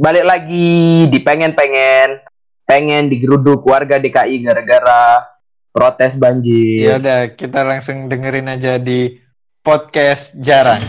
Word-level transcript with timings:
balik 0.00 0.24
lagi 0.24 1.12
di 1.12 1.18
pengen-pengen 1.20 2.24
pengen 2.64 3.12
digeruduk 3.12 3.60
warga 3.68 4.00
DKI 4.00 4.40
gara-gara 4.40 5.28
protes 5.76 6.16
banjir. 6.16 6.88
Ya 6.88 6.96
udah, 6.96 7.20
kita 7.36 7.60
langsung 7.60 8.08
dengerin 8.08 8.48
aja 8.48 8.80
di 8.80 9.20
podcast 9.60 10.32
jarang. 10.40 10.80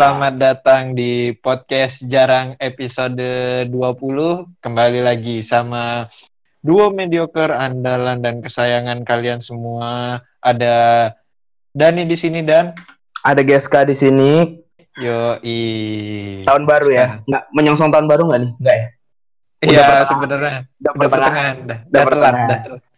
Selamat 0.00 0.34
datang 0.40 0.96
di 0.96 1.36
podcast 1.44 2.00
Jarang 2.08 2.56
episode 2.56 3.20
20. 3.68 3.68
Kembali 4.64 5.04
lagi 5.04 5.44
sama 5.44 6.08
duo 6.64 6.88
mediocre 6.88 7.52
andalan 7.52 8.24
dan 8.24 8.40
kesayangan 8.40 9.04
kalian 9.04 9.44
semua. 9.44 10.24
Ada 10.40 11.12
Dani 11.76 12.08
di 12.08 12.16
sini 12.16 12.40
dan 12.40 12.72
Ada 13.20 13.44
GSK 13.44 13.92
di 13.92 13.92
sini. 13.92 14.32
yo 14.96 15.36
i 15.44 15.60
Tahun 16.48 16.64
baru 16.64 16.88
ya? 16.88 17.20
Nggak 17.28 17.44
menyongsong 17.52 17.92
tahun 17.92 18.08
baru 18.08 18.32
nggak 18.32 18.40
nih? 18.40 18.52
Nggak 18.56 18.76
ya? 18.80 18.86
Udah 19.60 19.68
Iya 19.68 19.84
sebenarnya 20.08 20.56
Udah 20.80 20.92
udah 20.96 21.08
pertengahan. 21.12 21.12
pertengahan, 21.12 21.56
dah, 21.68 21.78
Udah 21.84 22.00
dah 22.00 22.08
telat. 22.08 22.36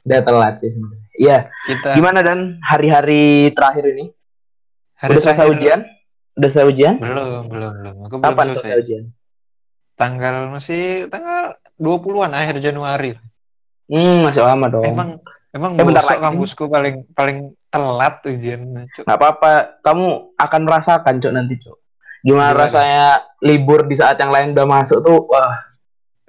Udah 0.06 0.20
telat 0.22 0.54
sih 0.62 0.70
sebenarnya. 0.70 1.06
Iya. 1.18 1.38
Kita 1.66 1.88
Gimana 1.98 2.22
dan 2.22 2.62
hari-hari 2.62 3.50
terakhir 3.50 3.90
ini? 3.90 4.14
hari 4.94 5.18
Udah 5.18 5.22
selesai 5.26 5.50
ujian? 5.50 5.82
Udah 6.34 6.48
selesai 6.48 6.66
ujian? 6.66 6.94
Belum, 6.96 7.44
belum, 7.46 7.72
belum. 7.74 7.94
Aku 8.02 8.14
belum 8.16 8.24
Kapan 8.24 8.44
selesai. 8.46 8.60
selesai 8.62 8.76
ujian? 8.78 9.04
Tanggal 9.94 10.34
masih 10.48 10.82
tanggal 11.06 11.42
20-an 11.76 12.32
akhir 12.32 12.56
Januari. 12.58 13.12
Hmm, 13.84 14.24
masih 14.24 14.42
lama 14.42 14.66
dong. 14.66 14.84
Emang 14.84 15.08
emang 15.50 15.70
Eh, 15.74 15.84
bentar 15.84 16.00
lagi. 16.02 16.18
kampusku 16.18 16.64
paling 16.66 17.04
paling 17.12 17.38
telat 17.68 18.24
ujian. 18.24 18.60
Cuk. 18.90 19.04
apa-apa. 19.04 19.78
Kamu 19.80 20.06
akan 20.34 20.60
merasakan, 20.62 21.14
Cok, 21.18 21.32
nanti, 21.32 21.54
Cok. 21.56 21.76
Gimana, 22.22 22.50
Gimana? 22.50 22.60
rasanya 22.62 23.04
libur 23.40 23.84
di 23.84 23.92
saat 23.92 24.16
yang 24.16 24.30
lain 24.30 24.52
udah 24.52 24.64
masuk 24.64 25.00
tuh, 25.00 25.26
wah. 25.26 25.58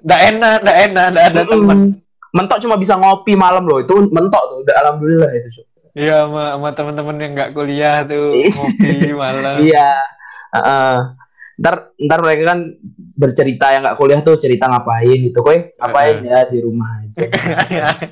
Nggak 0.00 0.20
enak, 0.28 0.56
nggak 0.60 0.78
enak, 0.84 1.06
nggak 1.08 1.26
ada 1.26 1.42
teman. 1.46 1.78
Mm. 1.78 1.90
Mentok 2.34 2.58
cuma 2.60 2.74
bisa 2.74 2.94
ngopi 2.94 3.32
malam 3.34 3.62
loh. 3.62 3.78
Itu 3.78 4.04
mentok 4.04 4.42
tuh. 4.44 4.56
Udah 4.60 4.74
alhamdulillah 4.82 5.30
itu, 5.32 5.48
Cok. 5.50 5.66
Iya, 5.94 6.26
sama, 6.26 6.44
sama 6.58 6.68
teman-teman 6.74 7.16
yang 7.22 7.32
nggak 7.38 7.50
kuliah 7.54 8.02
tuh 8.02 8.34
Iya. 8.34 8.50
ngopi 8.58 8.92
malam. 9.14 9.54
Iya. 9.62 9.90
Heeh. 10.54 10.94
ntar 11.54 11.94
ntar 11.94 12.18
mereka 12.18 12.42
kan 12.50 12.60
bercerita 13.14 13.70
yang 13.70 13.86
nggak 13.86 13.94
kuliah 13.94 14.18
tuh 14.20 14.34
cerita 14.34 14.66
ngapain 14.66 15.22
gitu, 15.22 15.38
koy 15.38 15.70
ngapain 15.78 16.18
Heeh. 16.18 16.30
ya 16.34 16.50
di 16.50 16.58
rumah 16.58 16.90
aja. 16.98 17.30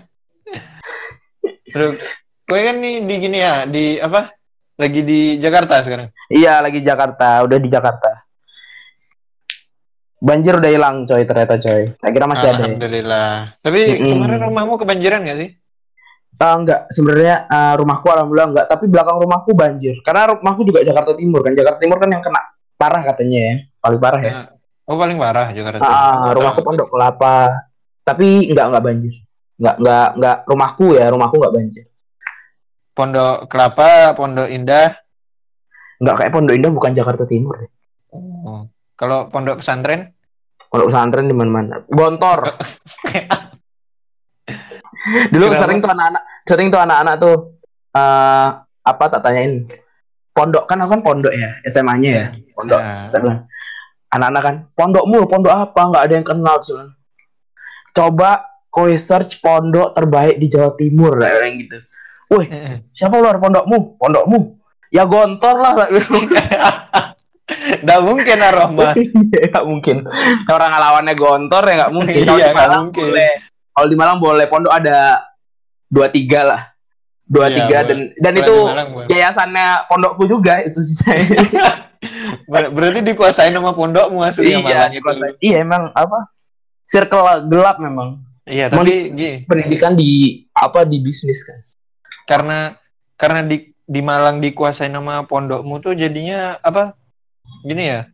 Terus, 1.73 1.99
gue 2.45 2.61
kan 2.61 2.77
nih 2.79 3.03
di 3.03 3.15
gini 3.19 3.39
ya, 3.41 3.67
di 3.67 3.99
apa? 3.99 4.31
Lagi 4.79 5.01
di 5.03 5.21
Jakarta 5.37 5.83
sekarang. 5.83 6.15
iya 6.31 6.63
lagi 6.63 6.81
Jakarta, 6.81 7.43
udah 7.43 7.59
di 7.59 7.67
Jakarta. 7.67 8.23
Banjir 10.23 10.55
udah 10.55 10.71
hilang 10.71 11.03
coy 11.03 11.27
ternyata 11.27 11.59
coy. 11.59 11.99
Tak 11.99 12.11
kira 12.15 12.27
masih 12.31 12.47
ada. 12.47 12.55
ya. 12.55 12.59
Alhamdulillah. 12.63 13.31
Tapi 13.59 13.81
Mm-mm. 13.91 14.07
kemarin 14.07 14.39
rumahmu 14.47 14.75
kebanjiran 14.79 15.21
nggak 15.27 15.39
sih? 15.43 15.51
Eh, 16.33 16.55
enggak, 16.59 16.81
sebenarnya 16.91 17.47
eh, 17.47 17.75
rumahku 17.79 18.07
alhamdulillah 18.09 18.49
enggak, 18.51 18.67
tapi 18.67 18.85
belakang 18.91 19.17
rumahku 19.21 19.51
banjir. 19.55 19.95
Karena 20.03 20.33
rumahku 20.35 20.63
juga 20.67 20.83
Jakarta 20.83 21.13
Timur 21.15 21.41
kan. 21.45 21.53
Jakarta 21.55 21.79
Timur 21.79 21.99
kan 22.03 22.09
yang 22.11 22.23
kena 22.25 22.41
parah 22.75 23.03
katanya 23.07 23.39
ya. 23.39 23.55
Paling 23.79 24.01
parah 24.03 24.23
ya. 24.23 24.33
Oh 24.83 24.99
paling 24.99 25.19
parah 25.21 25.47
Jakarta. 25.55 25.83
Ah, 25.87 25.91
Timur. 26.33 26.43
rumahku 26.43 26.61
Pondok 26.67 26.89
Kelapa. 26.91 27.37
Tapi 28.03 28.51
enggak 28.51 28.67
enggak 28.75 28.85
banjir. 28.85 29.15
Enggak 29.63 29.77
enggak 29.79 30.09
enggak 30.19 30.37
rumahku 30.51 30.87
ya, 30.99 31.07
rumahku 31.15 31.35
enggak 31.39 31.55
banjir. 31.55 31.85
Pondok 32.93 33.37
Kelapa, 33.47 33.93
Pondok 34.19 34.49
Indah. 34.51 34.89
Enggak 36.03 36.17
kayak 36.19 36.33
Pondok 36.35 36.55
Indah 36.59 36.71
bukan 36.75 36.93
Jakarta 36.93 37.25
Timur. 37.25 37.55
ya. 37.63 37.69
Oh. 38.13 38.67
Kalau 38.99 39.31
Pondok 39.31 39.63
Pesantren? 39.63 40.13
Pondok 40.73 40.89
pesantren 40.89 41.29
di 41.29 41.37
mana-mana. 41.37 41.85
Gontor. 41.85 42.49
Dulu 45.03 45.45
Kenapa? 45.51 45.61
sering 45.67 45.79
tuh 45.83 45.91
anak-anak, 45.91 46.23
sering 46.47 46.69
tuh 46.71 46.81
anak-anak 46.81 47.15
tuh 47.19 47.37
eh 47.93 48.49
apa 48.83 49.05
tak 49.11 49.21
tanyain. 49.23 49.67
Pondok 50.33 50.65
kan 50.65 50.81
aku 50.81 50.97
kan 50.97 51.03
pondok 51.05 51.33
ya, 51.37 51.61
SMA-nya 51.69 52.11
ya. 52.11 52.27
Pondok. 52.57 52.81
Bilang, 52.81 53.45
anak-anak 54.09 54.43
kan, 54.43 54.55
pondokmu 54.73 55.29
pondok 55.29 55.53
apa? 55.53 55.81
Nggak 55.93 56.03
ada 56.09 56.15
yang 56.17 56.27
kenal. 56.27 56.57
Bilang, 56.57 56.91
Coba 57.93 58.31
kowe 58.73 58.89
search 58.97 59.45
pondok 59.45 59.93
terbaik 59.93 60.41
di 60.41 60.49
Jawa 60.49 60.73
Timur 60.73 61.21
kayak 61.21 61.37
orang 61.37 61.55
gitu. 61.61 61.77
Wih, 62.33 62.49
siapa 62.97 63.21
luar 63.21 63.37
pondokmu? 63.37 64.01
Pondokmu? 64.01 64.39
Ya 64.89 65.05
gontor 65.05 65.61
lah. 65.61 65.73
bilang. 65.93 66.25
Nggak 67.85 68.01
mungkin 68.01 68.39
Aroma. 68.41 68.89
Iya, 68.97 69.53
nggak 69.53 69.67
mungkin. 69.69 69.97
Orang 70.49 70.73
lawannya 70.73 71.13
gontor 71.13 71.63
ya 71.69 71.75
nggak 71.85 71.93
mungkin. 71.93 72.21
Iya, 72.25 72.49
nggak 72.53 72.57
Malang 72.57 72.85
mungkin. 72.89 73.05
boleh. 73.13 73.33
Kalau 73.73 73.87
di 73.89 73.97
Malang 73.97 74.21
boleh. 74.21 74.47
Pondok 74.47 74.73
ada 74.73 75.25
dua 75.89 76.07
tiga 76.09 76.45
lah. 76.45 76.63
Dua 77.23 77.49
Iya, 77.49 77.57
tiga 77.65 77.79
dan 77.89 77.99
dan 78.21 78.33
itu 78.37 78.53
di 78.53 78.69
Malang 78.69 78.89
boleh. 78.93 79.07
yayasannya 79.09 79.67
pondokku 79.89 80.25
juga 80.27 80.61
itu 80.61 80.79
sih 80.81 80.97
saya. 81.01 81.25
Ber- 82.53 82.69
berarti 82.69 83.01
dikuasain 83.01 83.55
sama 83.55 83.73
pondokmu 83.73 84.21
asli 84.21 84.53
iya, 84.53 84.59
Malang 84.61 84.93
itu. 84.93 85.09
iya 85.41 85.57
emang 85.63 85.89
apa? 85.95 86.29
Circle 86.85 87.49
gelap 87.49 87.79
memang. 87.79 88.21
Iya, 88.43 88.69
tapi 88.69 89.15
gini, 89.15 89.47
Pendidikan 89.47 89.95
di 89.95 90.43
apa 90.51 90.83
di 90.83 90.99
bisnis 90.99 91.47
kan. 91.47 91.63
karena 92.23 92.75
karena 93.15 93.47
di 93.47 93.71
di 93.83 94.01
Malang 94.03 94.43
dikuasain 94.43 94.91
sama 94.91 95.23
pondokmu 95.25 95.79
tuh 95.79 95.95
jadinya 95.95 96.59
apa? 96.59 96.99
Gini 97.63 97.87
ya. 97.87 98.11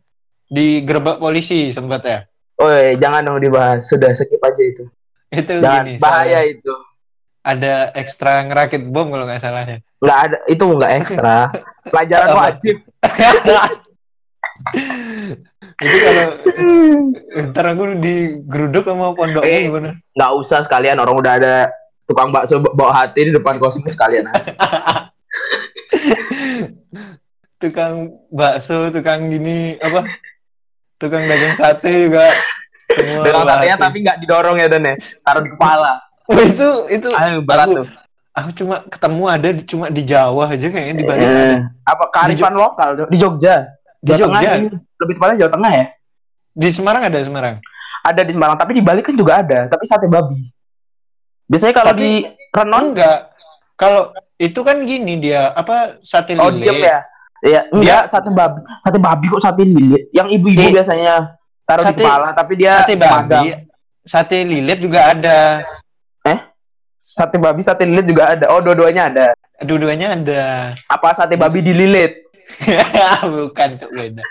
Digerebek 0.47 1.17
polisi 1.17 1.69
sempat 1.69 2.01
ya. 2.05 2.19
Oh 2.55 2.69
jangan 2.95 3.25
dong 3.25 3.41
dibahas. 3.41 3.85
Sudah 3.85 4.13
skip 4.13 4.39
aja 4.39 4.61
itu. 4.61 4.85
Itu 5.29 5.61
Jangan 5.61 5.85
gini. 5.85 5.93
bahaya 6.01 6.41
soalnya 6.41 6.51
itu. 6.51 6.73
Ada 7.39 7.73
ekstra 7.95 8.43
ngerakit 8.45 8.83
bom 8.85 9.09
kalau 9.09 9.25
nggak 9.25 9.41
salah 9.41 9.63
ya. 9.63 9.77
Nggak 10.01 10.19
ada 10.25 10.37
itu 10.45 10.63
nggak 10.65 10.93
ekstra. 10.97 11.37
Pelajaran 11.87 12.29
wajib. 12.35 12.75
Jadi 15.79 15.97
kalau 16.03 16.25
ntar 17.49 17.65
aku 17.71 17.83
digeruduk 18.03 18.83
sama 18.83 19.15
pondokmu 19.15 19.47
Eh. 19.47 19.71
gimana? 19.71 19.95
nggak 20.11 20.31
usah 20.35 20.59
sekalian 20.59 20.99
orang 20.99 21.15
udah 21.15 21.33
ada 21.39 21.55
tukang 22.03 22.35
bakso 22.35 22.59
bawa 22.59 22.91
hati 22.91 23.29
di 23.29 23.31
depan 23.31 23.55
kosmos 23.55 23.95
sekalian 23.95 24.27
aja. 24.27 24.51
tukang 27.63 27.95
bakso, 28.29 28.91
tukang 28.91 29.31
gini 29.31 29.79
apa? 29.79 30.03
Tukang 30.99 31.23
dagang 31.23 31.55
sate 31.55 32.11
juga. 32.11 32.27
Dengan 32.89 33.45
satenya 33.45 33.77
tapi 33.77 33.97
nggak 34.01 34.17
didorong 34.19 34.57
ya 34.57 34.67
Dan 34.67 34.81
ya. 34.83 34.95
Taruh 35.21 35.41
di 35.41 35.51
kepala. 35.53 35.93
Oh, 36.29 36.37
itu 36.37 36.67
itu 36.93 37.09
Ayo 37.09 37.41
berat 37.41 37.65
aku, 37.65 37.81
tuh. 37.81 37.87
aku 38.37 38.49
cuma 38.53 38.85
ketemu 38.85 39.23
ada 39.25 39.49
di- 39.49 39.65
cuma 39.65 39.89
di 39.89 40.05
Jawa 40.05 40.45
aja 40.45 40.67
kayaknya 40.69 40.93
di 40.93 41.05
Bali. 41.09 41.25
Eh, 41.25 41.57
apa 41.81 42.05
kearifan 42.13 42.53
lokal 42.53 42.89
tuh? 42.93 43.07
di 43.09 43.17
Jogja. 43.17 43.65
Di 43.97 44.13
Jawa 44.13 44.29
Tengah 44.29 44.41
Jogja. 44.45 44.53
ini. 44.61 44.67
lebih 45.01 45.13
tepatnya 45.17 45.37
Jawa 45.41 45.51
Tengah 45.57 45.71
ya. 45.73 45.85
Di 46.53 46.67
Semarang 46.69 47.01
ada 47.01 47.17
Semarang. 47.25 47.55
Ada 48.05 48.21
di 48.21 48.31
Semarang, 48.37 48.61
tapi 48.61 48.77
di 48.77 48.83
Bali 48.85 49.01
kan 49.01 49.17
juga 49.17 49.41
ada, 49.41 49.65
tapi 49.65 49.89
sate 49.89 50.05
babi. 50.05 50.53
Biasanya 51.49 51.73
kalau 51.73 51.93
di 51.97 52.11
Renon 52.53 52.85
Enggak. 52.93 53.19
Kalau 53.73 54.13
itu 54.37 54.59
kan 54.61 54.85
gini 54.85 55.17
dia 55.17 55.49
apa 55.49 55.97
sate 56.05 56.37
oh 56.37 56.53
lele. 56.53 56.61
diem 56.61 56.79
ya. 56.85 56.97
Iya, 57.41 57.61
enggak 57.73 58.05
sate 58.05 58.29
babi. 58.29 58.61
Sate 58.85 59.01
babi 59.01 59.25
kok 59.25 59.41
sate 59.41 59.65
lilit. 59.65 60.13
Yang 60.13 60.37
ibu-ibu 60.37 60.77
biasanya 60.77 61.38
taruh 61.69 61.85
sate- 61.85 61.93
di 61.93 62.01
kepala, 62.01 62.27
tapi 62.33 62.53
dia 62.55 62.73
Sate 62.81 62.93
magang. 62.95 63.29
babi. 63.29 63.49
Sate 64.01 64.37
lilit 64.41 64.79
juga 64.81 64.99
ada. 65.07 65.39
Sate 66.97 67.37
babi, 67.37 67.61
sate 67.61 67.85
lilit 67.85 68.03
juga 68.03 68.33
ada. 68.33 68.49
Oh, 68.49 68.59
dua-duanya 68.59 69.07
ada. 69.07 69.25
Dua-duanya 69.59 70.17
ada. 70.17 70.43
Apa 70.85 71.13
sate 71.13 71.37
babi 71.37 71.61
dililit? 71.61 72.27
Bukan 73.23 73.69
cok 73.77 73.91
beda. 73.93 74.23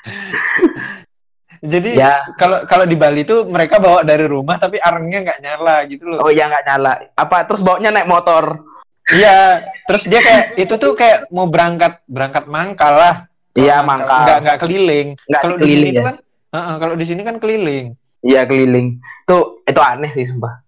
Jadi 1.59 1.97
Ya. 1.97 2.23
kalau 2.37 2.63
kalau 2.67 2.85
di 2.85 2.95
Bali 2.95 3.25
tuh 3.25 3.43
mereka 3.45 3.79
bawa 3.79 4.03
dari 4.03 4.23
rumah 4.25 4.55
tapi 4.57 4.79
arengnya 4.79 5.25
nggak 5.25 5.41
nyala 5.41 5.77
gitu 5.87 6.05
loh. 6.07 6.19
Oh, 6.21 6.31
ya 6.31 6.47
nggak 6.47 6.65
nyala. 6.65 6.93
Apa 7.15 7.43
terus 7.47 7.59
baunya 7.61 7.91
naik 7.91 8.07
motor? 8.07 8.63
Iya, 9.09 9.65
terus 9.89 10.05
dia 10.05 10.21
kayak 10.21 10.45
itu 10.55 10.75
tuh 10.77 10.93
kayak 10.93 11.33
mau 11.33 11.49
berangkat 11.49 12.05
berangkat 12.05 12.45
mangkal 12.47 12.93
lah. 12.93 13.15
Iya, 13.57 13.81
mangkal. 13.81 14.23
Nggak 14.23 14.39
nggak 14.45 14.59
keliling. 14.61 15.09
Kalau 15.25 15.57
di 15.57 15.67
sini 15.67 15.91
ya. 15.97 16.13
Kan, 16.49 16.57
Heeh, 16.57 16.75
kalau 16.81 16.95
di 16.97 17.05
sini 17.05 17.23
kan 17.25 17.37
keliling. 17.37 17.93
Iya, 18.25 18.49
keliling. 18.49 18.99
Tuh, 19.29 19.63
itu 19.69 19.81
aneh 19.81 20.11
sih, 20.11 20.25
sumpah. 20.27 20.65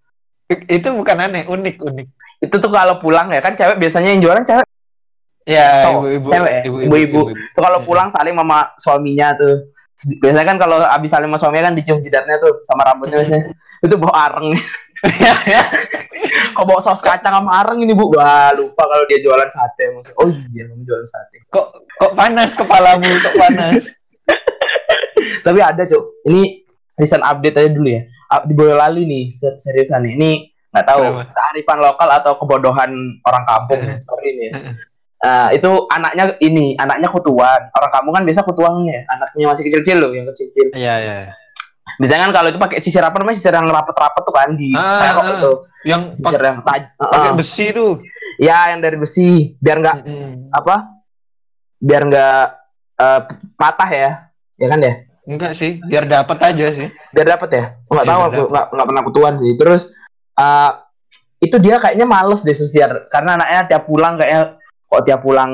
Itu 0.67 0.93
bukan 0.95 1.17
aneh, 1.17 1.47
unik 1.47 1.77
unik. 1.79 2.07
Itu 2.41 2.55
tuh 2.57 2.71
kalau 2.73 2.97
pulang 2.97 3.29
ya 3.31 3.39
kan 3.39 3.53
cewek 3.55 3.77
biasanya 3.79 4.17
yang 4.17 4.21
jualan 4.21 4.43
cewek. 4.43 4.67
Ya, 5.45 5.89
ibu-ibu. 5.89 6.27
cewek 6.29 6.51
ya? 6.51 6.61
Ibu-ibu. 6.67 7.21
Tuh 7.53 7.61
kalau 7.61 7.79
pulang 7.85 8.09
saling 8.09 8.35
sama 8.35 8.73
suaminya 8.77 9.33
tuh. 9.37 9.73
Biasanya 10.17 10.47
kan 10.47 10.57
kalau 10.57 10.81
abis 10.81 11.09
saling 11.13 11.29
sama 11.29 11.37
suaminya 11.37 11.69
kan 11.69 11.75
dicium 11.77 12.01
jidatnya 12.01 12.41
tuh 12.41 12.65
sama 12.65 12.81
rambutnya. 12.85 13.21
itu 13.85 13.95
bau 13.97 14.13
areng. 14.13 14.57
Kok 16.51 16.65
bawa 16.67 16.81
saus 16.83 17.01
kacang 17.01 17.33
sama 17.33 17.61
areng 17.63 17.81
ini 17.81 17.93
bu? 17.93 18.13
Wah 18.13 18.53
lupa 18.53 18.85
kalau 18.85 19.05
dia 19.09 19.21
jualan 19.21 19.49
sate. 19.49 19.89
Maksud, 19.93 20.13
oh 20.17 20.29
iya 20.53 20.69
kamu 20.69 20.83
jualan 20.85 21.07
sate. 21.07 21.37
kok 21.49 21.67
kok 21.97 22.13
panas 22.13 22.53
kepalamu 22.53 23.09
kok 23.21 23.35
panas? 23.37 23.83
Tapi 25.45 25.59
ada 25.59 25.83
cuk. 25.83 26.03
Ini 26.25 26.41
recent 26.95 27.21
update 27.21 27.57
aja 27.57 27.69
dulu 27.69 27.89
ya. 27.89 28.01
Ah, 28.27 28.41
Di 28.43 28.53
Boyolali 28.53 29.03
nih 29.03 29.23
se- 29.29 29.57
seriusan 29.57 30.05
nih. 30.05 30.13
Ini 30.15 30.31
nggak 30.71 30.85
tahu 30.87 31.01
Kenapa? 31.03 31.23
kearifan 31.35 31.79
lokal 31.79 32.09
atau 32.13 32.31
kebodohan 32.37 32.91
orang 33.21 33.43
kampung. 33.43 33.81
Sorry 33.99 34.29
nih. 34.33 34.49
Ya. 34.49 34.59
Nah, 35.21 35.47
itu 35.53 35.69
anaknya 35.87 36.33
ini, 36.39 36.73
anaknya 36.73 37.05
kutuan. 37.05 37.69
Orang 37.71 37.91
kampung 37.93 38.13
kan 38.15 38.25
biasa 38.25 38.41
kutuannya, 38.41 39.05
anaknya 39.05 39.53
masih 39.53 39.69
kecil-kecil 39.69 40.01
loh, 40.01 40.11
yang 40.11 40.25
kecil-kecil. 40.25 40.73
Iya, 40.73 40.95
iya. 40.97 41.17
Biasanya 42.01 42.25
kan 42.25 42.33
kalau 42.33 42.47
itu 42.49 42.57
pakai 42.57 42.81
sisir 42.81 43.05
apa 43.05 43.13
namanya? 43.21 43.37
Sisir 43.37 43.53
yang 43.53 43.69
rapet-rapet 43.69 44.21
tuh 44.25 44.33
kan 44.33 44.49
di 44.57 44.73
Ah, 44.73 44.89
serok 44.97 45.21
ah. 45.21 45.33
itu. 45.37 45.51
Yang 45.85 46.01
Sisir 46.09 46.41
yang 46.41 46.57
taj 46.65 46.83
pakai 46.95 47.19
Heeh. 47.21 47.33
besi 47.37 47.65
tuh. 47.69 47.91
Ya, 48.41 48.73
yang 48.73 48.81
dari 48.81 48.97
besi, 48.97 49.29
biar 49.61 49.77
nggak 49.77 49.97
Mm-mm. 50.01 50.31
apa? 50.49 50.89
Biar 51.77 52.01
nggak 52.01 52.45
eh, 53.01 53.19
patah 53.57 53.89
ya. 53.89 54.11
Ya 54.55 54.67
kan 54.69 54.79
ya? 54.79 54.93
Enggak 55.21 55.53
sih, 55.53 55.77
biar 55.81 56.05
dapat 56.05 56.37
aja 56.43 56.65
sih. 56.73 56.89
biar 57.11 57.27
dapat 57.27 57.49
ya 57.51 57.63
nggak 57.85 58.05
Iya, 58.05 58.11
tahu 58.13 58.21
aku 58.25 58.41
nggak 58.49 58.65
nggak 58.71 58.87
pernah 58.87 59.03
kutuan 59.03 59.33
sih 59.37 59.53
terus 59.53 59.91
eh, 60.33 60.71
itu 61.39 61.57
dia 61.57 61.75
kayaknya 61.77 62.05
males 62.05 62.41
deh 62.41 62.53
sosial 62.53 63.05
karena 63.07 63.35
anaknya 63.35 63.61
tiap 63.67 63.83
pulang 63.85 64.15
kayaknya 64.15 64.57
kok 64.87 65.01
tiap 65.03 65.21
pulang 65.21 65.51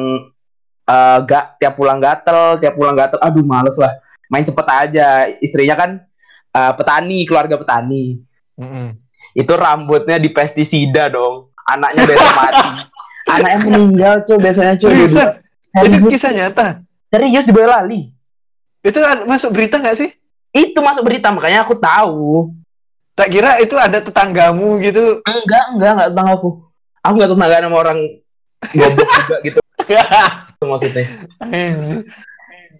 eh, 0.85 1.17
gak 1.25 1.45
tiap 1.57 1.73
pulang 1.75 1.99
gatel 1.99 2.55
tiap 2.57 2.73
pulang 2.73 2.95
gatel 2.95 3.19
aduh 3.19 3.43
males 3.43 3.75
lah 3.75 3.91
main 4.27 4.43
cepet 4.43 4.67
aja 4.67 5.07
istrinya 5.39 5.75
kan 5.75 5.89
eh, 6.53 6.71
petani 6.73 7.25
keluarga 7.25 7.59
petani 7.59 8.23
Mm-mm. 8.55 8.95
itu 9.33 9.51
rambutnya 9.51 10.15
di 10.15 10.31
pestisida 10.31 11.09
dong 11.09 11.51
anaknya 11.65 12.07
besok 12.07 12.33
mati 12.33 12.69
anaknya 13.35 13.57
meninggal 13.65 14.13
cuy 14.23 14.37
biasanya 14.39 14.73
cuy 14.79 14.95
Itu 15.77 16.07
kisah 16.09 16.31
nyata. 16.33 16.86
Serius 17.07 17.47
di 17.47 17.53
Boyolali 17.55 18.01
Itu 18.83 18.99
ad- 19.03 19.27
masuk 19.27 19.51
berita 19.51 19.79
nggak 19.79 19.97
sih? 19.97 20.09
itu 20.55 20.79
masuk 20.79 21.03
berita 21.05 21.29
makanya 21.29 21.67
aku 21.67 21.75
tahu 21.77 22.55
Tak 23.17 23.33
kira 23.33 23.57
itu 23.57 23.73
ada 23.73 23.97
tetanggamu 23.97 24.77
gitu. 24.77 25.25
Enggak, 25.25 25.73
enggak, 25.73 25.91
enggak 25.97 26.07
tentang 26.13 26.27
aku. 26.37 26.49
Aku 27.01 27.13
enggak 27.17 27.29
tetanggaan 27.33 27.63
sama 27.65 27.77
orang 27.81 27.99
goblok 28.77 29.09
juga 29.09 29.35
gitu 29.41 29.59
Itu 30.53 30.63
maksudnya. 30.69 31.05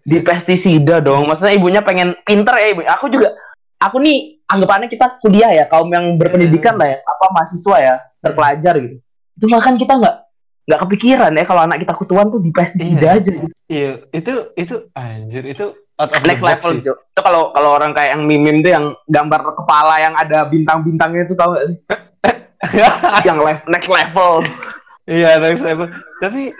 Di 0.06 0.18
pestisida 0.22 1.02
dong. 1.02 1.26
Maksudnya 1.26 1.58
ibunya 1.58 1.82
pengen 1.82 2.14
pinter 2.22 2.54
ya 2.54 2.68
ibu. 2.70 2.86
Aku 2.86 3.10
juga 3.10 3.34
aku 3.82 3.98
nih 3.98 4.38
anggapannya 4.46 4.94
kita 4.94 5.18
kuliah 5.26 5.50
ya, 5.58 5.66
kaum 5.66 5.90
yang 5.90 6.22
berpendidikan 6.22 6.78
lah 6.78 6.86
ya, 6.86 6.98
apa 7.02 7.26
mahasiswa 7.34 7.78
ya, 7.82 7.94
terpelajar 8.22 8.74
gitu. 8.78 9.02
Itu 9.42 9.46
bahkan 9.50 9.74
kita 9.74 9.98
enggak 9.98 10.16
enggak 10.68 10.82
kepikiran 10.84 11.32
ya 11.32 11.44
kalau 11.44 11.62
anak 11.64 11.80
kita 11.80 11.94
kutuan 11.94 12.28
tuh 12.28 12.38
di 12.38 12.52
pestisida 12.52 13.08
Iya. 13.08 13.18
aja 13.18 13.32
gitu. 13.32 13.56
Iya, 13.66 13.92
itu 14.12 14.34
itu 14.54 14.76
anjir 14.92 15.44
itu 15.44 15.66
out 15.96 16.12
of 16.12 16.22
Next 16.22 16.44
level 16.44 16.72
sih. 16.76 16.84
itu. 16.84 16.92
Itu 16.94 17.22
kalau 17.22 17.50
kalau 17.50 17.74
orang 17.74 17.92
kayak 17.92 18.14
yang 18.14 18.24
mimim 18.24 18.60
tuh 18.60 18.70
yang 18.70 18.86
gambar 19.08 19.56
kepala 19.56 19.96
yang 19.98 20.14
ada 20.14 20.44
bintang-bintangnya 20.44 21.24
itu 21.24 21.34
tahu 21.34 21.56
gak 21.56 21.66
sih? 21.66 21.78
yang 23.28 23.40
level 23.40 23.66
next 23.68 23.88
level. 23.88 24.44
Iya, 25.06 25.40
next 25.40 25.64
level. 25.64 25.88
Tapi 26.20 26.52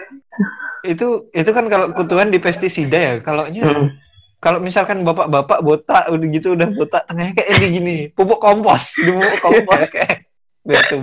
itu 0.82 1.06
itu 1.30 1.50
kan 1.50 1.64
kalau 1.66 1.92
kutuan 1.92 2.28
di 2.28 2.38
pestisida 2.38 2.96
ya. 2.96 3.14
Kalau 3.20 3.44
Hmm. 3.44 3.92
kalau 4.38 4.56
misalkan 4.56 5.02
bapak-bapak 5.02 5.60
botak 5.60 6.08
udah 6.08 6.26
gitu 6.30 6.54
udah 6.54 6.70
botak 6.70 7.02
tengahnya 7.04 7.34
kayak 7.34 7.48
ini 7.52 7.66
gini, 7.68 7.96
pupuk 8.08 8.38
kompos, 8.38 8.94
di 8.96 9.10
pupuk 9.10 9.36
kompos 9.38 9.82
kayak 9.94 10.24
gitu. 10.64 10.96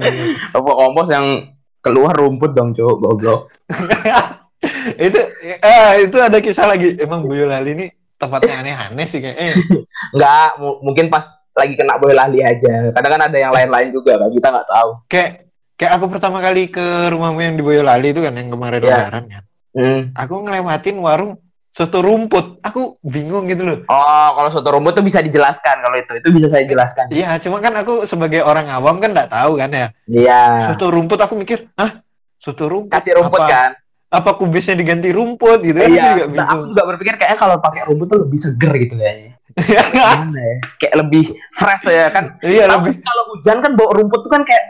Apa 0.52 0.72
kompos 0.72 1.08
yang 1.10 1.28
keluar 1.86 2.18
rumput 2.18 2.52
dong 2.52 2.74
cowok 2.74 2.98
goblok. 2.98 3.42
itu 4.98 5.20
eh, 5.62 5.94
itu 6.02 6.18
ada 6.18 6.38
kisah 6.42 6.66
lagi. 6.66 6.98
Emang 6.98 7.22
Boyolali 7.22 7.72
ini 7.72 7.86
tempatnya 8.18 8.66
aneh-aneh 8.66 9.06
sih 9.06 9.22
kayak. 9.22 9.38
Eh, 9.38 9.54
Enggak, 10.12 10.50
mu- 10.58 10.80
mungkin 10.82 11.08
pas 11.08 11.26
lagi 11.54 11.78
kena 11.78 12.02
Boyolali 12.02 12.42
aja. 12.42 12.90
Kadang 12.90 13.12
kan 13.14 13.24
ada 13.30 13.38
yang 13.38 13.54
lain-lain 13.54 13.94
juga 13.94 14.18
kan, 14.18 14.30
kita 14.34 14.48
nggak 14.50 14.68
tahu. 14.68 14.90
kayak 15.06 15.30
kayak 15.76 15.92
aku 15.94 16.06
pertama 16.08 16.40
kali 16.40 16.72
ke 16.72 16.82
rumahmu 17.12 17.40
yang 17.40 17.56
di 17.56 17.64
Boyolali 17.64 18.10
itu 18.10 18.24
kan 18.24 18.34
yang 18.34 18.50
kemarin 18.50 18.80
Iya. 18.82 18.90
lebaran 18.90 19.24
kan. 19.30 19.44
Hmm. 19.76 20.02
Aku 20.16 20.34
ngelewatin 20.40 20.98
warung 20.98 21.36
soto 21.76 22.00
rumput. 22.00 22.64
Aku 22.64 22.96
bingung 23.02 23.46
gitu 23.46 23.62
loh. 23.62 23.78
Oh, 23.86 24.30
kalau 24.32 24.48
soto 24.48 24.72
rumput 24.72 24.96
tuh 24.96 25.04
bisa 25.04 25.20
dijelaskan 25.20 25.84
kalau 25.84 25.96
itu. 25.96 26.12
Itu 26.16 26.32
bisa 26.32 26.48
saya 26.48 26.64
jelaskan. 26.64 27.12
Iya, 27.12 27.36
cuma 27.38 27.60
kan 27.60 27.76
aku 27.76 28.08
sebagai 28.08 28.40
orang 28.40 28.66
awam 28.68 28.98
kan 28.98 29.12
nggak 29.12 29.28
tahu 29.28 29.60
kan 29.60 29.70
ya. 29.70 29.88
Iya. 30.06 30.72
Soto 30.72 30.88
rumput 30.88 31.20
aku 31.20 31.36
mikir, 31.36 31.68
ah 31.76 32.00
soto 32.36 32.66
rumput. 32.66 32.90
Kasih 32.90 33.20
rumput 33.20 33.38
apa, 33.38 33.52
kan? 33.52 33.70
Apa 34.08 34.40
kubisnya 34.40 34.74
diganti 34.74 35.12
rumput 35.12 35.60
gitu? 35.62 35.76
Aku 35.76 35.92
Iya. 35.92 36.04
juga 36.06 36.24
Nah, 36.24 36.28
bingung. 36.32 36.48
aku 36.48 36.64
juga 36.72 36.84
berpikir 36.88 37.14
kayaknya 37.18 37.38
kalau 37.38 37.56
pakai 37.60 37.82
rumput 37.84 38.08
tuh 38.08 38.20
lebih 38.24 38.40
seger 38.40 38.72
gitu 38.78 38.96
kayaknya. 38.96 39.32
Gimana 39.60 40.40
ya? 40.42 40.56
Kayak 40.78 40.96
lebih 40.98 41.24
fresh 41.52 41.86
ya 41.86 42.08
kan? 42.10 42.26
iya 42.42 42.66
Tapi 42.66 42.92
lebih. 42.92 42.94
kalau 43.02 43.24
hujan 43.32 43.58
kan 43.60 43.72
bau 43.74 43.92
rumput 43.92 44.20
tuh 44.22 44.32
kan 44.32 44.44
kayak 44.44 44.64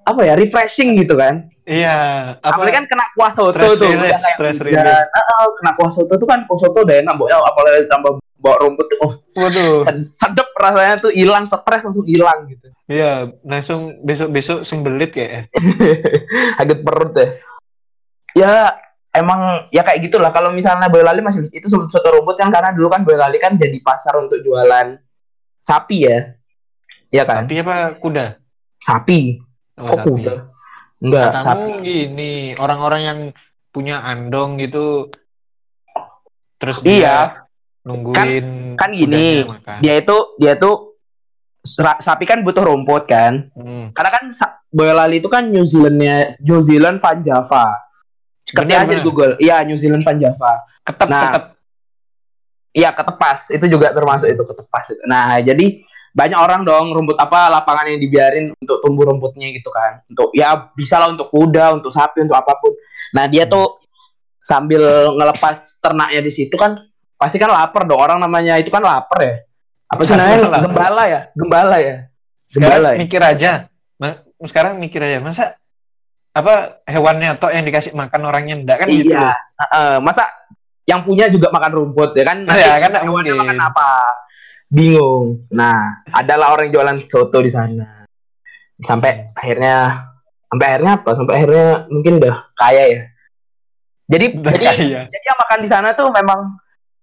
apa 0.00 0.20
ya 0.24 0.34
refreshing 0.34 0.96
gitu 0.96 1.14
kan 1.14 1.46
Iya. 1.70 1.98
Apa? 2.36 2.50
apalagi 2.50 2.74
kan 2.74 2.84
kena 2.84 3.06
kuah 3.12 3.30
soto 3.30 3.54
Stress 3.54 3.78
tuh 3.78 3.86
relief, 3.86 4.10
udah 4.10 4.18
stress 4.34 4.56
relief. 4.58 4.82
Ah, 4.82 5.46
kena 5.54 5.72
kuah 5.72 5.86
soto 5.88 6.12
tuh 6.12 6.26
kan 6.26 6.42
kuah 6.42 6.58
soto 6.58 6.82
udah 6.82 6.96
enak 6.98 7.14
baunya 7.14 7.38
apalagi 7.38 7.86
tambah 7.86 8.18
bawa 8.34 8.56
rumput 8.58 8.86
tuh 8.86 8.98
oh 9.00 9.12
Waduh. 9.36 9.84
sed- 9.84 10.08
sedep 10.10 10.48
rasanya 10.54 10.96
tuh 10.98 11.12
hilang 11.12 11.44
stres 11.44 11.84
langsung 11.84 12.02
hilang 12.04 12.44
gitu 12.46 12.66
Iya, 12.86 13.12
langsung 13.40 14.00
besok-besok 14.00 14.64
sembelit 14.64 15.12
kayak. 15.12 15.52
kaget 16.56 16.80
perut 16.80 17.10
deh 17.12 17.30
ya 18.32 18.72
emang 19.10 19.40
ya 19.68 19.82
kayak 19.82 20.00
gitulah 20.02 20.30
kalau 20.30 20.50
misalnya 20.50 20.86
Boyolali 20.86 21.20
masih 21.20 21.44
itu 21.46 21.66
soto 21.68 22.08
rumput 22.08 22.34
kan 22.34 22.48
karena 22.48 22.70
dulu 22.70 22.88
kan 22.88 23.02
Boyolali 23.02 23.36
kan 23.36 23.54
jadi 23.54 23.76
pasar 23.78 24.18
untuk 24.18 24.40
jualan 24.40 24.98
sapi 25.56 25.98
ya 26.00 26.18
Iya 27.10 27.22
kan 27.24 27.44
Tapi 27.44 27.58
apa 27.58 27.76
kuda? 27.96 28.38
sapi 28.76 29.36
Oh, 29.76 29.84
kok 29.84 29.98
sapi. 30.00 30.10
kuda 30.16 30.34
enggak 31.00 31.32
sapi 31.36 31.60
Katamu 31.72 31.82
gini, 31.82 32.34
orang-orang 32.54 33.00
yang 33.00 33.18
punya 33.68 34.02
andong 34.02 34.56
gitu 34.56 35.08
terus 36.56 36.76
Iya. 36.80 36.84
dia 36.84 37.16
nungguin 37.82 38.76
kan 38.76 38.90
gini, 38.90 39.40
kudanya 39.40 39.48
makan. 39.50 39.78
dia 39.80 39.94
itu 39.96 40.16
dia 40.36 40.52
tuh 40.54 40.74
sa- 41.58 41.96
sapi 41.98 42.24
kan 42.24 42.40
butuh 42.40 42.60
rumput 42.60 43.04
kan 43.04 43.48
Hmm. 43.52 43.88
karena 43.90 44.10
kan 44.10 44.24
Boyolali 44.68 45.18
itu 45.18 45.26
kan 45.26 45.48
New 45.48 45.64
Zealandnya 45.64 46.36
New 46.38 46.60
Zealand 46.60 46.98
Van 46.98 47.18
Java 47.20 47.74
ketik 48.44 48.70
aja 48.70 48.92
di. 48.92 49.00
Google 49.00 49.34
iya 49.38 49.62
New 49.62 49.74
Zealand 49.74 50.02
Van 50.02 50.16
Java 50.16 50.52
Ketep, 50.80 51.06
Nah, 51.06 51.22
ketep. 51.26 51.44
iya 52.72 52.90
ketepas 52.90 53.48
itu 53.48 53.66
juga 53.66 53.90
termasuk 53.90 54.28
itu 54.28 54.42
ketepas 54.42 54.84
itu 54.90 55.02
nah 55.04 55.38
jadi 55.38 55.80
banyak 56.10 56.34
orang 56.34 56.60
dong 56.62 56.90
rumput 56.90 57.14
apa 57.16 57.46
lapangan 57.48 57.86
yang 57.86 57.98
dibiarin 57.98 58.50
untuk 58.52 58.82
tumbuh 58.82 59.06
rumputnya 59.06 59.50
gitu 59.50 59.70
kan. 59.70 60.02
Untuk 60.06 60.34
ya 60.34 60.70
bisa 60.72 60.98
lah 60.98 61.08
untuk 61.08 61.30
kuda 61.30 61.78
untuk 61.78 61.90
sapi 61.90 62.26
untuk 62.26 62.34
apa 62.34 62.58
pun. 62.58 62.74
Nah 63.14 63.26
dia 63.26 63.46
Hmm. 63.46 63.52
tuh 63.52 63.66
sambil 64.40 64.82
ngelepas 65.14 65.78
ternaknya 65.78 66.20
di 66.20 66.32
situ 66.32 66.54
kan 66.54 66.80
pasti 67.14 67.38
kan 67.38 67.48
lapar 67.48 67.86
dong. 67.86 67.98
Orang 67.98 68.18
namanya 68.18 68.58
itu 68.58 68.68
kan 68.68 68.82
lapar 68.82 69.18
ya. 69.20 69.34
Apa 69.86 70.02
sih 70.02 70.14
namanya? 70.14 70.62
Gembala 70.62 71.02
ya? 71.06 71.20
Gembala 71.34 71.76
ya? 71.78 71.96
Sekarang 72.46 72.78
gembala 72.78 72.88
ya? 72.90 72.98
mikir 72.98 73.20
aja. 73.22 73.50
Sekarang 74.40 74.80
mikir 74.80 75.00
aja, 75.04 75.18
masa 75.20 75.44
apa 76.30 76.80
hewannya 76.88 77.36
atau 77.36 77.52
yang 77.52 77.60
dikasih 77.60 77.92
makan 77.92 78.22
orangnya 78.24 78.54
enggak 78.56 78.76
kan 78.80 78.88
gitu. 78.88 79.12
iya. 79.12 79.34
Heeh, 79.36 79.94
masa 80.00 80.24
yang 80.88 81.04
punya 81.04 81.28
juga 81.28 81.52
makan 81.52 81.70
rumput 81.76 82.16
ya 82.16 82.24
kan? 82.24 82.48
Nanti 82.48 82.64
Ya, 82.64 82.78
kan 82.80 83.04
hewannya 83.04 83.34
makan 83.36 83.58
apa 83.60 83.88
bingung 84.70 85.44
nah 85.50 85.74
adalah 86.08 86.54
orang 86.54 86.70
jualan 86.70 86.98
soto 87.00 87.38
di 87.38 87.50
sana 87.50 88.06
sampai 88.80 89.28
akhirnya 89.34 90.06
sampai 90.46 90.66
akhirnya 90.68 90.92
apa 90.96 91.10
sampai 91.12 91.34
akhirnya 91.36 91.66
mungkin 91.86 92.12
udah 92.16 92.36
kaya 92.54 92.84
ya 92.88 93.02
jadi 94.06 94.26
Udah 94.32 94.52
jadi 94.52 94.64
kaya. 94.64 95.00
jadi 95.06 95.24
yang 95.24 95.38
makan 95.38 95.58
di 95.60 95.68
sana 95.68 95.88
tuh 95.92 96.08
memang 96.08 96.40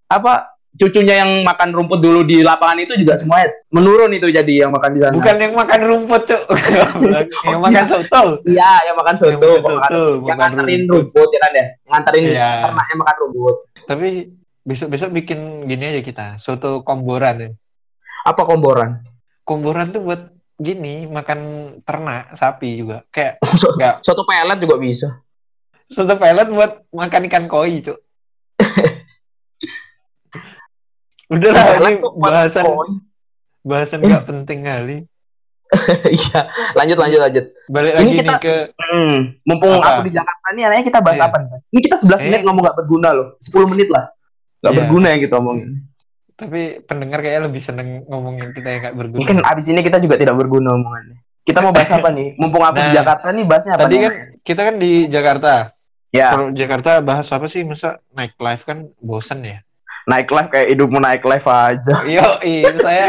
apa 0.07 0.33
cucunya 0.73 1.21
yang 1.21 1.41
makan 1.41 1.73
rumput 1.73 1.97
dulu 1.97 2.21
di 2.21 2.39
lapangan 2.39 2.77
itu 2.77 2.93
juga 2.95 3.15
semuanya 3.15 3.49
menurun 3.69 4.11
itu 4.11 4.27
jadi 4.27 4.53
yang 4.61 4.71
makan 4.71 4.91
di 4.91 4.99
sana 4.99 5.13
Bukan 5.15 5.35
yang 5.35 5.53
makan 5.53 5.79
rumput, 5.81 6.21
Cuk. 6.23 6.41
yang 7.49 7.59
makan 7.59 7.83
soto. 7.83 8.23
iya 8.45 8.77
yang 8.83 8.93
makan 8.93 9.15
Yang 9.15 9.21
soto 9.33 9.49
makan 9.49 9.73
makan- 9.73 9.89
soto, 9.89 10.03
yang 10.23 10.37
nganterin 10.37 10.81
rumput. 10.83 10.93
rumput 10.93 11.29
ya 11.29 11.39
kan 11.39 11.51
ya 11.51 11.65
nganterin 11.87 12.23
Iya. 12.25 12.49
ternaknya 12.63 12.95
makan 12.95 13.15
rumput 13.19 13.55
Tapi 13.87 14.07
besok-besok 14.67 15.15
bikin 15.15 15.63
gini 15.63 15.95
aja 15.95 16.01
kita, 16.03 16.27
soto 16.43 16.83
komboran 16.83 17.39
ya. 17.39 17.49
apa 18.27 18.43
komboran 18.43 18.99
Komboran 19.47 19.95
tuh 19.95 20.03
buat 20.03 20.27
gini, 20.59 21.07
makan 21.07 21.39
ternak 21.87 22.35
sapi 22.35 22.75
juga. 22.75 23.07
Kayak 23.15 23.39
So- 23.55 23.71
Nggak. 23.79 24.03
soto 24.03 24.27
pelet 24.27 24.59
juga 24.59 24.75
bisa 24.75 25.23
soto 25.87 26.13
pelet 26.19 26.47
buat 26.51 26.83
makan 26.91 27.27
ikan 27.31 27.45
koi 27.47 27.79
cuk 27.79 27.99
udah 31.33 31.51
lah 31.51 31.65
ini 31.79 32.03
bahasan 32.19 32.63
bahasan 33.63 33.99
nggak 34.03 34.23
hmm. 34.23 34.31
penting 34.31 34.59
kali 34.67 34.97
iya 36.19 36.39
lanjut 36.75 36.95
lanjut 36.95 37.19
lanjut 37.19 37.45
balik 37.67 37.93
lagi 37.99 38.23
kita, 38.23 38.23
nih 38.23 38.37
ke 38.39 38.55
hmm, 38.71 39.19
mumpung 39.43 39.83
apa? 39.83 39.99
aku 39.99 40.07
di 40.07 40.15
Jakarta 40.15 40.47
nih 40.55 40.63
anaknya 40.63 40.85
kita 40.87 40.99
bahas 41.03 41.19
yeah. 41.19 41.27
apa 41.27 41.37
nih 41.43 41.59
ini 41.75 41.79
kita 41.83 41.95
11 41.99 42.07
eh. 42.07 42.19
menit 42.31 42.41
ngomong 42.47 42.63
nggak 42.63 42.77
berguna 42.83 43.09
loh 43.11 43.27
10 43.43 43.71
menit 43.71 43.87
lah 43.91 44.07
nggak 44.61 44.71
yeah. 44.73 44.79
berguna 44.83 45.07
yang 45.13 45.21
kita 45.21 45.35
omongin 45.37 45.69
tapi 46.37 46.61
pendengar 46.85 47.19
kayaknya 47.25 47.49
lebih 47.49 47.61
seneng 47.65 48.05
ngomongin 48.05 48.53
kita 48.53 48.67
yang 48.69 48.81
nggak 48.85 48.95
berguna 48.97 49.19
mungkin 49.25 49.39
abis 49.41 49.65
ini 49.73 49.81
kita 49.81 49.97
juga 49.97 50.15
tidak 50.21 50.35
berguna 50.37 50.77
omongannya 50.77 51.17
kita 51.47 51.59
mau 51.63 51.71
bahas 51.71 51.89
apa 51.89 52.09
nih 52.11 52.35
mumpung 52.35 52.61
aku 52.61 52.77
nah, 52.77 52.85
di 52.85 52.93
Jakarta 52.93 53.27
nih 53.31 53.45
bahasnya 53.47 53.73
apa 53.79 53.81
tadi 53.87 53.95
nih? 53.95 54.03
kan 54.03 54.13
kita 54.43 54.61
kan 54.61 54.75
di 54.77 54.91
Jakarta 55.07 55.51
ya 56.11 56.27
kalau 56.35 56.47
Jakarta 56.53 56.91
bahas 57.01 57.27
apa 57.31 57.45
sih 57.49 57.63
masa 57.63 58.01
naik 58.11 58.35
live 58.37 58.63
kan 58.67 58.77
bosan 58.99 59.41
ya 59.41 59.57
naik 60.07 60.31
live 60.31 60.49
kayak 60.49 60.67
hidupmu 60.71 60.97
naik 61.03 61.21
live 61.27 61.47
aja. 61.51 61.95
Yo, 62.15 62.27
iya 62.47 62.71
saya 62.79 63.07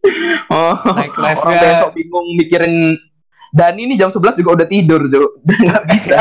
oh, 0.54 0.78
naik 0.94 1.14
live 1.18 1.38
orang 1.42 1.58
besok 1.58 1.90
bingung 1.98 2.26
mikirin 2.38 2.94
dan 3.50 3.74
ini 3.74 3.98
jam 3.98 4.12
11 4.12 4.38
juga 4.38 4.62
udah 4.62 4.66
tidur, 4.70 5.00
Jo. 5.10 5.34
Enggak 5.64 5.82
bisa. 5.90 6.18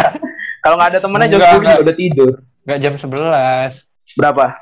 Kalau 0.65 0.75
nggak 0.81 0.89
ada 0.97 0.99
temennya 1.03 1.27
jam 1.37 1.39
10 1.41 1.61
juga 1.61 1.83
udah 1.85 1.95
tidur. 1.95 2.31
Enggak 2.65 2.79
jam 2.81 2.93
11. 2.97 3.85
Berapa? 4.15 4.55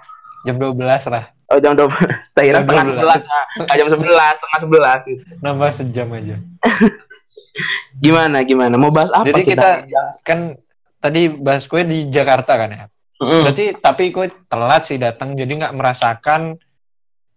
Jam 0.43 0.55
12 0.59 0.77
lah. 1.09 1.33
Oh, 1.53 1.59
jam 1.61 1.77
12. 1.77 1.89
Kira 2.33 2.59
setengah 2.65 2.85
11. 2.89 3.61
Enggak 3.61 3.75
jam 3.77 3.87
11, 3.87 4.37
setengah 4.41 4.59
11 4.59 5.11
gitu. 5.13 5.23
Nambah 5.39 5.69
sejam 5.71 6.07
aja. 6.11 6.37
gimana 8.03 8.41
gimana? 8.41 8.75
Mau 8.75 8.89
bahas 8.89 9.13
apa 9.13 9.29
Jadi 9.29 9.41
kita, 9.45 9.85
kita 9.85 10.01
kan 10.25 10.39
tadi 10.97 11.29
bahas 11.29 11.69
kue 11.69 11.85
di 11.85 12.09
Jakarta 12.09 12.57
kan 12.57 12.69
ya? 12.73 12.85
Mm. 13.21 13.43
Berarti 13.45 13.65
tapi 13.77 14.03
kok 14.09 14.33
telat 14.49 14.83
sih 14.89 14.97
datang 14.97 15.37
jadi 15.37 15.51
nggak 15.53 15.75
merasakan 15.77 16.57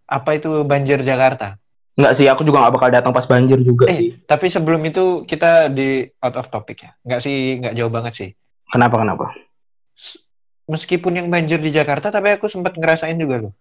apa 0.09 0.31
itu 0.39 0.65
banjir 0.65 1.03
Jakarta. 1.05 1.61
Nggak 1.97 2.13
sih, 2.13 2.29
aku 2.29 2.45
juga 2.45 2.61
nggak 2.61 2.75
bakal 2.77 2.89
datang 2.93 3.13
pas 3.17 3.25
banjir 3.25 3.57
juga 3.65 3.89
eh, 3.89 3.97
sih. 3.97 4.09
Tapi 4.29 4.53
sebelum 4.53 4.85
itu 4.85 5.25
kita 5.25 5.73
di 5.73 6.05
out 6.21 6.37
of 6.37 6.53
topic 6.53 6.85
ya. 6.85 6.91
Nggak 7.05 7.21
sih, 7.25 7.57
nggak 7.61 7.75
jauh 7.77 7.93
banget 7.93 8.13
sih. 8.13 8.31
Kenapa 8.69 9.01
kenapa? 9.01 9.33
Meskipun 10.67 11.15
yang 11.15 11.29
banjir 11.31 11.63
di 11.63 11.71
Jakarta, 11.71 12.11
tapi 12.11 12.35
aku 12.35 12.51
sempat 12.51 12.75
ngerasain 12.75 13.15
juga 13.15 13.47
loh. 13.47 13.55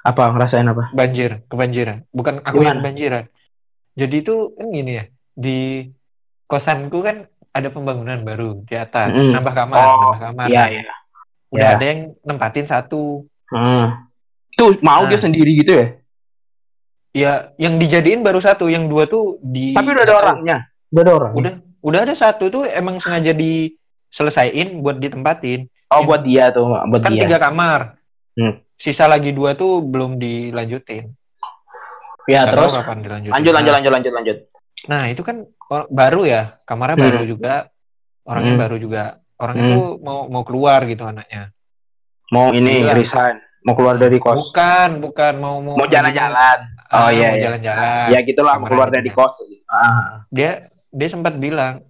Apa 0.00 0.32
ngerasain 0.32 0.64
apa? 0.64 0.92
Banjir, 0.96 1.44
kebanjiran. 1.48 2.04
Bukan 2.12 2.40
aku 2.40 2.64
Gimana? 2.64 2.70
yang 2.76 2.80
banjiran. 2.80 3.24
Jadi 3.94 4.16
itu 4.24 4.56
kan 4.56 4.66
gini 4.72 4.92
ya, 4.98 5.04
di 5.36 5.58
kosanku 6.48 6.98
kan 7.04 7.28
ada 7.54 7.68
pembangunan 7.70 8.24
baru 8.24 8.64
di 8.66 8.74
atas, 8.74 9.14
mm. 9.14 9.30
nambah 9.30 9.54
kamar, 9.54 9.78
oh, 9.78 9.94
nambah 9.94 10.18
kamar. 10.18 10.46
Iya, 10.50 10.64
iya 10.82 10.94
udah 11.54 11.68
ya. 11.70 11.74
ada 11.78 11.84
yang 11.86 12.00
nempatin 12.26 12.66
satu 12.66 13.22
hmm. 13.54 13.86
tuh 14.58 14.74
mau 14.82 15.06
nah. 15.06 15.08
dia 15.14 15.20
sendiri 15.22 15.52
gitu 15.62 15.72
ya 15.78 15.86
ya 17.14 17.32
yang 17.62 17.78
dijadiin 17.78 18.26
baru 18.26 18.42
satu 18.42 18.66
yang 18.66 18.90
dua 18.90 19.06
tuh 19.06 19.38
di 19.38 19.70
tapi 19.70 19.94
udah 19.94 20.02
ada 20.02 20.14
orangnya 20.18 20.56
udah 20.90 21.02
ada 21.06 21.12
orang 21.14 21.32
udah 21.38 21.52
udah 21.78 22.00
ada 22.02 22.14
satu 22.18 22.50
tuh 22.50 22.62
emang 22.66 22.98
sengaja 22.98 23.30
diselesaiin 23.30 24.82
buat 24.82 24.98
ditempatin 24.98 25.70
oh 25.90 26.00
yang, 26.00 26.08
buat 26.08 26.22
dia 26.24 26.44
tuh 26.54 26.64
buat 26.68 27.02
kan 27.02 27.12
dia. 27.12 27.22
tiga 27.26 27.38
kamar. 27.40 27.80
Hmm. 28.34 28.58
sisa 28.74 29.06
lagi 29.06 29.30
dua 29.30 29.54
tuh 29.54 29.78
belum 29.78 30.18
dilanjutin. 30.18 31.14
Ya 32.26 32.42
Gak 32.48 32.56
terus? 32.56 32.72
kapan 32.74 32.98
dilanjutin. 33.04 33.34
Lanjut 33.36 33.52
lanjut 33.54 33.72
lanjut 33.72 33.92
lanjut 33.92 34.12
lanjut. 34.12 34.38
Nah 34.90 35.02
itu 35.08 35.22
kan 35.22 35.46
baru 35.88 36.22
ya? 36.26 36.42
Kamarnya 36.66 36.96
hmm. 36.98 37.06
baru 37.06 37.20
juga. 37.24 37.54
Orangnya 38.24 38.54
hmm. 38.56 38.64
baru 38.66 38.76
juga. 38.80 39.04
Orang 39.38 39.56
hmm. 39.60 39.64
itu 39.64 39.80
mau 40.02 40.26
mau 40.26 40.42
keluar 40.42 40.80
gitu 40.88 41.04
anaknya. 41.06 41.54
Mau 42.32 42.50
ini 42.50 42.82
Gila. 42.82 42.92
resign. 42.96 43.36
Mau 43.64 43.74
keluar 43.78 43.96
dari 43.96 44.18
kos. 44.20 44.50
Bukan 44.50 44.90
bukan. 45.00 45.32
Mau 45.38 45.62
mau 45.62 45.74
mau 45.78 45.86
jalan-jalan. 45.88 46.58
Oh 46.90 47.10
iya 47.14 47.28
mau 47.32 47.36
iya. 47.38 47.44
jalan-jalan. 47.48 48.06
Ya 48.12 48.18
gitulah 48.24 48.54
mau 48.58 48.68
keluar 48.68 48.88
dari 48.90 49.08
kos. 49.12 49.38
Ah. 49.70 50.24
dia 50.30 50.68
dia 50.94 51.08
sempat 51.10 51.34
bilang 51.34 51.82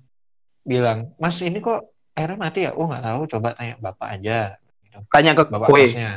bilang 0.65 1.13
mas 1.21 1.37
ini 1.45 1.61
kok 1.61 1.94
airnya 2.14 2.38
mati 2.38 2.59
ya? 2.66 2.73
Oh 2.75 2.87
nggak 2.87 3.04
tahu. 3.04 3.21
Coba 3.30 3.49
tanya 3.59 3.75
bapak 3.78 4.09
aja 4.18 4.38
gitu. 4.83 4.99
tanya 5.11 5.30
ke 5.35 5.42
bapak 5.50 5.68
kue. 5.68 5.85
kosnya 5.90 6.12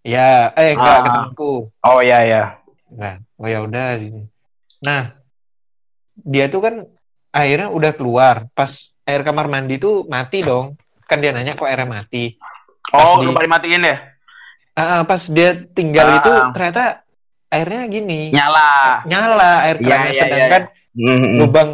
ya 0.00 0.48
eh 0.56 0.72
enggak 0.72 0.96
ah. 0.96 0.96
ke 0.96 1.08
temanku 1.08 1.52
oh 1.68 2.00
ya 2.00 2.18
ya. 2.24 2.42
Nah 2.92 3.20
oh 3.36 3.48
ya 3.48 3.58
udah 3.64 4.00
nah 4.80 5.12
dia 6.16 6.48
tuh 6.48 6.60
kan 6.64 6.74
akhirnya 7.32 7.68
udah 7.72 7.92
keluar. 7.96 8.36
Pas 8.52 8.92
air 9.06 9.22
kamar 9.24 9.46
mandi 9.48 9.80
itu 9.80 10.04
mati 10.08 10.44
dong. 10.44 10.76
Kan 11.08 11.18
dia 11.20 11.34
nanya 11.34 11.56
kok 11.56 11.68
airnya 11.68 11.88
mati. 11.88 12.36
Pas 12.90 13.06
oh 13.06 13.22
di, 13.22 13.26
lupa 13.28 13.42
dimatiin 13.44 13.82
ya? 13.86 13.96
Uh, 14.74 15.02
pas 15.04 15.22
dia 15.28 15.50
tinggal 15.74 16.06
uh, 16.06 16.16
itu 16.22 16.32
ternyata 16.54 16.84
airnya 17.50 17.82
gini. 17.90 18.20
Nyala. 18.32 19.04
Nyala 19.04 19.52
air 19.68 19.76
kerannya 19.78 20.10
ya, 20.10 20.16
ya, 20.16 20.22
sedangkan 20.22 20.62
ya, 20.96 21.14
ya. 21.14 21.38
lubang 21.38 21.70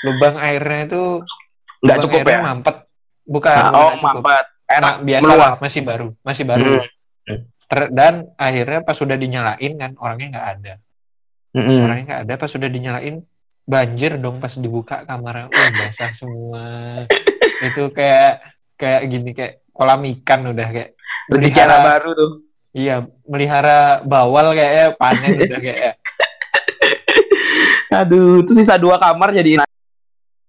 lubang 0.00 0.34
airnya 0.40 0.80
itu 0.88 1.02
nggak 1.80 1.98
cukup 2.06 2.20
ya? 2.24 2.40
mampet. 2.40 2.76
Bukan 3.24 3.54
nah, 3.56 3.72
oh 3.74 3.92
mampet. 3.98 4.46
Enak 4.70 4.94
biasa 5.02 5.32
lah 5.34 5.52
masih 5.58 5.80
baru 5.82 6.08
masih 6.22 6.44
baru. 6.46 6.74
Hmm. 7.26 7.40
Ter 7.70 7.80
dan 7.90 8.14
akhirnya 8.38 8.80
pas 8.86 8.96
sudah 8.98 9.16
dinyalain 9.18 9.72
kan 9.78 9.92
orangnya 9.98 10.28
nggak 10.38 10.48
ada. 10.58 10.74
Hmm. 11.50 11.82
orangnya 11.82 12.04
nggak 12.06 12.22
ada 12.28 12.34
pas 12.38 12.50
sudah 12.50 12.68
dinyalain 12.70 13.26
banjir 13.66 14.18
dong 14.18 14.38
pas 14.38 14.54
dibuka 14.54 15.02
kamarnya. 15.06 15.50
Oh 15.50 15.68
basah 15.74 16.12
semua. 16.14 16.64
Itu 17.66 17.90
kayak 17.90 18.42
kayak 18.78 19.02
gini 19.10 19.30
kayak 19.34 19.54
kolam 19.74 20.02
ikan 20.20 20.40
udah 20.50 20.68
kayak 20.70 20.90
melihara 21.30 21.76
baru 21.82 22.10
tuh. 22.14 22.32
Iya 22.70 23.02
melihara 23.26 24.02
bawal 24.06 24.54
kayak 24.54 24.94
panen 24.94 25.34
udah 25.38 25.58
kayak. 25.58 25.94
Aduh 28.00 28.46
itu 28.46 28.54
sisa 28.54 28.78
dua 28.78 29.02
kamar 29.02 29.34
jadi 29.34 29.58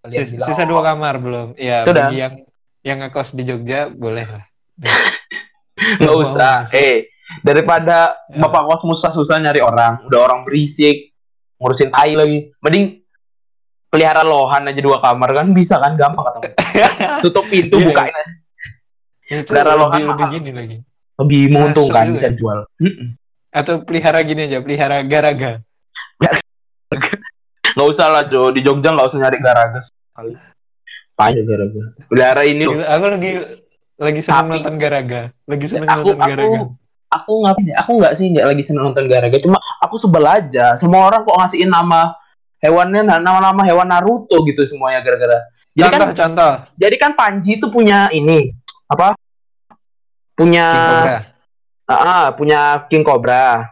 sisa, 0.10 0.46
sisa 0.50 0.64
dua 0.66 0.82
kamar 0.82 1.22
belum? 1.22 1.48
Iya 1.60 1.86
bagi 1.86 2.18
yang 2.18 2.34
yang 2.82 2.98
ngekos 3.06 3.38
di 3.38 3.44
Jogja 3.46 3.92
boleh 3.94 4.26
lah. 4.26 4.44
Nggak 6.02 6.16
usah. 6.18 6.56
eh 6.74 7.10
daripada 7.46 8.28
ya. 8.28 8.44
bapak 8.44 8.62
kos 8.68 8.82
susah-susah 8.84 9.40
nyari 9.40 9.64
orang 9.64 10.04
udah 10.10 10.20
orang 10.20 10.40
berisik 10.44 11.14
ngurusin 11.62 11.94
tai 11.94 12.18
lagi. 12.18 12.50
Mending 12.66 13.06
pelihara 13.92 14.26
lohan 14.26 14.66
aja 14.72 14.82
dua 14.82 14.98
kamar 14.98 15.30
kan 15.38 15.48
bisa 15.54 15.78
kan? 15.78 15.94
Gampang 15.94 16.26
kata 16.26 16.50
tutup 17.24 17.46
pintu 17.48 17.78
yeah, 17.78 17.88
bukain 17.94 18.14
aja. 18.14 18.32
Yeah. 19.30 19.44
pelihara 19.46 19.74
lohan 19.78 20.00
lebih, 20.02 20.10
lebih 20.10 20.28
gini 20.34 20.52
lagi. 20.52 20.78
Lebih 21.22 21.42
menguntungkan 21.54 22.06
bisa 22.18 22.30
jual. 22.34 22.60
Atau 23.54 23.86
pelihara 23.86 24.26
gini 24.26 24.50
aja 24.50 24.64
pelihara 24.64 25.06
garaga 25.06 25.62
nggak 27.76 27.88
usah 27.88 28.08
lah 28.12 28.24
Jo 28.28 28.52
di 28.52 28.62
Jogja 28.64 28.94
nggak 28.94 29.08
usah 29.08 29.20
nyari 29.20 29.38
garaga 29.40 29.80
kali 30.16 30.34
banyak 31.16 31.44
garaga 31.46 31.82
pelihara 32.10 32.44
ini 32.48 32.64
loh. 32.66 32.82
aku 32.84 33.06
lagi 33.08 33.32
lagi 34.02 34.22
seneng 34.26 34.46
Sapi. 34.48 34.54
nonton 34.58 34.76
garaga 34.82 35.22
lagi 35.46 35.66
seneng 35.70 35.88
aku, 35.88 35.98
nonton 36.02 36.18
aku, 36.18 36.30
garaga 36.30 36.60
aku 37.12 37.32
ngapain 37.44 37.68
ya? 37.68 37.76
aku 37.84 37.92
nggak 38.00 38.14
sih 38.18 38.26
nggak 38.32 38.48
lagi 38.50 38.64
seneng 38.66 38.84
nonton 38.90 39.06
garaga 39.06 39.38
cuma 39.40 39.58
aku 39.84 39.96
sebel 40.00 40.26
aja 40.26 40.74
semua 40.80 41.08
orang 41.08 41.28
kok 41.28 41.38
ngasihin 41.38 41.70
nama 41.70 42.16
hewannya 42.62 43.02
nama-nama 43.04 43.62
hewan 43.66 43.90
Naruto 43.90 44.38
gitu 44.46 44.62
semuanya 44.70 45.02
gara-gara. 45.02 45.50
Jadi 45.74 45.88
contoh, 45.98 46.08
kan, 46.08 46.16
contoh. 46.16 46.54
Jadi 46.78 46.96
kan 47.02 47.12
Panji 47.18 47.52
itu 47.58 47.68
punya 47.74 48.08
ini 48.14 48.54
apa? 48.86 49.18
Punya 50.38 50.68
ah 51.90 51.92
uh, 51.92 52.26
punya 52.38 52.86
King 52.88 53.04
Cobra. 53.04 53.66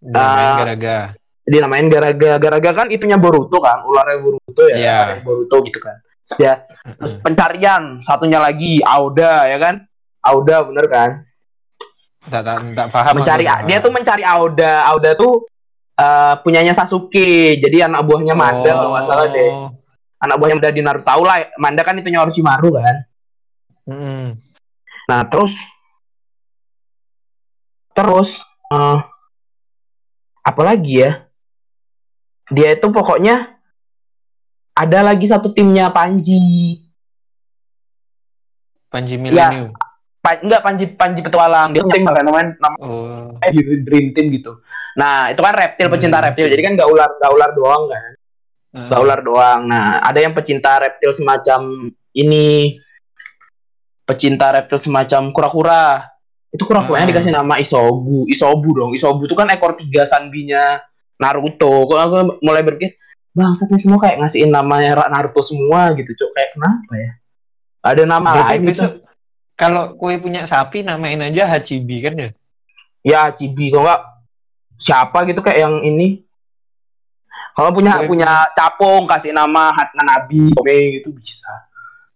Uh, 0.00 0.56
Garaga. 0.64 1.19
Dinamain 1.46 1.88
Garaga. 1.88 2.36
Garaga 2.36 2.70
kan 2.84 2.86
itunya 2.92 3.16
Boruto 3.16 3.58
kan, 3.58 3.82
ularnya 3.84 4.18
Boruto 4.20 4.62
ya. 4.68 4.76
Yeah. 4.76 5.24
Boruto 5.24 5.60
gitu 5.64 5.80
kan. 5.80 5.98
Dia 6.38 6.62
terus 6.94 7.18
pencarian 7.18 7.98
satunya 8.06 8.38
lagi 8.38 8.78
Auda 8.86 9.50
ya 9.50 9.58
kan? 9.58 9.82
Auda 10.22 10.62
bener 10.62 10.86
kan? 10.86 11.10
Tidak, 12.20 12.42
tidak 12.44 12.86
paham. 12.92 13.12
Mencari 13.18 13.44
dia 13.66 13.78
tuh 13.82 13.90
mencari 13.90 14.22
Auda. 14.22 14.86
Auda 14.86 15.10
tuh 15.18 15.48
uh, 15.98 16.38
punyanya 16.44 16.70
Sasuke. 16.70 17.58
Jadi 17.58 17.82
anak 17.82 18.06
buahnya 18.06 18.38
Manda 18.38 18.70
oh. 18.70 18.74
kalau 18.78 18.90
nggak 18.94 19.06
salah 19.08 19.26
deh. 19.26 19.50
Oh. 19.50 19.74
Anak 20.20 20.36
buahnya 20.38 20.56
Manda 20.60 20.70
di 20.70 20.82
Naruto 20.84 21.06
tahu 21.08 21.22
lah. 21.26 21.36
Manda 21.58 21.82
kan 21.82 21.98
itunya 21.98 22.22
Orochimaru 22.22 22.78
kan. 22.78 22.96
Hmm. 23.90 24.38
Nah 25.10 25.26
terus 25.26 25.56
terus 27.90 28.38
uh, 28.70 29.02
apa 30.46 30.62
lagi 30.62 31.02
ya? 31.02 31.26
Dia 32.50 32.74
itu 32.74 32.86
pokoknya 32.90 33.54
ada 34.74 34.98
lagi 35.06 35.26
satu 35.26 35.54
timnya 35.54 35.90
Panji. 35.94 36.82
Panji 38.90 39.14
Millennium. 39.14 39.70
Ya, 39.70 40.22
pa, 40.22 40.36
enggak 40.42 40.62
Panji 40.66 40.84
Panji 40.90 41.20
petualang 41.22 41.70
dia 41.70 41.86
tim 41.86 42.02
namanya 42.02 42.58
nama 42.58 42.76
oh. 42.82 43.38
eh, 43.38 43.54
dream 43.86 44.10
team 44.12 44.34
gitu 44.34 44.58
nah 44.98 45.30
itu 45.30 45.38
kan 45.38 45.54
reptil 45.54 45.86
hmm. 45.86 45.94
pecinta 45.94 46.18
reptil 46.18 46.50
jadi 46.50 46.58
kan 46.66 46.72
nggak 46.74 46.90
ular 46.90 47.06
nggak 47.22 47.32
ular 47.32 47.50
doang 47.54 47.82
kan 47.86 48.12
nggak 48.74 48.98
hmm. 48.98 49.06
ular 49.06 49.20
doang 49.22 49.60
nah 49.70 50.02
ada 50.02 50.18
yang 50.18 50.34
pecinta 50.34 50.82
reptil 50.82 51.14
semacam 51.14 51.94
ini 52.10 52.76
pecinta 54.10 54.50
reptil 54.50 54.82
semacam 54.82 55.30
kura-kura. 55.30 56.10
Itu 56.50 56.66
kura-kuranya 56.66 57.06
Ah. 57.06 57.10
dikasih 57.14 57.30
nama 57.30 57.54
Isobu. 57.62 58.26
Isobu 58.26 58.74
dong. 58.74 58.90
Isobu 58.98 59.30
itu 59.30 59.38
kan 59.38 59.46
ekor 59.54 59.78
tiga 59.78 60.02
sanbinya 60.02 60.82
Naruto. 61.20 61.84
Kok 61.86 61.98
aku 62.00 62.16
mulai 62.40 62.64
berpikir, 62.64 62.96
bangsat 63.30 63.68
nih 63.68 63.78
semua 63.78 64.00
kayak 64.00 64.16
ngasihin 64.24 64.48
namanya 64.48 65.04
Naruto 65.06 65.44
semua 65.44 65.92
gitu, 65.94 66.10
Cuk. 66.10 66.30
Kayak 66.32 66.50
kenapa 66.56 66.92
ya? 66.96 67.10
Ada 67.80 68.02
nama 68.04 68.28
Berarti 68.34 68.48
lain 68.56 68.62
gitu. 68.66 68.86
kalau 69.54 69.92
kue 69.94 70.16
punya 70.16 70.44
sapi 70.44 70.80
namain 70.80 71.20
aja 71.20 71.44
Hachibi 71.46 71.96
kan 72.00 72.14
ya? 72.16 72.28
Ya, 73.00 73.20
Cibi 73.32 73.72
kalau 73.72 73.88
nggak 73.88 74.02
siapa 74.76 75.24
gitu 75.24 75.40
kayak 75.40 75.60
yang 75.60 75.76
ini. 75.80 76.24
Kalau 77.52 77.72
punya 77.72 78.00
Gue- 78.00 78.08
punya 78.08 78.48
capung 78.52 79.04
kasih 79.04 79.32
nama 79.32 79.72
Hatna 79.72 80.04
Nabi, 80.04 80.52
oke 80.52 80.76
gitu 80.96 81.12
bisa. 81.12 81.48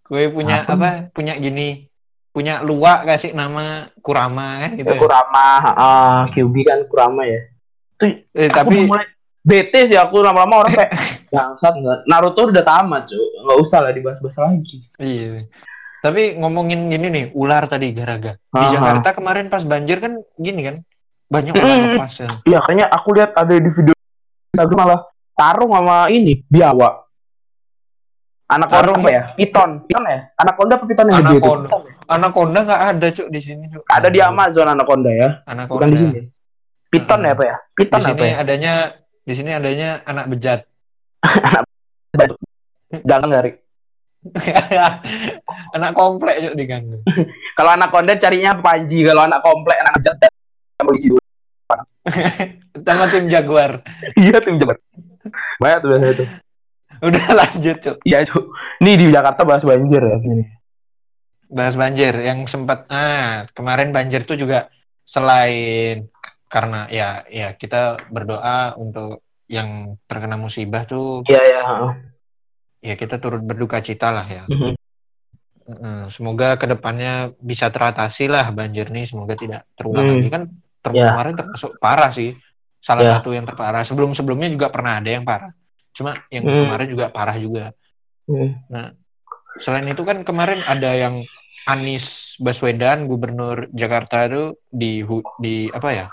Kue 0.05 0.29
punya 0.29 0.65
Apa? 0.65 0.73
apa? 0.77 0.89
Punya 1.13 1.37
gini. 1.37 1.89
Punya 2.29 2.61
luak 2.61 3.07
kasih 3.07 3.33
nama 3.33 3.89
Kurama 4.03 4.67
kan 4.67 4.71
gitu. 4.77 4.91
Itu 4.91 4.95
ya? 4.97 5.01
Kurama, 5.01 5.49
ah 5.73 6.21
QB 6.29 6.55
kan 6.65 6.79
Kurama 6.85 7.23
ya. 7.25 7.41
Itu 7.95 8.05
Eh, 8.31 8.47
aku 8.47 8.57
tapi 8.57 8.77
mulai 8.85 9.07
bete 9.41 9.81
sih 9.85 9.95
aku 9.95 10.19
lama-lama 10.19 10.63
orang 10.63 10.75
kayak 10.75 10.93
bangsat 11.35 11.75
Naruto 12.05 12.49
udah 12.49 12.63
tamat 12.63 13.07
cuy 13.07 13.19
nggak 13.19 13.59
usah 13.59 13.79
lah 13.81 13.91
dibahas-bahas 13.91 14.37
lagi 14.41 14.83
iya. 14.99 15.47
Tapi 15.99 16.37
ngomongin 16.37 16.93
gini 16.93 17.09
nih, 17.09 17.25
ular 17.33 17.65
tadi 17.65 17.89
garaga. 17.91 18.37
Di 18.37 18.61
Aha. 18.61 18.73
Jakarta 18.73 19.17
kemarin 19.17 19.49
pas 19.49 19.65
banjir 19.65 20.05
kan 20.05 20.21
gini 20.37 20.61
kan. 20.61 20.77
Banyak 21.25 21.57
ular 21.57 21.65
Mm. 21.75 21.87
lepas 21.97 22.13
ya. 22.15 22.29
iya 22.45 22.59
kayaknya 22.61 22.87
aku 22.87 23.09
lihat 23.17 23.33
ada 23.33 23.55
di 23.57 23.71
video 23.73 23.97
Instagram 24.53 24.77
malah 24.77 25.01
tarung 25.33 25.73
sama 25.73 25.97
ini 26.09 26.45
biawak 26.45 27.09
anak 28.47 28.69
Tarung 28.69 29.01
apa 29.01 29.09
ya 29.09 29.23
piton 29.35 29.71
piton 29.83 30.05
ya 30.05 30.21
anaconda 30.37 30.77
apa 30.77 30.85
piton 30.85 31.07
yang 31.09 31.25
gede 31.25 31.33
itu 31.33 31.49
Anaconda. 31.49 31.69
Anaconda 32.07 32.59
nggak 32.63 32.83
ada 32.87 33.07
cuk 33.11 33.29
di 33.33 33.41
sini 33.41 33.65
cuk. 33.67 33.83
ada 33.89 34.09
di 34.13 34.21
Amazon 34.21 34.67
anaconda 34.69 35.11
ya 35.11 35.29
Anaconda. 35.43 35.73
bukan 35.73 35.89
di 35.89 35.99
sini 35.99 36.21
piton 36.95 37.19
Hmm. 37.19 37.27
ya 37.27 37.33
apa 37.35 37.45
ya 37.45 37.57
piton 37.75 37.99
Di 37.99 38.05
apa 38.05 38.15
sini 38.15 38.23
ya 38.25 38.35
adanya 38.39 38.73
di 39.25 39.33
sini 39.33 39.51
adanya 39.51 39.89
anak 40.05 40.27
bejat. 40.29 40.61
jangan 43.03 43.29
ngari 43.29 43.53
anak 45.77 45.93
komplek 45.93 46.37
cuk 46.41 46.55
diganggu. 46.55 46.97
kalau 47.59 47.71
anaconda 47.71 48.15
carinya 48.15 48.57
panji 48.57 49.05
kalau 49.05 49.27
anak 49.27 49.41
komplek 49.41 49.77
anak 49.77 50.01
jat 50.01 50.17
polisi 50.79 51.11
dulu 51.11 51.21
Sama 52.77 53.09
tim 53.09 53.27
Jaguar. 53.27 53.81
iya 54.15 54.37
tim 54.41 54.57
jabat 54.57 54.77
banyak 55.59 55.79
tuh 55.81 55.89
biasanya 55.91 56.15
tuh 56.17 56.29
Udah 57.03 57.25
lanjut 57.35 57.77
cuk. 57.81 57.97
iya 58.05 58.19
tuh 58.23 58.49
nih 58.79 58.95
di 58.97 59.07
Jakarta 59.11 59.43
bahas 59.43 59.61
banjir 59.63 60.01
ya 60.01 60.17
ini 60.21 60.45
Bahas 61.45 61.77
banjir 61.77 62.17
yang 62.17 62.45
sempat 62.45 62.89
ah 62.89 63.45
kemarin 63.53 63.93
banjir 63.93 64.25
tuh 64.25 64.35
juga 64.35 64.73
selain 65.05 66.09
karena 66.55 66.87
ya 66.87 67.27
ya 67.27 67.59
kita 67.59 67.99
berdoa 68.15 68.79
untuk 68.79 69.27
yang 69.51 69.99
terkena 70.07 70.39
musibah 70.39 70.87
tuh 70.87 71.27
iya 71.27 71.43
heeh. 71.67 71.93
ya 72.79 72.95
kita 72.95 73.19
turut 73.19 73.43
berduka 73.43 73.83
cita 73.83 74.15
lah 74.15 74.23
ya. 74.23 74.47
Mhm. 74.47 74.79
Mm, 75.65 76.03
Semoga 76.13 76.61
ke 76.61 76.69
depannya 76.69 77.33
bisa 77.41 77.73
teratasi 77.73 78.29
lah 78.29 78.53
banjir 78.53 78.93
nih. 78.93 79.09
Semoga 79.09 79.33
tidak 79.35 79.65
terulang 79.75 80.05
Hmm. 80.07 80.15
lagi 80.21 80.29
kan 80.29 80.43
ter- 80.85 80.93
Ya. 80.95 81.09
kemarin 81.11 81.35
termasuk 81.35 81.71
parah 81.81 82.13
sih. 82.13 82.37
Salah 82.85 83.03
Ya. 83.03 83.13
satu 83.17 83.33
yang 83.33 83.49
terparah. 83.49 83.81
Sebelum 83.81 84.13
sebelumnya 84.13 84.53
juga 84.53 84.69
pernah 84.69 85.01
ada 85.01 85.09
yang 85.09 85.25
parah. 85.25 85.57
Cuma 85.97 86.21
yang 86.29 86.45
Hmm. 86.45 86.69
kemarin 86.69 86.89
juga 86.93 87.09
parah 87.09 87.37
juga. 87.41 87.73
Hmm. 88.29 88.53
Selain 89.57 89.89
itu 89.89 90.05
kan 90.05 90.21
kemarin 90.21 90.61
ada 90.63 90.93
yang 90.93 91.25
Anies 91.65 92.37
Baswedan 92.37 93.09
Gubernur 93.09 93.73
Jakarta 93.73 94.29
itu 94.29 94.61
di 94.69 95.01
di 95.41 95.55
apa 95.73 95.89
ya? 95.97 96.07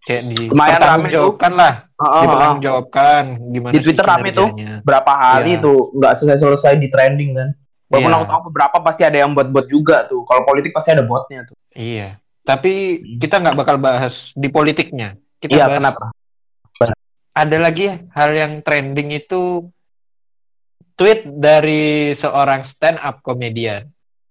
Kayak 0.00 0.22
di 0.26 0.38
Lumayan 0.46 0.80
rame 0.80 1.06
tuh. 1.06 1.12
jawabkan 1.12 1.52
lah, 1.52 1.72
heeh. 1.94 2.22
dipertanggungjawabkan 2.22 3.22
gimana 3.50 3.72
Di 3.72 3.80
Twitter 3.80 4.04
rame 4.04 4.28
tuh. 4.30 4.48
berapa 4.80 5.12
hari 5.12 5.52
Iya. 5.52 5.62
tuh 5.62 5.78
nggak 5.92 6.12
selesai-selesai 6.14 6.72
di 6.76 6.88
trending 6.88 7.30
kan. 7.34 7.48
Walaupun 7.88 8.06
Iya. 8.06 8.16
aku 8.16 8.24
tahu 8.26 8.40
beberapa 8.48 8.76
pasti 8.80 9.02
ada 9.02 9.16
yang 9.16 9.32
buat-buat 9.32 9.66
juga 9.66 10.04
tuh. 10.04 10.22
Kalau 10.22 10.42
politik 10.44 10.72
pasti 10.72 10.90
ada 10.90 11.02
botnya 11.02 11.44
tuh. 11.44 11.56
Iya. 11.72 12.20
Tapi 12.40 12.72
kita 13.18 13.36
nggak 13.38 13.56
bakal 13.56 13.76
bahas 13.76 14.32
di 14.32 14.48
politiknya. 14.48 15.16
Kita 15.36 15.52
Iya, 15.54 15.64
bahas 15.66 15.78
kenapa? 15.78 16.04
ada 17.30 17.56
lagi 17.56 17.86
hal 18.10 18.30
yang 18.32 18.52
trending 18.60 19.14
itu 19.14 19.62
tweet 20.94 21.22
dari 21.24 22.10
seorang 22.10 22.60
stand 22.60 22.98
up 22.98 23.22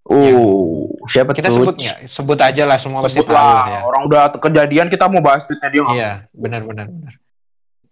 Uh, 0.08 0.88
siapa 1.06 1.32
Kita 1.32 1.52
tuh? 1.52 1.67
sebut 1.67 1.76
nggak? 1.76 2.08
Sebut 2.08 2.39
aja 2.39 2.63
lah 2.63 2.80
semua 2.80 3.04
pasti 3.04 3.20
tahu 3.20 3.28
ya. 3.28 3.84
Orang 3.84 4.08
udah 4.08 4.32
kejadian 4.34 4.88
kita 4.88 5.06
mau 5.06 5.20
bahas 5.20 5.43
tweetnya 5.43 5.67
dia. 5.67 5.84
Iya, 5.89 6.12
benar 6.32 6.63
benar 6.63 6.88
benar. 6.88 7.13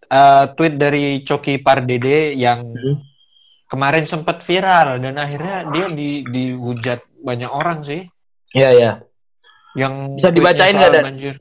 Eh, 0.05 0.43
tweet 0.53 0.75
dari 0.75 1.03
Coki 1.21 1.57
Pardede 1.57 2.31
yang 2.31 2.63
Hmm. 2.63 3.03
kemarin 3.65 4.05
sempat 4.05 4.39
viral 4.39 5.01
dan 5.01 5.17
akhirnya 5.17 5.67
dia 5.67 5.89
di 5.89 6.23
dihujat 6.23 7.03
banyak 7.19 7.49
orang 7.49 7.81
sih 7.81 8.07
Iya, 8.51 8.69
iya. 8.71 8.91
yang 9.75 10.15
Bisa 10.15 10.29
dibacain 10.29 10.71
nggak, 10.71 10.91
Dan? 10.93 11.03
banjir. 11.03 11.35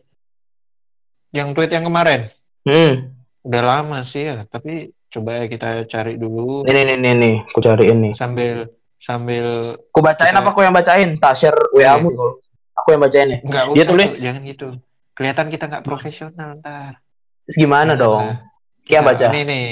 Yang 1.31 1.49
tweet 1.53 1.71
yang 1.71 1.85
kemarin 1.85 2.21
Hmm. 2.63 3.15
udah 3.43 3.63
lama 3.63 4.03
sih 4.03 4.25
ya, 4.25 4.43
tapi 4.45 4.91
coba 5.07 5.45
kita 5.45 5.85
cari 5.85 6.17
dulu 6.17 6.65
Ini 6.65 6.81
nih 6.85 6.97
nih 6.97 7.15
nih, 7.15 7.35
aku 7.45 7.61
cariin 7.61 7.99
nih. 8.01 8.13
sambil 8.17 8.67
sambil 9.05 9.77
Aku 9.85 10.01
bacain 10.01 10.33
Kita- 10.33 10.41
apa 10.41 10.49
aku 10.49 10.61
yang 10.61 10.73
bacain? 10.73 11.09
Tak 11.15 11.35
share 11.35 11.61
WA-mu 11.71 12.09
kalau 12.11 12.33
aku 12.75 12.89
yang 12.91 13.03
bacain 13.03 13.29
ya. 13.29 13.39
nggak 13.41 13.65
usah 13.67 13.77
Dia 13.77 13.85
tulis. 13.85 14.11
Jangan 14.17 14.41
gitu. 14.43 14.69
Kelihatan 15.13 15.47
kita 15.47 15.65
nggak 15.67 15.85
profesional 15.85 16.49
ntar. 16.59 16.99
Terus 17.45 17.57
gimana 17.57 17.93
Jangan 17.93 18.01
dong? 18.01 18.25
lah. 18.27 18.37
Kia 18.83 18.99
Nah, 18.99 19.05
baca. 19.07 19.27
Nih 19.29 19.45
nih 19.45 19.67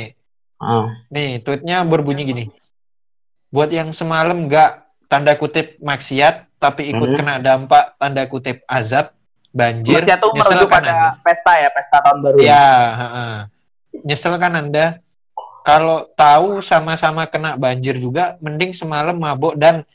Ah. 0.56 0.86
nih 1.08 1.40
tweetnya 1.40 1.82
berbunyi 1.82 2.22
gini. 2.22 2.44
Buat 3.48 3.68
yang 3.68 3.90
semalam 3.90 4.46
nggak 4.46 4.70
tanda 5.06 5.34
kutip 5.34 5.76
maksiat 5.78 6.46
tapi 6.56 6.88
ikut 6.88 7.04
Hmm. 7.04 7.18
kena 7.18 7.34
dampak 7.36 7.96
tanda 7.96 8.22
kutip 8.24 8.62
azab 8.64 9.10
banjir 9.50 9.98
Maksudnya 9.98 10.16
tuh 10.16 10.30
merujuk 10.32 10.64
kan 10.66 10.80
pada 10.80 10.88
anda? 10.88 11.10
pesta 11.20 11.52
ya, 11.54 11.68
pesta 11.68 11.96
tahun 12.00 12.18
baru. 12.22 12.36
Ya, 12.38 12.64
heeh. 12.94 13.34
nyesel 14.00 14.32
kan 14.36 14.52
anda? 14.54 15.01
Kalau 15.62 16.10
tahu 16.12 16.58
sama-sama 16.58 17.22
kena 17.24 17.54
banjir 17.54 17.94
juga, 17.96 18.34
mending 18.38 18.70
semalam 18.70 19.14
mabuk 19.14 19.54
dan 19.54 19.86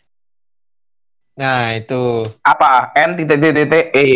nah 1.34 1.70
itu 1.70 2.26
Apa? 2.42 2.90
N 2.98 3.14
titik 3.14 3.38
titik 3.38 3.68
titik 3.68 3.86
E. 3.92 4.08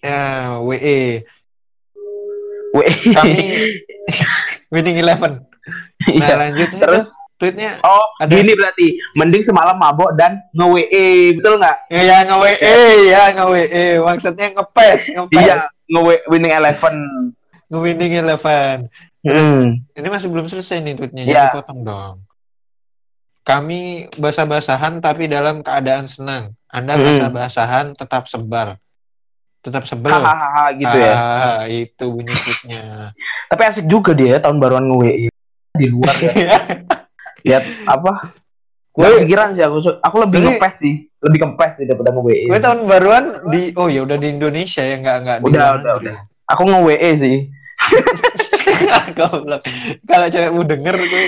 ya 0.00 0.56
WE 0.58 1.26
W. 2.72 2.78
kami 3.12 3.36
winning 4.72 4.96
eleven. 4.96 5.42
Nah 6.06 6.12
Iya. 6.14 6.34
lanjut 6.38 6.68
Terus 6.72 7.08
tweetnya 7.36 7.76
oh 7.82 8.00
Ada- 8.16 8.32
gini 8.32 8.52
berarti 8.54 8.86
mending 9.12 9.42
semalam 9.42 9.76
mabok 9.76 10.14
dan 10.14 10.40
nge 10.52 10.66
WE 10.66 11.06
betul 11.36 11.58
nggak? 11.58 11.76
ya 11.90 12.16
nge 12.22 12.36
WE 12.38 12.76
ya 13.10 13.22
nge 13.34 13.44
WE 13.44 13.84
maksudnya 14.00 14.46
ngepes 14.54 15.00
ngepes 15.10 15.36
Iya 15.36 15.56
nge 15.84 16.00
winning 16.30 16.54
eleven. 16.54 16.94
nge 17.66 17.76
winning 17.76 18.12
eleven. 18.14 18.76
Hmm. 19.26 19.82
Ini 19.90 20.06
masih 20.06 20.28
belum 20.30 20.46
selesai 20.46 20.78
nih 20.78 20.94
tweetnya, 20.94 21.22
Iya. 21.26 21.32
jangan 21.34 21.54
potong 21.58 21.80
dong. 21.82 22.14
Kami 23.42 23.80
basah-basahan 24.14 24.98
tapi 24.98 25.26
dalam 25.26 25.62
keadaan 25.62 26.06
senang. 26.06 26.54
Anda 26.66 26.98
Hmm. 26.98 27.06
basah-basahan 27.06 27.94
tetap 27.94 28.26
sebal. 28.26 28.74
Tetap 29.62 29.86
sebel. 29.86 30.14
Hahaha 30.14 30.74
gitu 30.74 30.96
ya. 30.96 31.14
Ah, 31.14 31.62
itu 31.66 32.04
bunyi 32.06 32.30
tweetnya. 32.30 33.10
Tapi 33.50 33.62
asik 33.66 33.86
juga 33.86 34.14
dia 34.14 34.34
ya, 34.34 34.38
tahun 34.38 34.62
baruan 34.62 34.86
nge 34.86 35.26
di 35.74 35.86
luar 35.90 36.14
ya. 36.22 36.58
Lihat 37.46 37.64
apa? 37.86 38.30
Gue 38.94 39.26
pikiran 39.26 39.50
sih 39.50 39.66
aku 39.66 39.82
aku 40.02 40.16
lebih 40.22 40.38
Tapi- 40.40 40.48
ngepes 40.56 40.74
sih, 40.78 40.94
lebih 41.18 41.38
ngepes 41.42 41.72
sih 41.78 41.84
daripada 41.86 42.14
nge. 42.14 42.46
Gue 42.46 42.58
tahun 42.62 42.78
baruan 42.86 43.24
di 43.50 43.74
oh 43.74 43.90
ya 43.90 44.06
udah 44.06 44.16
di 44.16 44.28
Indonesia 44.30 44.82
ya 44.82 44.96
nggak 45.02 45.16
nggak 45.22 45.38
di 45.42 45.44
Udah, 45.50 45.66
udah, 45.82 45.94
negeri. 45.98 46.14
Aku 46.46 46.62
nge 46.62 47.10
sih. 47.18 47.36
Goblok. 49.16 49.62
Kalau 50.02 50.26
cewekmu 50.26 50.62
denger 50.62 50.96
gue 50.96 51.24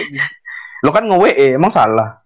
Lo 0.78 0.90
kan 0.90 1.02
nge 1.02 1.18
WE 1.18 1.46
emang 1.52 1.68
salah. 1.68 2.22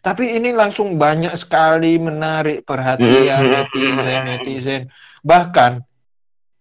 Tapi 0.00 0.34
ini 0.34 0.50
langsung 0.50 0.96
banyak 0.96 1.30
sekali 1.34 1.94
menarik 1.96 2.62
perhatian 2.62 3.38
Mm-hmm. 3.40 3.54
netizen 3.54 4.22
netizen. 4.24 4.82
Bahkan 5.20 5.78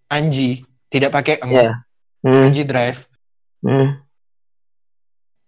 Anji 0.07 0.61
tidak 0.85 1.09
pakai 1.11 1.39
eng, 1.39 1.49
Iya. 1.49 1.71
Hmm. 2.21 2.45
Anji 2.45 2.61
Drive. 2.61 3.09
Hmm. 3.59 3.97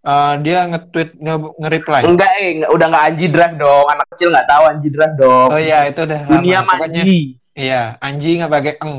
eh, 0.02 0.34
dia 0.42 0.66
nge-tweet 0.66 1.16
nge- 1.16 1.54
nge-reply. 1.58 2.02
Enggak, 2.04 2.32
eh, 2.34 2.50
enggak- 2.56 2.72
udah 2.72 2.88
enggak 2.88 3.06
Anji 3.06 3.26
Drive 3.28 3.56
dong. 3.56 3.86
Anak 3.86 4.06
kecil 4.10 4.28
enggak 4.30 4.48
tahu 4.48 4.64
Anji 4.66 4.90
Drive 4.90 5.16
dong. 5.16 5.48
Oh 5.48 5.62
iya 5.62 5.80
itu 5.86 6.02
udah 6.02 6.20
Dunia 6.26 6.58
lama. 6.58 6.68
Pokoknya 6.74 7.02
Manji. 7.04 7.22
iya 7.54 7.82
Anji 8.00 8.30
nggak 8.36 8.50
pakai 8.52 8.74
eng. 8.80 8.96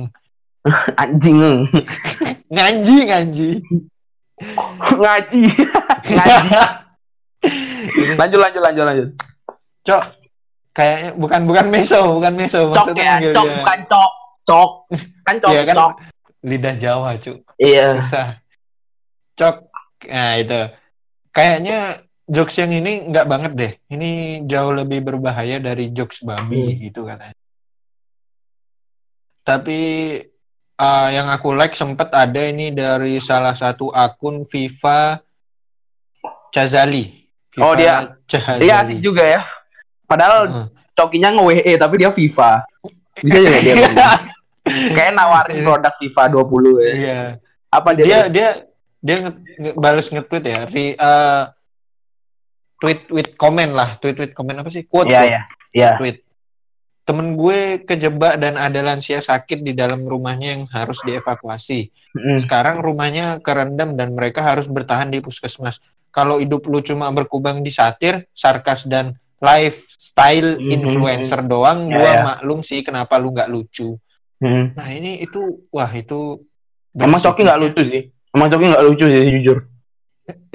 Anjing. 1.03 1.39
Nganji 2.55 2.97
nganji. 3.11 3.51
Ngaji. 4.95 5.43
Ngaji. 6.07 6.51
Lanjut 8.21 8.41
lanjut 8.41 8.63
lanjut 8.65 8.85
lanjut. 8.89 9.09
Cok, 9.85 10.03
kayaknya 10.73 11.11
bukan 11.13 11.41
bukan 11.45 11.67
meso, 11.69 12.01
bukan 12.17 12.33
meso. 12.33 12.73
Cok 12.73 12.97
ya, 12.97 13.21
cok 13.21 13.45
dia. 13.45 13.57
bukan 13.61 13.79
cok, 13.85 14.13
cok. 14.49 14.71
Kan 15.29 15.35
cok, 15.37 15.53
iya, 15.53 15.63
kan 15.69 15.75
cok. 15.77 15.93
Lidah 16.45 16.75
Jawa, 16.81 17.11
cuk. 17.21 17.39
Iya. 17.61 18.01
Susah. 18.01 18.41
Cok. 19.37 19.57
Nah, 20.09 20.33
itu. 20.41 20.61
Kayaknya 21.35 21.79
jokes 22.25 22.57
yang 22.57 22.73
ini 22.73 23.13
nggak 23.13 23.29
banget 23.29 23.53
deh. 23.53 23.73
Ini 23.93 24.41
jauh 24.49 24.73
lebih 24.73 25.05
berbahaya 25.05 25.61
dari 25.61 25.93
jokes 25.93 26.25
babi 26.25 26.73
hmm. 26.73 26.79
gitu 26.89 27.05
katanya. 27.05 27.37
Tapi 29.45 29.81
uh, 30.79 31.09
yang 31.11 31.31
aku 31.31 31.55
like 31.55 31.75
sempet 31.75 32.11
ada 32.11 32.43
ini 32.43 32.75
dari 32.75 33.19
salah 33.23 33.55
satu 33.55 33.91
akun 33.91 34.43
Viva 34.47 35.21
Chazali. 36.51 37.27
Viva 37.51 37.63
oh 37.63 37.75
dia, 37.75 38.15
Chazali. 38.27 38.61
dia 38.63 38.75
asik 38.83 38.99
juga 39.03 39.23
ya. 39.27 39.43
Padahal 40.07 40.37
uh. 40.51 40.67
cokinya 40.95 41.35
nge-WE 41.35 41.73
tapi 41.79 41.95
dia 41.99 42.11
FIFA. 42.11 42.51
Bisa 43.23 43.39
juga 43.43 43.59
dia. 43.63 43.75
Kayak 44.97 45.13
nawarin 45.13 45.61
iya. 45.61 45.65
produk 45.67 45.95
FIFA 46.01 46.23
20 46.41 46.49
ya. 46.81 46.93
Iya. 46.95 47.21
Apa 47.69 47.89
dia 47.93 48.05
dia 48.05 48.21
dia, 48.33 48.49
dia 49.05 49.17
nge, 49.21 49.33
nge, 49.61 49.71
balas 49.77 50.07
nge-tweet 50.09 50.45
ya. 50.49 50.61
Re, 50.65 50.87
uh, 50.97 51.43
tweet 52.81 53.01
with 53.13 53.31
comment 53.37 53.73
lah, 53.77 54.01
tweet 54.01 54.17
with 54.17 54.33
comment 54.33 54.65
apa 54.65 54.73
sih? 54.73 54.89
Quote. 54.89 55.13
Iya, 55.13 55.21
iya. 55.29 55.41
Iya. 55.77 55.91
Tweet. 56.01 56.24
Temen 57.05 57.37
gue 57.37 57.85
kejebak 57.85 58.41
dan 58.41 58.57
ada 58.57 58.81
lansia 58.81 59.21
sakit 59.21 59.61
di 59.61 59.77
dalam 59.77 60.09
rumahnya 60.09 60.57
yang 60.57 60.65
harus 60.73 60.97
dievakuasi. 61.05 61.93
Mm. 62.17 62.41
Sekarang 62.41 62.81
rumahnya 62.81 63.45
kerendam 63.45 63.93
dan 63.93 64.17
mereka 64.17 64.41
harus 64.41 64.65
bertahan 64.65 65.13
di 65.13 65.21
puskesmas. 65.21 65.85
Kalau 66.09 66.41
hidup 66.41 66.65
lu 66.65 66.81
cuma 66.81 67.13
berkubang 67.13 67.61
di 67.61 67.69
satir, 67.69 68.25
sarkas 68.33 68.89
dan 68.89 69.21
lifestyle 69.37 70.57
mm-hmm. 70.57 70.75
influencer 70.81 71.45
doang, 71.45 71.93
yeah, 71.93 71.97
gua 72.01 72.09
yeah. 72.09 72.25
maklum 72.25 72.61
sih 72.65 72.81
kenapa 72.81 73.21
lu 73.21 73.37
nggak 73.37 73.53
lucu. 73.53 74.01
Mm. 74.41 74.73
Nah 74.73 74.89
ini 74.89 75.21
itu, 75.21 75.69
wah 75.69 75.93
itu. 75.93 76.41
Emang 76.97 77.21
Coki 77.21 77.45
nggak 77.45 77.61
lucu 77.61 77.83
sih. 77.85 78.03
Emang 78.33 78.49
Coki 78.49 78.65
nggak 78.73 78.85
lucu 78.89 79.05
sih 79.13 79.23
jujur. 79.29 79.59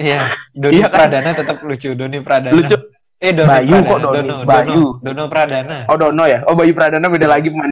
Iya, 0.00 0.34
Doni 0.60 0.82
iya 0.82 0.86
kan? 0.90 0.94
Pradana 0.98 1.30
tetap 1.30 1.62
lucu. 1.62 1.94
Doni 1.94 2.18
Pradana. 2.18 2.54
Lucu. 2.56 2.76
Eh 3.20 3.36
Doni 3.36 3.52
Bayu 3.52 3.76
Pradana. 3.76 3.90
kok 3.92 3.98
Doni. 4.00 4.16
Dono, 4.16 4.36
Bayu. 4.48 4.84
Dono, 4.96 5.04
Dono 5.04 5.24
Pradana. 5.28 5.78
Oh 5.92 5.96
Dono 6.00 6.24
ya. 6.24 6.40
Oh 6.48 6.56
Bayu 6.56 6.72
Pradana 6.72 7.06
beda 7.12 7.28
lagi 7.28 7.52
pemain. 7.52 7.68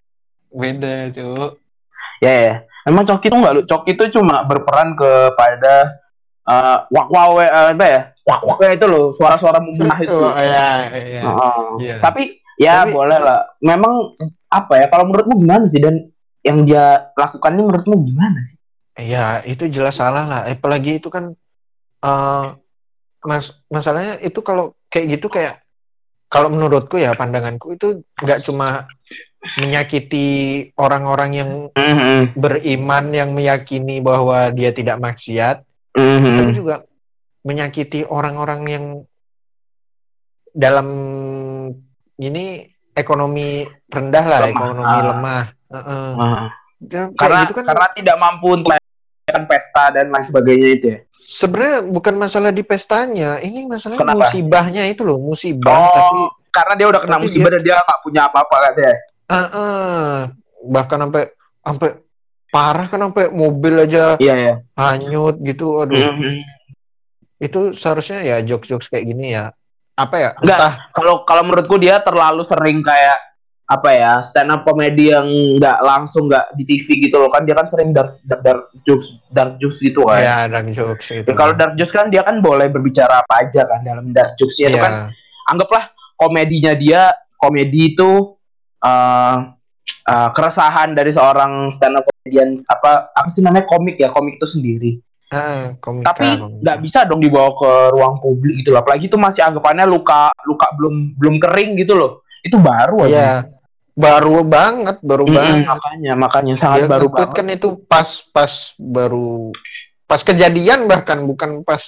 Beda, 0.52 1.08
cuy. 1.08 1.56
Ya 2.20 2.32
ya. 2.37 2.54
Emang 2.84 3.08
Coki 3.08 3.32
tuh 3.32 3.40
nggak 3.40 3.54
lucu. 3.56 3.68
Coki 3.72 3.92
tuh 3.96 4.08
cuma 4.12 4.44
berperan 4.44 4.92
kepada 4.92 5.96
uh, 6.44 6.84
wak 6.92 7.08
wawe 7.08 7.44
uh, 7.48 7.72
apa 7.72 7.87
ya? 7.88 8.00
Wak 8.28 8.40
wak 8.44 8.61
itu 8.76 8.87
loh 8.88 9.16
suara-suara 9.16 9.61
mumah 9.61 9.98
itu. 10.04 10.12
Oh, 10.12 10.37
iya, 10.37 10.92
iya. 10.92 11.20
Iya. 11.80 11.94
Tapi 12.04 12.44
ya 12.61 12.84
Tapi, 12.84 12.92
boleh 12.92 13.18
lah. 13.20 13.40
Memang 13.64 14.12
apa 14.52 14.84
ya? 14.84 14.87
Kalau 14.92 15.08
menurutmu 15.08 15.40
gimana 15.40 15.64
sih 15.64 15.80
dan 15.80 16.12
yang 16.44 16.68
dia 16.68 17.08
lakukan 17.16 17.56
ini 17.56 17.62
menurutmu 17.64 17.96
gimana 18.04 18.40
sih? 18.44 18.61
Iya, 19.00 19.44
itu 19.48 19.64
jelas 19.72 19.96
salah 19.96 20.28
lah. 20.28 20.40
Apalagi 20.44 21.00
itu 21.00 21.08
kan 21.08 21.32
uh, 22.04 22.46
mas 23.28 23.52
masalahnya 23.68 24.16
itu 24.24 24.40
kalau 24.40 24.72
kayak 24.88 25.20
gitu 25.20 25.28
kayak 25.28 25.60
kalau 26.32 26.48
menurutku 26.48 26.96
ya 26.96 27.12
pandanganku 27.12 27.76
itu 27.76 28.00
nggak 28.24 28.40
cuma 28.48 28.88
menyakiti 29.60 30.26
orang-orang 30.76 31.30
yang 31.32 31.50
mm-hmm. 31.72 32.36
beriman 32.36 33.04
yang 33.12 33.30
meyakini 33.32 34.00
bahwa 34.02 34.52
dia 34.52 34.74
tidak 34.74 35.00
maksiat, 35.00 35.64
mm-hmm. 35.96 36.36
tapi 36.36 36.52
juga 36.52 36.76
menyakiti 37.46 38.04
orang-orang 38.04 38.60
yang 38.68 38.84
dalam 40.52 40.88
ini 42.18 42.66
ekonomi 42.92 43.64
rendah 43.88 44.24
lah, 44.26 44.38
lemah. 44.42 44.52
ekonomi 44.52 44.98
ah. 44.98 45.04
lemah. 45.14 45.44
Uh-uh. 45.68 46.10
Uh. 46.18 46.46
Karena 47.14 47.46
gitu 47.46 47.54
kan, 47.56 47.64
karena 47.72 47.86
tidak 47.94 48.16
mampu 48.18 48.48
untuk 48.58 48.74
pesta 49.28 49.92
dan 49.92 50.08
lain 50.08 50.24
sebagainya 50.24 50.68
itu 50.72 50.86
ya 50.88 50.98
sebenarnya 51.28 51.84
bukan 51.84 52.14
masalah 52.16 52.48
di 52.48 52.64
pestanya, 52.64 53.36
ini 53.44 53.68
masalah 53.68 54.00
musibahnya 54.00 54.88
itu 54.88 55.04
loh, 55.04 55.20
musibah. 55.20 55.76
Oh, 55.76 55.92
tapi 55.92 56.20
karena 56.48 56.72
dia 56.80 56.86
udah 56.88 57.00
kena 57.04 57.16
musibah 57.20 57.48
dia, 57.52 57.56
dan 57.60 57.62
dia 57.68 57.74
nggak 57.84 58.00
punya 58.00 58.20
apa-apa 58.32 58.56
kan 58.56 58.74
ya. 58.80 58.94
Uh, 59.28 59.36
uh, 59.36 60.12
bahkan 60.72 60.98
sampai 61.04 61.24
sampai 61.60 61.90
parah 62.48 62.86
kan 62.88 63.00
sampai 63.04 63.28
mobil 63.28 63.84
aja 63.84 64.16
iya, 64.16 64.34
iya. 64.40 64.54
hanyut 64.72 65.36
gitu, 65.44 65.84
aduh. 65.84 66.00
Mm 66.00 66.16
-hmm. 66.16 66.36
Itu 67.44 67.60
seharusnya 67.76 68.24
ya 68.24 68.36
jokes-jokes 68.40 68.88
kayak 68.88 69.04
gini 69.04 69.36
ya. 69.36 69.52
Apa 70.00 70.16
ya? 70.16 70.30
Enggak, 70.40 70.96
kalau 70.96 71.28
kalau 71.28 71.42
menurutku 71.44 71.76
dia 71.76 72.00
terlalu 72.00 72.40
sering 72.48 72.80
kayak 72.80 73.27
apa 73.68 73.92
ya 73.92 74.24
stand 74.24 74.48
up 74.48 74.64
komedi 74.64 75.12
yang 75.12 75.28
nggak 75.61 75.85
langsung 75.85 76.24
nggak 76.24 76.57
di 76.57 76.64
TV 76.64 77.04
gitu 77.04 77.20
loh. 77.20 77.28
Kan 77.28 77.44
dia 77.44 77.52
kan 77.52 77.68
sering 77.68 77.92
dark 77.92 78.16
dark, 78.24 78.40
dark 78.40 78.61
jokes 78.88 79.20
dark 79.28 79.61
jokes 79.61 79.85
gitu 79.85 80.09
kan. 80.09 80.24
Ya 80.24 80.37
dark 80.48 80.72
jokes 80.72 81.04
gitu. 81.04 81.28
Ya, 81.28 81.37
kalau 81.37 81.52
dark 81.52 81.76
jokes 81.76 81.92
kan 81.92 82.09
dia 82.09 82.24
kan 82.24 82.40
boleh 82.40 82.72
berbicara 82.72 83.20
apa 83.20 83.44
aja 83.44 83.68
kan 83.68 83.85
dalam 83.85 84.09
dark 84.16 84.40
jokes 84.40 84.57
yeah. 84.57 84.72
itu 84.72 84.81
kan. 84.81 85.12
Anggaplah 85.52 85.92
komedinya 86.16 86.72
dia 86.72 87.12
komedi 87.37 87.92
itu 87.92 88.40
uh, 88.81 89.37
uh, 90.09 90.28
keresahan 90.33 90.96
dari 90.96 91.12
seorang 91.12 91.68
stand 91.68 92.00
up 92.00 92.09
komedian 92.09 92.57
apa 92.72 93.12
apa 93.12 93.28
sih 93.28 93.44
namanya 93.44 93.68
komik 93.68 94.00
ya 94.00 94.09
komik 94.16 94.40
itu 94.40 94.48
sendiri. 94.48 94.92
Uh, 95.28 95.76
tapi 96.09 96.24
nggak 96.40 96.81
bisa 96.81 97.04
dong 97.04 97.20
dibawa 97.20 97.52
ke 97.52 97.70
ruang 97.92 98.16
publik 98.16 98.64
gitu 98.64 98.72
loh. 98.72 98.81
Apalagi 98.81 99.12
itu 99.12 99.20
masih 99.20 99.44
anggapannya 99.44 99.85
luka 99.85 100.33
luka 100.48 100.72
belum 100.72 101.20
belum 101.20 101.37
kering 101.37 101.76
gitu 101.76 102.00
loh. 102.00 102.24
Itu 102.40 102.57
baru 102.57 103.04
aja. 103.04 103.12
Yeah 103.12 103.57
baru 103.98 104.46
banget, 104.46 104.96
baru 105.02 105.24
hmm, 105.26 105.34
banget. 105.34 105.64
Makanya, 105.66 106.12
makanya 106.14 106.54
sangat 106.54 106.87
Dia 106.87 106.88
baru 106.88 107.08
banget. 107.11 107.34
kan 107.34 107.46
itu 107.50 107.68
pas 107.90 108.08
pas 108.30 108.52
baru 108.78 109.50
pas 110.06 110.22
kejadian 110.22 110.87
bahkan 110.87 111.18
bukan 111.26 111.66
pas 111.66 111.82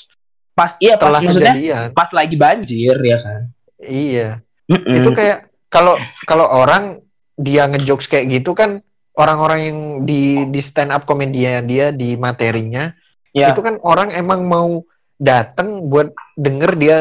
pas 0.52 0.74
iya 0.82 0.98
pas 0.98 1.22
kejadian. 1.22 1.94
pas 1.94 2.10
lagi 2.10 2.34
banjir 2.34 2.98
ya 2.98 3.18
kan. 3.22 3.40
Iya. 3.78 4.28
Mm-mm. 4.66 4.98
Itu 4.98 5.10
kayak 5.14 5.48
kalau 5.70 5.94
kalau 6.26 6.50
orang 6.50 6.98
dia 7.38 7.70
ngejokes 7.70 8.10
kayak 8.10 8.42
gitu 8.42 8.52
kan 8.58 8.82
orang-orang 9.14 9.60
yang 9.70 9.78
di 10.04 10.44
di 10.50 10.60
stand 10.60 10.90
up 10.92 11.06
komedinya 11.06 11.62
dia 11.64 11.94
di 11.94 12.18
materinya 12.18 12.92
ya. 13.32 13.54
itu 13.54 13.62
kan 13.64 13.80
orang 13.80 14.12
emang 14.12 14.44
mau 14.44 14.82
dateng 15.16 15.88
buat 15.88 16.12
denger 16.36 16.70
dia 16.76 16.98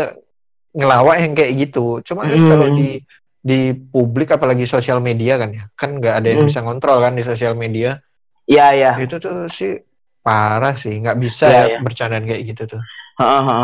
ngelawak 0.77 1.17
yang 1.17 1.33
kayak 1.33 1.51
gitu. 1.67 1.99
Cuma 2.05 2.29
mm. 2.29 2.45
kalau 2.45 2.67
di 2.77 3.01
di 3.39 3.71
publik 3.71 4.35
apalagi 4.35 4.67
sosial 4.67 4.99
media 4.99 5.39
kan 5.39 5.49
ya. 5.55 5.63
Kan 5.73 5.99
nggak 5.99 6.15
ada 6.19 6.27
yang 6.27 6.41
hmm. 6.45 6.49
bisa 6.51 6.59
ngontrol 6.63 6.99
kan 6.99 7.13
di 7.15 7.23
sosial 7.23 7.55
media. 7.55 7.99
Iya 8.45 8.67
iya. 8.75 8.91
Itu 8.99 9.17
tuh 9.17 9.47
sih 9.47 9.79
parah 10.21 10.75
sih. 10.75 10.95
Nggak 10.99 11.17
bisa 11.17 11.47
ya, 11.47 11.63
ya, 11.75 11.79
bercandaan 11.79 12.27
kayak 12.27 12.43
gitu 12.55 12.77
tuh. 12.77 12.81
Ha, 13.19 13.39
ha. 13.43 13.59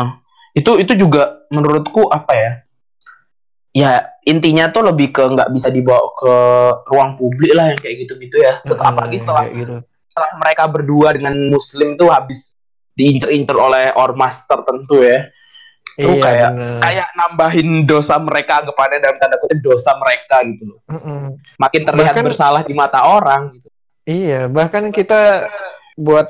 itu 0.56 0.80
itu 0.80 0.92
juga 0.96 1.44
menurutku 1.52 2.08
apa 2.08 2.32
ya? 2.32 2.52
Ya 3.76 3.92
intinya 4.26 4.66
tuh 4.74 4.90
lebih 4.90 5.14
ke 5.14 5.22
nggak 5.22 5.54
bisa 5.54 5.70
dibawa 5.70 6.10
ke 6.18 6.34
ruang 6.90 7.14
publik 7.14 7.54
lah 7.54 7.70
yang 7.70 7.78
kayak 7.78 7.96
gitu 8.02 8.18
gitu 8.18 8.42
ya 8.42 8.58
hmm, 8.66 8.74
apalagi 8.74 9.22
setelah 9.22 9.46
gitu. 9.54 9.78
setelah 10.10 10.30
mereka 10.42 10.62
berdua 10.66 11.08
dengan 11.14 11.34
muslim 11.46 11.94
tuh 11.94 12.10
habis 12.10 12.58
diincer-incer 12.98 13.54
oleh 13.54 13.94
ormas 13.94 14.42
tertentu 14.50 15.06
ya 15.06 15.30
itu 15.96 16.12
iya, 16.12 16.24
kayak 16.28 16.50
bener. 16.52 16.78
kayak 16.84 17.08
nambahin 17.16 17.68
dosa 17.88 18.20
mereka 18.20 18.60
kepada 18.68 19.00
dalam 19.00 19.16
tanda 19.16 19.40
kutip 19.40 19.60
dosa 19.64 19.96
mereka 19.96 20.36
gitu 20.44 20.64
loh. 20.68 20.80
Mm 20.92 21.00
-mm. 21.00 21.20
Makin 21.56 21.82
terlihat 21.88 22.12
bahkan, 22.12 22.24
bersalah 22.28 22.62
di 22.68 22.74
mata 22.76 23.00
orang 23.00 23.56
gitu. 23.56 23.68
Iya, 24.04 24.52
bahkan 24.52 24.92
kita 24.92 25.48
buat 25.96 26.28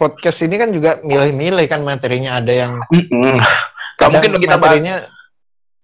podcast 0.00 0.40
ini 0.42 0.56
kan 0.56 0.72
juga 0.72 1.04
milih-milih 1.04 1.68
kan 1.68 1.84
materinya 1.84 2.40
ada 2.40 2.52
yang 2.52 2.72
mm 2.80 3.04
-mm. 3.12 3.36
Gak 4.00 4.10
mungkin 4.10 4.32
kita 4.40 4.56
materinya 4.56 4.96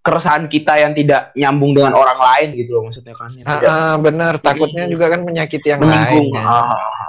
keresahan 0.00 0.48
kita 0.48 0.80
yang 0.80 0.96
tidak 0.96 1.30
nyambung 1.36 1.76
dengan 1.76 1.92
orang 1.92 2.16
lain 2.16 2.56
gitu 2.56 2.72
loh 2.72 2.82
maksudnya 2.88 3.12
kan. 3.12 3.30
Ah, 3.44 3.60
ah, 3.68 3.94
benar, 4.00 4.40
takutnya 4.40 4.88
juga 4.88 5.12
kan 5.12 5.20
menyakiti 5.28 5.76
yang 5.76 5.84
lain. 5.84 6.32
Ya. 6.32 6.40
Ah 6.40 6.99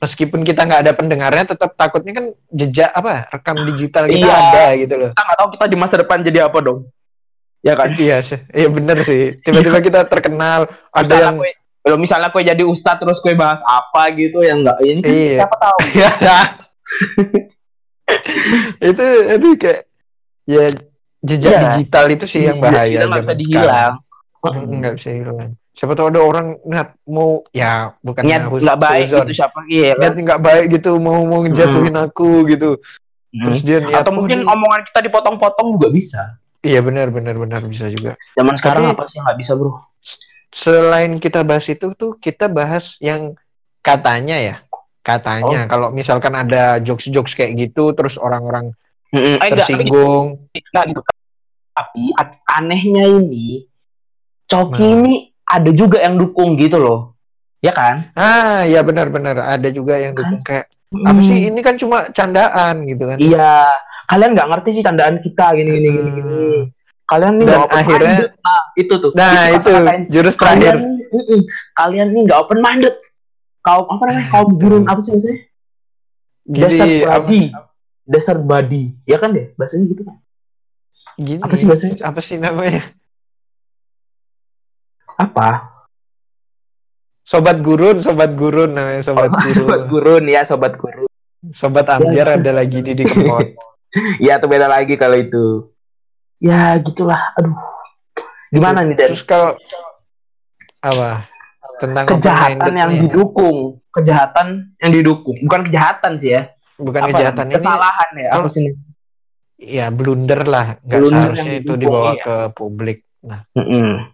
meskipun 0.00 0.40
kita 0.44 0.68
nggak 0.68 0.80
ada 0.84 0.92
pendengarnya 0.92 1.44
tetap 1.56 1.72
takutnya 1.74 2.12
kan 2.12 2.26
jejak 2.52 2.90
apa 2.92 3.28
rekam 3.32 3.56
digital 3.64 4.04
kita 4.08 4.26
iya. 4.28 4.36
ada 4.36 4.64
gitu 4.76 4.94
loh. 4.96 5.10
Kita 5.16 5.22
nggak 5.24 5.38
tahu 5.40 5.48
kita 5.56 5.64
di 5.68 5.76
masa 5.76 5.94
depan 6.00 6.18
jadi 6.20 6.38
apa 6.48 6.58
dong. 6.60 6.78
Ya 7.64 7.72
kan? 7.74 7.90
Iya 7.96 8.16
sih. 8.22 8.40
Iya 8.52 8.68
bener 8.70 8.98
sih. 9.02 9.40
Tiba-tiba 9.40 9.78
kita 9.80 10.00
terkenal 10.06 10.68
ada 10.92 11.02
misalnya 11.02 11.24
yang 11.24 11.36
kalau 11.86 11.96
misalnya 12.02 12.28
kue 12.34 12.42
jadi 12.42 12.62
ustadz 12.66 13.00
terus 13.00 13.22
kue 13.22 13.38
bahas 13.38 13.62
apa 13.62 14.10
gitu 14.18 14.42
yang 14.42 14.62
nggak 14.62 14.78
ini 14.84 15.00
kan 15.02 15.12
iya. 15.12 15.34
siapa 15.42 15.56
tahu. 15.58 15.78
Iya. 15.96 16.38
itu 18.78 19.06
itu 19.34 19.48
kayak 19.58 19.80
ya 20.46 20.64
jejak 21.26 21.50
ya. 21.50 21.60
digital 21.74 22.04
itu 22.14 22.24
sih 22.30 22.46
yang 22.46 22.62
bahaya 22.62 23.02
nggak 23.02 23.26
bisa 23.26 23.34
dihilang. 23.34 23.94
nggak 24.54 24.94
bisa 24.94 25.10
hilang 25.10 25.58
siapa 25.76 25.92
tahu 25.92 26.08
ada 26.08 26.24
orang 26.24 26.56
niat 26.64 26.96
mau 27.04 27.44
ya 27.52 27.92
bukan 28.00 28.24
niat 28.24 28.48
nggak 28.48 28.80
baik 28.80 29.06
gitu 29.12 29.32
siapa 29.36 29.58
iya 29.68 29.92
niat 30.00 30.16
nggak 30.16 30.40
baik 30.40 30.64
gitu 30.80 30.96
mau 30.96 31.20
mau 31.28 31.44
ngejatuhin 31.44 31.92
hmm. 31.92 32.06
aku 32.08 32.48
gitu 32.48 32.80
hmm. 32.80 33.44
terus 33.44 33.60
dia 33.60 33.78
niat 33.84 34.00
atau 34.00 34.16
mungkin 34.16 34.48
oh, 34.48 34.56
omongan 34.56 34.88
kita 34.88 35.00
dipotong-potong 35.04 35.76
juga 35.76 35.88
bisa 35.92 36.22
Iya 36.66 36.82
benar 36.82 37.14
benar 37.14 37.38
benar 37.38 37.62
bisa 37.62 37.86
juga. 37.86 38.18
Zaman 38.34 38.58
sekarang 38.58 38.90
Tapi- 38.90 38.94
apa 38.98 39.04
sih 39.06 39.14
yang 39.22 39.24
nggak 39.30 39.38
bisa 39.38 39.52
bro? 39.54 39.72
Selain 40.50 41.12
kita 41.22 41.46
bahas 41.46 41.66
itu 41.70 41.86
tuh 41.94 42.18
kita 42.18 42.50
bahas 42.50 42.98
yang 42.98 43.38
katanya 43.86 44.34
ya. 44.42 44.56
Katanya 45.06 45.70
kalau 45.70 45.94
misalkan 45.94 46.34
ada 46.34 46.82
jokes-jokes 46.82 47.38
kayak 47.38 47.54
gitu 47.54 47.94
terus 47.94 48.18
orang-orang 48.18 48.74
Mm-mm. 49.14 49.38
Eh, 49.38 49.46
enggak, 49.46 49.70
tapi 49.70 49.86
tersinggung. 49.86 50.26
enggak 50.50 50.84
gitu. 50.90 51.00
Tapi 51.70 52.02
a- 52.18 52.40
anehnya 52.58 53.04
ini, 53.22 53.68
Coki 54.50 54.82
Nah. 54.82 54.90
ini 54.98 55.14
ada 55.46 55.70
juga 55.70 55.98
yang 55.98 56.14
dukung 56.14 56.54
gitu 56.54 56.76
loh. 56.76 57.14
Ya 57.58 57.70
kan? 57.70 58.10
Ah, 58.12 58.62
ya 58.62 58.82
benar-benar 58.82 59.38
ada 59.38 59.68
juga 59.68 59.96
yang 59.96 60.12
dukung 60.12 60.42
kayak 60.42 60.66
apa 60.92 61.12
Hmm. 61.12 61.24
sih 61.24 61.50
ini 61.50 61.60
kan 61.60 61.74
cuma 61.74 62.10
candaan 62.10 62.84
gitu 62.84 63.04
kan. 63.04 63.18
Iya, 63.18 63.66
kalian 64.06 64.34
nggak 64.34 64.48
ngerti 64.48 64.70
sih 64.72 64.82
candaan 64.82 65.18
kita 65.18 65.50
gini 65.52 65.70
gini 65.72 65.88
gini 65.90 66.10
gini. 66.12 66.40
Kalian 67.04 67.32
nih 67.36 67.44
Dan 67.44 67.56
nggak 67.56 67.70
akhirnya- 67.72 68.18
minded. 68.18 68.30
Nah, 68.38 68.62
itu 68.74 68.94
tuh. 68.96 69.10
Nah, 69.14 69.42
itu 69.48 69.68
yang- 69.68 70.06
jurus 70.08 70.34
kalian 70.34 70.58
terakhir. 70.58 70.76
mm-mm, 71.06 71.40
kalian 71.72 72.08
nih 72.10 72.22
nggak 72.24 72.38
open 72.38 72.60
minded. 72.60 72.94
Kaum 73.60 73.86
apa 73.88 74.02
namanya? 74.04 74.26
Kaum 74.28 74.48
gurun 74.54 74.84
apa 74.84 75.00
sih 75.00 75.10
maksudnya? 75.10 75.38
Gini, 76.46 76.78
apa, 77.02 77.18
body. 77.18 77.42
Desert 78.04 78.38
body. 78.40 78.82
Ya 79.02 79.18
kan 79.18 79.34
deh, 79.34 79.50
bahasanya 79.54 79.90
gitu 79.90 80.02
kan. 80.02 80.16
gini, 81.16 81.40
Apa 81.40 81.54
sih 81.54 81.66
bahasanya? 81.66 81.96
Apa 82.04 82.20
sih 82.20 82.36
namanya? 82.36 82.82
Apa? 85.16 85.72
Sobat 87.26 87.58
gurun, 87.58 88.00
sobat 88.00 88.38
gurun 88.38 88.70
namanya 88.70 89.02
sobat 89.02 89.28
Oh, 89.28 89.50
sobat 89.56 89.80
gurun. 89.90 90.24
ya, 90.24 90.46
sobat 90.46 90.78
gurun. 90.78 91.08
Sobat 91.50 91.86
ambiar 91.88 92.38
ada 92.38 92.52
lagi 92.52 92.80
di 92.80 92.92
kempot. 92.96 93.56
Ya, 94.20 94.36
itu 94.36 94.44
beda 94.44 94.68
lagi 94.68 94.92
kalau 95.00 95.16
itu. 95.16 95.72
Ya, 96.36 96.76
gitulah. 96.76 97.32
Aduh. 97.40 97.56
Gimana 98.52 98.84
nih, 98.84 98.92
Dan? 98.92 99.08
Terus 99.16 99.24
kalau 99.24 99.56
apa? 100.84 101.24
Tentang 101.80 102.04
Kejahatan 102.04 102.72
yang 102.76 102.90
nih. 102.92 103.08
didukung. 103.08 103.80
Kejahatan 103.88 104.76
yang 104.76 104.90
didukung. 104.92 105.32
Bukan 105.48 105.60
kejahatan 105.66 106.12
sih 106.20 106.36
ya. 106.36 106.52
bukan 106.76 107.00
Apa? 107.00 107.08
kejahatan 107.08 107.44
ini 107.48 107.54
Kesalahan 107.56 108.10
ya. 108.20 108.28
Apa 108.36 108.48
sih 108.52 108.60
ini? 108.60 108.70
ya 109.56 109.88
blunder 109.88 110.44
lah 110.44 110.76
nggak 110.84 111.00
seharusnya 111.08 111.52
itu 111.56 111.72
dibawa 111.80 112.12
iya. 112.12 112.20
ke 112.20 112.36
publik 112.52 113.08
nah 113.24 113.40
Mm-mm. 113.56 114.04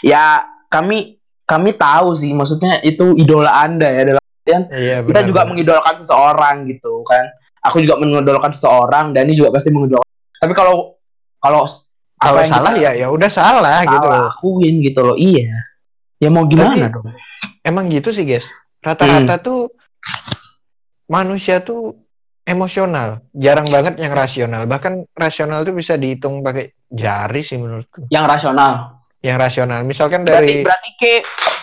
Ya, 0.00 0.40
kami 0.66 1.18
kami 1.44 1.70
tahu 1.72 2.14
sih 2.14 2.30
maksudnya 2.30 2.78
itu 2.80 3.12
idola 3.14 3.50
Anda 3.58 3.88
ya 3.90 4.02
dalam 4.06 4.22
iya 4.70 4.98
kita 4.98 5.04
benar, 5.04 5.22
juga 5.26 5.40
benar. 5.40 5.48
mengidolakan 5.50 5.94
seseorang 6.00 6.56
gitu 6.66 6.92
kan. 7.04 7.26
Aku 7.62 7.76
juga 7.78 7.94
mengidolakan 7.96 8.52
seseorang 8.52 9.06
dan 9.12 9.26
ini 9.26 9.36
juga 9.36 9.52
pasti 9.52 9.68
mengidolakan. 9.68 10.14
Tapi 10.36 10.52
kalau 10.52 10.96
kalau 11.36 11.68
kalau 12.16 12.40
salah 12.44 12.70
kita 12.70 12.80
ya 12.80 12.92
ya 12.96 13.06
udah 13.08 13.28
salah, 13.28 13.80
gitu 13.82 13.96
salah 13.98 14.18
loh 14.24 14.30
akuin 14.30 14.74
gitu 14.80 15.00
loh. 15.02 15.16
Iya. 15.16 15.52
Ya 16.16 16.28
mau 16.28 16.44
gimana 16.44 16.76
Tapi- 16.78 16.92
dong? 16.92 17.08
emang 17.60 17.88
gitu 17.88 18.08
sih 18.08 18.24
guys 18.24 18.48
rata-rata 18.80 19.36
Hmm. 19.36 19.44
tuh 19.44 19.60
manusia 21.06 21.60
tuh 21.60 21.96
emosional 22.42 23.20
jarang 23.32 23.66
banget 23.66 23.98
yang 23.98 24.12
rasional 24.12 24.64
bahkan 24.64 25.04
rasional 25.12 25.60
tuh 25.60 25.72
bisa 25.72 25.94
dihitung 25.94 26.40
pakai 26.40 26.72
jari 26.86 27.40
sih 27.40 27.56
menurutku 27.56 28.06
Yang 28.08 28.24
rasional. 28.30 28.99
Yang 29.20 29.36
rasional 29.36 29.80
misalkan 29.82 30.22
Berarti 30.22 30.40
dari 30.42 30.54
berarti 30.62 30.90
ke 30.96 31.12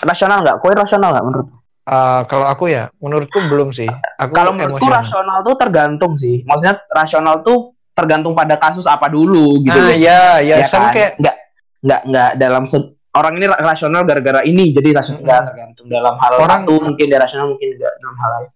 rasional 0.01 0.41
nggak? 0.41 0.57
Kue 0.57 0.71
rasional 0.71 1.09
nggak 1.11 1.25
menurut? 1.25 1.47
eh, 1.83 2.21
kalau 2.25 2.45
aku 2.45 2.67
ya 2.67 2.91
menurutku 2.97 3.39
belum 3.43 3.71
sih 3.71 3.87
aku 4.15 4.31
Kalau 4.31 4.51
menurutku 4.51 4.85
rasional 4.85 5.39
tuh 5.41 5.55
tergantung 5.55 6.13
sih. 6.13 6.43
Maksudnya 6.43 6.83
rasional 6.87 7.41
tuh 7.41 7.71
tergantung 7.91 8.31
pada 8.31 8.55
kasus 8.55 8.85
apa 8.85 9.07
dulu 9.07 9.57
gitu. 9.61 9.73
ah 9.73 9.89
loh. 9.89 9.95
ya 9.95 10.21
ya, 10.37 10.61
Ya 10.61 10.67
sama 10.67 10.89
kan? 10.89 10.93
kayak 10.93 11.11
nggak 11.17 11.35
nggak 11.79 12.01
nggak 12.05 12.31
dalam 12.37 12.63
se- 12.63 12.93
orang 13.11 13.33
ini 13.35 13.45
ra- 13.47 13.63
rasional 13.63 14.01
gara-gara 14.03 14.41
ini 14.43 14.69
jadi 14.69 14.89
rasional 14.93 15.23
nggak 15.23 15.41
tergantung 15.47 15.85
dalam 15.87 16.13
hal 16.15 16.31
Orang- 16.37 16.61
satu 16.61 16.73
mungkin 16.83 17.05
dia 17.07 17.17
rasional 17.17 17.45
mungkin 17.47 17.67
nggak 17.73 17.93
dalam 17.97 18.15
hal 18.15 18.29
lain 18.31 18.49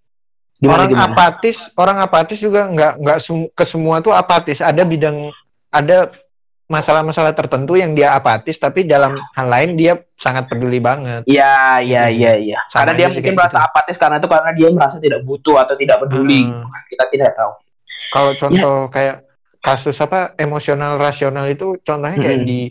gimana 0.54 0.76
orang 0.76 0.90
gimana 0.92 1.06
apatis 1.10 1.58
orang 1.74 1.98
apatis 2.00 2.38
juga 2.38 2.62
nggak 2.68 2.94
nggak 3.00 3.18
ke 3.52 3.64
semua 3.66 3.98
tuh 3.98 4.14
apatis 4.14 4.62
ada 4.62 4.84
bidang 4.84 5.34
ada 5.70 6.14
masalah-masalah 6.72 7.36
tertentu 7.36 7.76
yang 7.76 7.92
dia 7.92 8.16
apatis 8.16 8.56
tapi 8.56 8.88
dalam 8.88 9.20
hal 9.36 9.48
lain 9.48 9.76
dia 9.76 10.00
sangat 10.16 10.48
peduli 10.48 10.80
banget 10.80 11.28
iya 11.28 11.78
iya 11.78 12.08
iya 12.08 12.32
iya 12.34 12.60
Sama 12.66 12.88
karena 12.88 12.92
dia 12.96 13.08
mungkin 13.12 13.36
merasa 13.36 13.60
gitu. 13.60 13.68
apatis 13.68 13.98
karena 14.00 14.16
itu 14.18 14.28
karena 14.32 14.52
dia 14.56 14.68
merasa 14.72 14.96
tidak 14.98 15.20
butuh 15.22 15.56
atau 15.60 15.76
tidak 15.76 15.98
peduli 16.00 16.48
Hmm. 16.48 16.64
kita 16.88 17.06
tidak 17.12 17.32
tahu 17.36 17.52
kalau 18.10 18.32
contoh 18.34 18.78
kayak 18.88 19.16
kasus 19.60 20.00
apa 20.00 20.32
emosional 20.36 20.96
rasional 20.96 21.46
itu 21.46 21.76
contohnya 21.82 22.18
kayak 22.18 22.40
Mm-mm. 22.40 22.50
di 22.50 22.62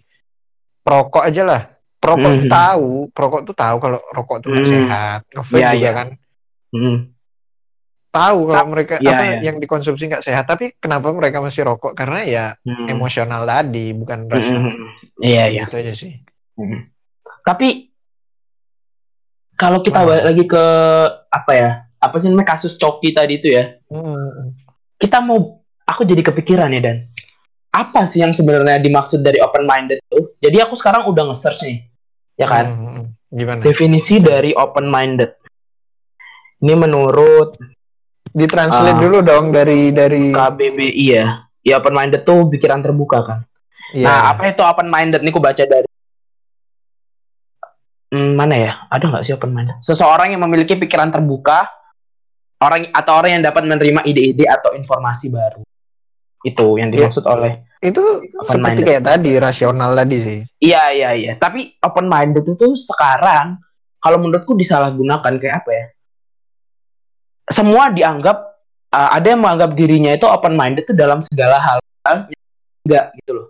perokok 0.81 1.23
aja 1.23 1.43
lah 1.45 1.63
perokok 1.97 2.31
Mm-mm. 2.35 2.51
tahu 2.51 2.91
perokok 3.13 3.41
tuh 3.45 3.55
tahu 3.55 3.77
kalau 3.79 3.99
rokok 4.11 4.37
tuh 4.41 4.49
nggak 4.51 4.65
Mm. 4.65 4.73
sehat 4.73 5.21
ngevape 5.31 5.55
Iya, 5.55 5.71
juga 5.71 5.79
iya. 5.79 5.93
kan 5.93 6.09
Hmm. 6.71 6.99
Tahu 8.11 8.51
kalau 8.51 8.67
mereka 8.69 8.99
Iya, 8.99 9.11
apa 9.15 9.23
iya. 9.25 9.39
yang 9.47 9.57
dikonsumsi 9.57 10.03
nggak 10.07 10.23
sehat 10.23 10.45
tapi 10.45 10.75
kenapa 10.77 11.11
mereka 11.11 11.39
masih 11.39 11.63
rokok 11.63 11.95
karena 11.95 12.21
ya 12.23 12.45
Hmm. 12.61 12.91
emosional 12.91 13.43
tadi 13.45 13.95
bukan 13.95 14.27
rasional 14.27 14.67
hmm, 14.67 14.83
hmm. 14.83 14.91
iya 15.23 15.45
iya 15.47 15.63
itu 15.65 15.77
aja 15.77 15.93
sih 15.95 16.13
Hmm. 16.55 16.91
tapi 17.41 17.89
kalau 19.55 19.81
kita 19.81 20.03
balik 20.03 20.25
lagi 20.25 20.45
ke 20.45 20.65
apa 21.29 21.53
ya 21.53 21.71
apa 21.97 22.17
sih 22.17 22.29
namanya 22.29 22.49
kasus 22.51 22.75
coki 22.75 23.13
tadi 23.13 23.39
itu 23.39 23.49
ya 23.49 23.77
Hmm. 23.87 24.57
kita 24.97 25.21
mau 25.21 25.63
aku 25.85 26.03
jadi 26.03 26.23
kepikiran 26.23 26.71
ya 26.71 26.81
dan 26.81 26.97
apa 27.71 28.03
sih 28.03 28.19
yang 28.19 28.35
sebenarnya 28.35 28.79
dimaksud 28.79 29.23
dari 29.23 29.39
open 29.39 29.63
minded 29.63 30.03
itu 30.03 30.35
jadi 30.39 30.67
aku 30.67 30.75
sekarang 30.75 31.07
udah 31.07 31.31
nge-search 31.31 31.63
nih 31.63 31.79
ya 32.35 32.47
kan 32.47 32.67
Hmm, 32.67 32.79
hmm, 32.81 32.93
hmm. 32.97 33.07
gimana 33.31 33.61
definisi 33.63 34.19
dari 34.19 34.51
open 34.53 34.87
minded 34.87 35.31
ini 36.61 36.75
menurut 36.75 37.55
ditranslate 38.33 38.95
Ah. 38.95 39.01
dulu 39.01 39.19
dong 39.21 39.51
dari 39.51 39.91
dari 39.91 40.31
KBBI 40.31 41.07
ya 41.07 41.27
ya 41.61 41.75
open 41.77 41.93
minded 41.93 42.23
tuh 42.23 42.47
pikiran 42.47 42.81
terbuka 42.81 43.19
kan 43.21 43.41
Iya. 43.91 44.07
nah 44.07 44.19
apa 44.31 44.49
itu 44.49 44.63
open 44.63 44.87
minded 44.87 45.21
nih 45.21 45.29
aku 45.29 45.41
baca 45.41 45.61
dari 45.61 45.89
Hmm, 48.11 48.35
mana 48.35 48.55
ya 48.55 48.73
ada 48.87 49.07
nggak 49.07 49.23
sih 49.23 49.33
open 49.33 49.51
minded 49.51 49.79
seseorang 49.81 50.31
yang 50.31 50.43
memiliki 50.43 50.75
pikiran 50.75 51.11
terbuka 51.11 51.71
orang 52.59 52.91
atau 52.91 53.13
orang 53.15 53.39
yang 53.39 53.45
dapat 53.45 53.63
menerima 53.63 54.03
ide-ide 54.03 54.45
atau 54.45 54.75
informasi 54.75 55.31
baru 55.31 55.63
itu 56.43 56.67
yang 56.75 56.91
Iya. 56.91 57.07
dimaksud 57.07 57.23
oleh 57.25 57.63
itu 57.79 58.03
seperti 58.43 58.59
minded. 58.59 58.85
kayak 58.85 59.03
tadi 59.07 59.31
rasional 59.37 59.95
tadi 59.95 60.17
sih 60.19 60.39
Iya 60.61 60.83
iya 60.91 61.11
iya. 61.15 61.33
Tapi 61.35 61.79
open 61.79 62.05
minded 62.05 62.45
itu 62.45 62.67
sekarang 62.75 63.57
kalau 63.97 64.19
menurutku 64.19 64.53
disalahgunakan 64.53 65.33
kayak 65.37 65.57
apa 65.57 65.71
ya? 65.71 65.87
Semua 67.47 67.89
dianggap 67.89 68.37
uh, 68.91 69.11
ada 69.11 69.27
yang 69.27 69.41
menganggap 69.41 69.73
dirinya 69.73 70.13
itu 70.13 70.27
open 70.27 70.55
minded 70.55 70.85
itu 70.85 70.93
dalam 70.93 71.23
segala 71.23 71.57
hal 71.57 71.79
enggak 72.85 73.13
gitu 73.17 73.33
loh. 73.37 73.49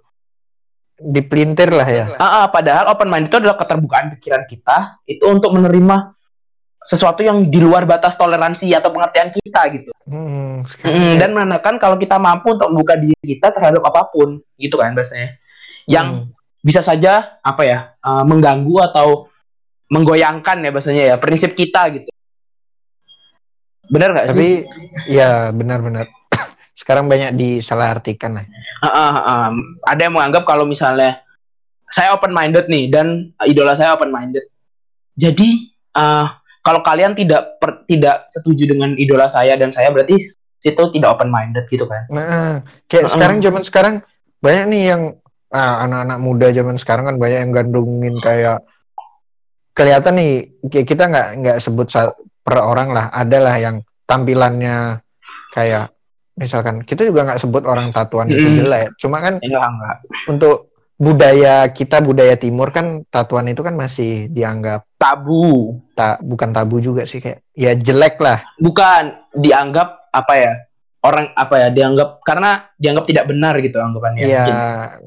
dipelintir 1.01 1.73
lah 1.73 1.89
ya 1.89 2.05
Ah, 2.21 2.45
ah, 2.45 2.47
padahal 2.53 2.93
open 2.93 3.09
minded 3.09 3.33
itu 3.33 3.41
adalah 3.41 3.57
keterbukaan 3.57 4.13
pikiran 4.21 4.45
kita 4.45 5.01
itu 5.09 5.25
untuk 5.25 5.57
menerima 5.57 6.13
sesuatu 6.81 7.25
yang 7.25 7.49
di 7.49 7.57
luar 7.57 7.85
batas 7.85 8.17
toleransi 8.17 8.69
atau 8.73 8.93
pengertian 8.93 9.33
kita 9.33 9.61
gitu. 9.73 9.91
Hmm, 10.05 10.65
Mm, 10.85 11.17
dan 11.17 11.33
menandakan 11.33 11.77
kalau 11.77 11.97
kita 11.97 12.17
mampu 12.17 12.53
untuk 12.53 12.69
membuka 12.69 12.97
diri 12.97 13.17
kita 13.17 13.49
terhadap 13.49 13.81
apa 13.81 14.13
pun 14.13 14.41
gitu 14.57 14.77
kan 14.77 14.93
bahasanya. 14.93 15.41
Yang 15.89 16.07
Hmm. 16.09 16.25
bisa 16.61 16.85
saja 16.85 17.41
apa 17.41 17.63
ya 17.65 17.79
uh, 18.01 18.21
mengganggu 18.25 18.77
atau 18.93 19.29
menggoyangkan 19.89 20.61
ya 20.61 20.71
bahasanya 20.71 21.05
ya 21.05 21.17
prinsip 21.17 21.57
kita 21.57 21.89
gitu 21.97 22.09
benar 23.91 24.15
nggak 24.15 24.27
sih? 24.31 24.35
tapi 24.35 24.49
ya 25.11 25.51
benar-benar. 25.51 26.07
Sekarang 26.81 27.11
banyak 27.11 27.37
disalahartikan 27.37 28.41
lah. 28.41 28.47
Ah, 28.81 28.89
ah, 28.89 29.15
ah. 29.21 29.49
ada 29.85 30.01
yang 30.07 30.17
menganggap 30.17 30.49
kalau 30.49 30.65
misalnya 30.65 31.21
saya 31.91 32.15
open 32.15 32.31
minded 32.31 32.71
nih 32.71 32.87
dan 32.89 33.35
idola 33.45 33.75
saya 33.75 33.99
open 33.99 34.15
minded 34.15 34.47
jadi 35.21 35.49
uh, 35.97 36.27
kalau 36.61 36.81
kalian 36.85 37.13
tidak 37.13 37.61
per- 37.61 37.85
tidak 37.85 38.25
setuju 38.29 38.69
dengan 38.69 38.97
idola 38.97 39.29
saya 39.29 39.57
dan 39.57 39.69
saya 39.69 39.93
berarti 39.93 40.17
situ 40.61 40.83
tidak 40.93 41.17
open 41.17 41.33
minded 41.33 41.65
gitu 41.69 41.85
kan? 41.85 42.05
Nah 42.13 42.65
kayak 42.89 43.09
Heeh. 43.09 43.15
sekarang 43.17 43.39
zaman 43.41 43.63
sekarang 43.65 43.95
banyak 44.41 44.65
nih 44.73 44.83
yang 44.93 45.03
ah, 45.53 45.85
anak-anak 45.89 46.19
muda 46.21 46.49
zaman 46.53 46.77
sekarang 46.81 47.05
kan 47.09 47.17
banyak 47.17 47.39
yang 47.49 47.53
gandungin 47.53 48.15
kayak 48.21 48.65
kelihatan 49.73 50.15
nih 50.17 50.33
kayak 50.69 50.87
kita 50.89 51.05
nggak 51.09 51.29
nggak 51.41 51.59
sebut 51.65 51.89
per 52.41 52.59
orang 52.59 52.89
lah 52.91 53.07
ada 53.09 53.39
lah 53.39 53.57
yang 53.57 53.77
tampilannya 54.05 55.01
kayak 55.51 55.93
misalkan 56.35 56.81
kita 56.81 57.03
juga 57.03 57.25
nggak 57.25 57.41
sebut 57.41 57.63
orang 57.63 57.91
tatuan 57.91 58.27
itu 58.27 58.41
Mm. 58.43 58.57
jelek 58.59 58.89
cuma 58.97 59.19
kan 59.19 59.39
enggak 59.39 59.61
enggak 59.63 59.97
untuk 60.27 60.57
budaya 60.97 61.69
kita 61.69 62.01
budaya 62.01 62.35
timur 62.35 62.69
kan 62.69 63.05
tatuan 63.07 63.49
itu 63.49 63.61
kan 63.61 63.73
masih 63.73 64.29
dianggap 64.29 64.85
tabu 64.95 65.81
tak 65.93 66.21
bukan 66.21 66.51
tabu 66.51 66.77
juga 66.79 67.05
sih 67.05 67.19
kayak 67.19 67.41
ya 67.53 67.73
jelek 67.73 68.17
lah 68.19 68.45
bukan 68.57 69.17
dianggap 69.33 70.11
apa 70.11 70.35
ya 70.35 70.53
orang 71.01 71.33
apa 71.33 71.55
ya 71.57 71.69
dianggap 71.71 72.21
karena 72.21 72.51
dianggap 72.75 73.05
tidak 73.07 73.25
benar 73.25 73.57
gitu 73.57 73.81
anggapannya. 73.81 74.21
Iya, 74.21 74.37
mungkin. 74.39 74.57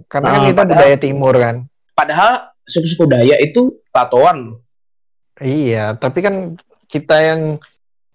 karena 0.07 0.25
kan 0.25 0.33
Ah, 0.33 0.41
kita 0.41 0.57
padahal- 0.57 0.71
budaya 0.73 0.97
timur 0.97 1.33
kan. 1.37 1.55
Padahal 1.93 2.31
suku-suku 2.65 3.05
Dayak 3.05 3.39
itu 3.43 3.61
tatoan 3.93 4.37
loh. 4.41 4.57
Iya, 5.37 5.93
tapi 5.93 6.25
kan 6.25 6.57
kita 6.87 7.15
yang 7.19 7.41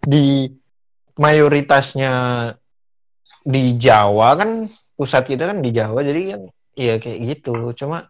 di 0.00 0.48
mayoritasnya 1.18 2.12
di 3.42 3.74
Jawa 3.76 4.38
kan 4.38 4.50
pusat 4.94 5.26
kita 5.26 5.50
kan 5.50 5.58
di 5.62 5.70
Jawa 5.74 6.02
jadi 6.02 6.36
kan 6.36 6.40
iya 6.74 6.94
kayak 7.02 7.18
gitu. 7.34 7.74
Cuma 7.74 8.06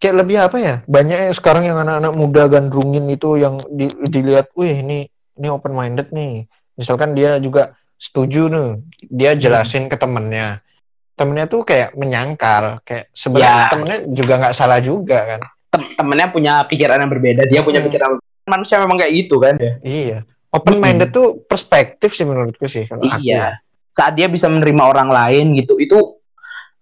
kayak 0.00 0.16
lebih 0.24 0.36
apa 0.40 0.56
ya? 0.56 0.74
Banyak 0.88 1.18
yang 1.28 1.34
sekarang 1.36 1.64
yang 1.68 1.78
anak-anak 1.80 2.12
muda 2.16 2.42
gandrungin 2.48 3.04
itu 3.12 3.36
yang 3.36 3.60
di- 3.68 3.92
dilihat, 4.08 4.48
wih 4.56 4.80
ini 4.80 4.98
ini 5.36 5.46
open 5.48 5.76
minded 5.76 6.08
nih. 6.12 6.48
Misalkan 6.80 7.12
dia 7.12 7.36
juga 7.36 7.76
setuju 8.00 8.48
nih, 8.48 8.68
dia 9.12 9.32
jelasin 9.36 9.92
ke 9.92 9.96
temennya. 10.00 10.64
Temennya 11.12 11.44
tuh 11.44 11.68
kayak 11.68 11.92
menyangkal, 11.92 12.80
kayak 12.80 13.12
sebenarnya 13.12 13.68
Ya. 13.68 13.68
temennya 13.68 13.98
juga 14.08 14.32
nggak 14.40 14.56
salah 14.56 14.80
juga 14.80 15.18
kan. 15.36 15.40
Tem- 15.68 15.92
temennya 16.00 16.26
punya 16.32 16.52
pikiran 16.64 16.96
yang 17.04 17.12
berbeda, 17.12 17.42
dia 17.44 17.60
punya 17.60 17.84
Hmm. 17.84 17.88
pikiran 17.92 18.10
manusia 18.50 18.82
memang 18.82 18.98
kayak 18.98 19.12
gitu 19.14 19.38
kan 19.38 19.54
ya. 19.56 19.74
Iya. 19.80 20.18
Open 20.50 20.82
minded 20.82 21.14
tuh 21.14 21.46
perspektif 21.46 22.10
sih 22.10 22.26
menurutku 22.26 22.66
sih 22.66 22.82
kalau 22.84 23.06
aku. 23.06 23.22
Iya. 23.22 23.62
Saat 23.94 24.18
dia 24.18 24.26
bisa 24.26 24.50
menerima 24.50 24.82
orang 24.82 25.06
lain 25.06 25.54
gitu, 25.54 25.78
itu 25.78 26.18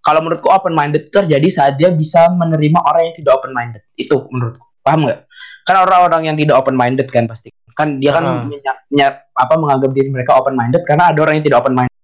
kalau 0.00 0.24
menurutku 0.24 0.48
open 0.48 0.72
minded 0.72 1.12
terjadi 1.12 1.48
saat 1.52 1.76
dia 1.76 1.92
bisa 1.92 2.33
menerima 2.33 2.81
orang 2.81 3.12
yang 3.12 3.14
tidak 3.14 3.33
open 3.37 3.52
minded. 3.52 3.85
Itu 3.92 4.24
menurutku. 4.33 4.64
Paham 4.81 5.04
nggak? 5.04 5.20
Kan 5.68 5.76
orang-orang 5.85 6.33
yang 6.33 6.37
tidak 6.40 6.57
open 6.57 6.72
minded 6.72 7.12
kan 7.12 7.28
pasti. 7.28 7.52
Kan 7.76 8.00
dia 8.00 8.11
kan 8.11 8.24
Ah. 8.24 8.40
menya- 8.42 8.81
menya- 8.88 9.20
apa 9.37 9.54
menganggap 9.54 9.92
diri 9.92 10.09
mereka 10.09 10.35
open 10.35 10.57
minded 10.57 10.83
karena 10.83 11.12
ada 11.12 11.18
orang 11.20 11.37
yang 11.37 11.44
tidak 11.44 11.59
open 11.61 11.74
minded. 11.76 11.98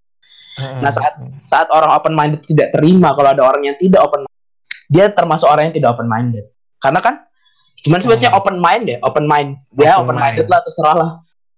Heeh. 0.55 0.79
Nah, 0.79 0.91
saat- 0.93 1.17
Saat 1.43 1.67
orang 1.69 1.91
open 1.91 2.13
minded 2.13 2.41
tidak 2.45 2.71
terima 2.71 3.11
kalau 3.11 3.29
ada 3.29 3.41
orang 3.41 3.65
yang 3.65 3.77
tidak 3.77 4.01
open 4.01 4.23
minded, 4.23 4.45
dia 4.87 5.05
termasuk 5.09 5.45
orang 5.45 5.69
yang 5.69 5.75
tidak 5.75 5.89
open 5.93 6.07
minded. 6.07 6.45
Karena 6.77 6.99
kan 7.01 7.15
gimana 7.85 8.01
sih 8.01 8.09
maksudnya 8.09 8.33
Hmm. 8.33 8.39
open 8.41 8.57
mind 8.57 8.85
ya? 8.87 8.97
Open 8.99 9.25
mind. 9.25 9.49
Ya 9.75 9.93
Open 9.95 10.03
open 10.03 10.15
minded 10.17 10.41
mind. 10.41 10.49
lah 10.49 10.59
terserah 10.59 10.95
lah. 10.95 11.09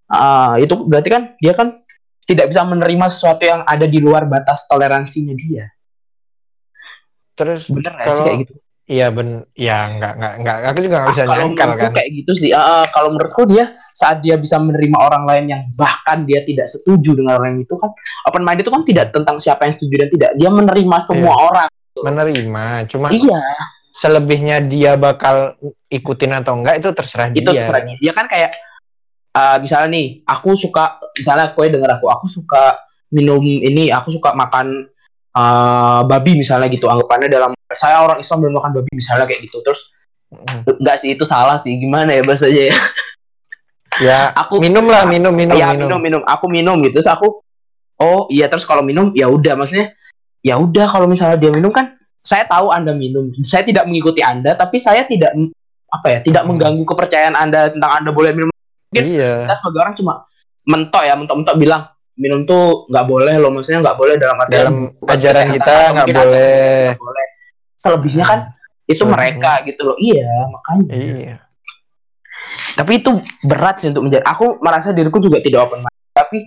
Ah, 0.05 0.53
itu 0.55 0.75
berarti 0.77 1.07
kan 1.07 1.23
dia 1.37 1.51
kan 1.51 1.79
tidak 2.21 2.47
bisa 2.47 2.61
menerima 2.61 3.05
sesuatu 3.07 3.39
yang 3.41 3.63
ada 3.63 3.83
di 3.83 3.97
luar 3.97 4.23
batas 4.23 4.67
toleransinya 4.67 5.31
dia. 5.33 5.71
terus 7.33 7.69
Bener 7.69 7.93
nggak 7.93 8.07
sih 8.09 8.23
kayak 8.23 8.39
gitu? 8.43 8.53
iya 8.87 9.07
ben 9.07 9.27
ya 9.53 9.93
nggak 9.93 10.13
nggak 10.15 10.33
nggak 10.41 10.55
aku 10.65 10.79
juga 10.81 10.95
nggak 10.97 11.09
bisa 11.11 11.21
Ah, 11.21 11.35
nyangkal 11.37 11.69
kan 11.75 11.91
kayak 11.93 12.09
gitu 12.15 12.31
sih. 12.33 12.49
Ah, 12.49 12.87
kalau 12.89 13.09
menurutku 13.11 13.45
dia 13.45 13.65
saat 13.91 14.19
dia 14.19 14.35
bisa 14.35 14.57
menerima 14.57 14.97
orang 14.97 15.23
lain 15.23 15.45
yang 15.47 15.61
bahkan 15.71 16.23
dia 16.23 16.41
tidak 16.41 16.65
setuju 16.65 17.13
dengan 17.13 17.37
orang 17.37 17.59
itu 17.59 17.75
kan 17.75 17.91
open 18.25 18.41
mind 18.41 18.59
itu 18.59 18.71
kan 18.71 18.81
tidak 18.81 19.11
tentang 19.11 19.37
siapa 19.37 19.63
yang 19.63 19.75
setuju 19.75 19.95
dan 19.97 20.09
tidak. 20.09 20.31
Dia 20.35 20.49
menerima 20.49 20.97
semua 21.03 21.35
orang. 21.37 21.69
menerima 21.97 22.65
cuma 22.87 23.09
Iya, 23.09 23.41
selebihnya 23.97 24.61
dia 24.61 24.93
bakal 24.93 25.57
ikutin 25.89 26.37
atau 26.37 26.53
enggak 26.53 26.77
itu 26.77 26.93
terserah 26.93 27.33
itu 27.33 27.49
dia 27.49 27.65
terserah 27.65 27.81
dia. 27.81 27.97
Dia 27.97 28.13
kan 28.13 28.29
kayak 28.29 28.51
uh, 29.33 29.57
misalnya 29.57 29.89
nih, 29.97 30.05
aku 30.21 30.53
suka 30.53 31.01
misalnya 31.17 31.57
kue 31.57 31.65
denger 31.73 31.97
aku, 31.97 32.05
aku 32.05 32.25
suka 32.29 32.77
minum 33.09 33.41
ini, 33.41 33.89
aku 33.89 34.13
suka 34.13 34.37
makan 34.37 34.85
uh, 35.33 36.05
babi 36.05 36.37
misalnya 36.37 36.69
gitu. 36.69 36.85
Anggapannya 36.85 37.25
dalam 37.25 37.57
saya 37.73 38.05
orang 38.05 38.21
Islam 38.21 38.45
dan 38.45 38.53
makan 38.53 38.71
babi 38.77 38.91
misalnya 38.93 39.25
kayak 39.25 39.41
gitu. 39.49 39.59
Terus 39.65 39.81
Mm. 40.27 40.83
enggak 40.83 40.99
sih 40.99 41.15
itu 41.15 41.23
salah 41.23 41.55
sih. 41.55 41.71
Gimana 41.79 42.11
ya 42.11 42.19
bahasanya 42.19 42.63
ya? 42.67 42.77
ya 44.03 44.19
Aku 44.43 44.59
minum 44.59 44.83
lah 44.83 45.07
minum 45.07 45.31
minum 45.31 45.55
ya 45.55 45.71
minum, 45.71 45.87
minum 45.87 45.99
minum. 46.03 46.21
Aku 46.27 46.51
minum 46.51 46.75
gitu. 46.83 46.99
Terus 46.99 47.07
aku 47.07 47.39
oh 48.03 48.27
iya 48.27 48.51
terus 48.51 48.67
kalau 48.67 48.83
minum 48.83 49.15
ya 49.15 49.31
udah 49.31 49.55
maksudnya 49.55 49.95
ya 50.43 50.59
udah 50.59 50.85
kalau 50.91 51.07
misalnya 51.09 51.39
dia 51.39 51.47
minum 51.47 51.71
kan 51.71 51.96
saya 52.27 52.43
tahu 52.43 52.67
Anda 52.75 52.91
minum. 52.91 53.31
Saya 53.47 53.63
tidak 53.63 53.87
mengikuti 53.87 54.19
Anda 54.19 54.51
tapi 54.59 54.83
saya 54.83 55.07
tidak 55.07 55.31
apa 55.87 56.07
ya, 56.11 56.19
tidak 56.19 56.43
Hmm. 56.43 56.51
mengganggu 56.51 56.83
kepercayaan 56.83 57.35
Anda 57.39 57.71
tentang 57.71 57.91
Anda 58.03 58.11
boleh 58.11 58.35
minum. 58.35 58.51
Mungkin 58.91 59.03
iya. 59.07 59.47
kita 59.47 59.55
sebagai 59.55 59.79
orang 59.87 59.95
cuma 59.95 60.13
mentok 60.67 61.03
ya 61.07 61.15
mentok-mentok 61.15 61.55
bilang 61.55 61.87
minum 62.19 62.43
tuh 62.43 62.83
nggak 62.91 63.05
boleh 63.07 63.35
loh 63.39 63.51
maksudnya 63.55 63.79
nggak 63.79 63.95
boleh 63.95 64.15
dalam 64.19 64.35
artian 64.41 64.59
dalam 64.67 64.75
ajaran 65.07 65.47
kita 65.55 65.75
nggak 65.95 66.07
boleh. 66.11 66.83
boleh. 66.99 67.25
Selebihnya 67.77 68.25
kan 68.27 68.39
itu 68.83 68.99
Selebihnya. 68.99 69.15
mereka 69.15 69.51
gitu 69.63 69.81
loh. 69.87 69.95
Iya 69.95 70.31
makanya. 70.51 70.91
Iya. 70.91 71.35
Tapi 72.75 72.91
itu 72.99 73.11
berat 73.47 73.75
sih 73.79 73.87
untuk 73.89 74.03
menjadi 74.05 74.23
aku 74.27 74.59
merasa 74.59 74.91
diriku 74.91 75.23
juga 75.23 75.39
tidak 75.39 75.67
open 75.71 75.81
minded 75.87 76.11
tapi 76.11 76.37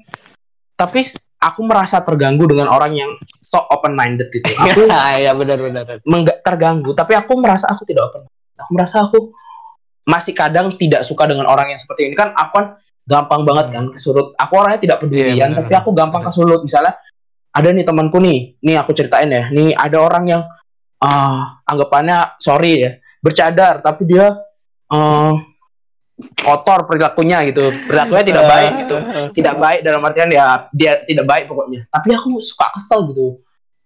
tapi 0.74 1.00
aku 1.40 1.60
merasa 1.64 2.04
terganggu 2.04 2.44
dengan 2.44 2.68
orang 2.68 2.92
yang 2.94 3.10
sok 3.40 3.66
open 3.72 3.96
minded 3.96 4.28
itu 4.30 4.44
aku 4.62 4.84
iya 5.16 5.32
benar 5.32 5.58
benar. 5.58 5.84
mengga- 6.04 6.40
terganggu 6.44 6.92
tapi 6.92 7.16
aku 7.16 7.32
merasa 7.40 7.66
aku 7.72 7.88
tidak 7.88 8.12
open 8.12 8.28
aku 8.60 8.70
merasa 8.76 9.08
aku 9.08 9.32
masih 10.08 10.34
kadang 10.34 10.74
tidak 10.74 11.06
suka 11.06 11.28
dengan 11.28 11.46
orang 11.46 11.70
yang 11.70 11.80
seperti 11.80 12.10
ini. 12.10 12.14
Kan 12.18 12.34
aku 12.34 12.50
kan 12.58 12.66
gampang 13.06 13.46
banget 13.46 13.66
kan 13.70 13.84
kesurut. 13.94 14.34
Aku 14.34 14.52
orangnya 14.58 14.80
tidak 14.82 14.96
pedulian 15.04 15.36
Iya, 15.38 15.46
benar, 15.46 15.70
tapi 15.70 15.74
aku 15.78 15.90
gampang 15.94 16.22
benar. 16.24 16.32
kesulut 16.34 16.60
misalnya 16.66 16.92
ada 17.50 17.68
nih 17.70 17.84
temanku 17.86 18.18
nih 18.18 18.58
nih 18.58 18.76
aku 18.80 18.90
ceritain 18.90 19.30
ya. 19.30 19.46
Nih 19.54 19.70
ada 19.70 19.98
orang 20.02 20.24
yang 20.26 20.42
ah 21.00 21.62
anggapannya 21.64 22.36
sorry 22.42 22.84
ya 22.84 22.90
bercadar 23.24 23.80
tapi 23.80 24.04
dia 24.04 24.36
eh 24.90 25.32
kotor 26.36 26.84
perilakunya 26.84 27.44
gitu 27.44 27.60
perilakunya 27.84 28.24
tidak 28.24 28.44
baik 28.52 28.72
gitu 28.78 28.96
tidak 29.32 29.54
baik 29.56 29.80
dalam 29.80 30.00
artian 30.02 30.28
ya 30.28 30.46
dia 30.70 31.02
tidak 31.02 31.24
baik 31.24 31.44
pokoknya 31.44 31.86
tapi 31.86 32.08
aku 32.12 32.38
suka 32.38 32.68
kesel 32.72 33.08
gitu 33.08 33.40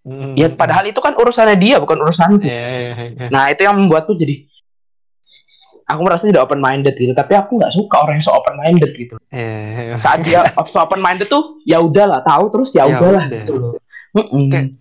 Mm. 0.04 0.36
ya 0.36 0.52
padahal 0.52 0.84
itu 0.84 1.00
kan 1.00 1.16
urusannya 1.16 1.56
dia 1.56 1.80
bukan 1.80 1.96
urusanku 1.96 2.44
Iya, 2.44 2.52
iya, 2.68 2.92
iya. 3.08 3.26
Nah 3.26 3.48
itu 3.48 3.64
yang 3.64 3.72
membuatku 3.74 4.12
jadi 4.12 4.44
aku 5.84 6.00
merasa 6.02 6.24
tidak 6.24 6.44
open 6.44 6.60
minded 6.60 6.92
gitu. 6.92 7.12
Tapi 7.12 7.32
aku 7.32 7.56
nggak 7.56 7.72
suka 7.72 7.96
orang 7.98 8.16
yang 8.16 8.24
so 8.24 8.32
open 8.32 8.52
minded 8.58 8.92
gitu. 8.92 9.16
Iya, 9.28 9.56
iya. 9.82 9.94
Saat 9.96 10.20
dia 10.22 10.44
so 10.72 10.78
open 10.78 11.00
minded 11.00 11.28
tuh 11.28 11.56
ya 11.62 11.80
udahlah 11.80 12.20
tahu 12.20 12.44
terus 12.48 12.72
ya 12.72 12.84
Ya 12.84 12.96
udahlah 12.96 13.24
udah. 13.24 13.38
gitu 13.38 13.52
loh. 13.54 13.72
Mm-mm. 14.12 14.48
Kayak- 14.48 14.76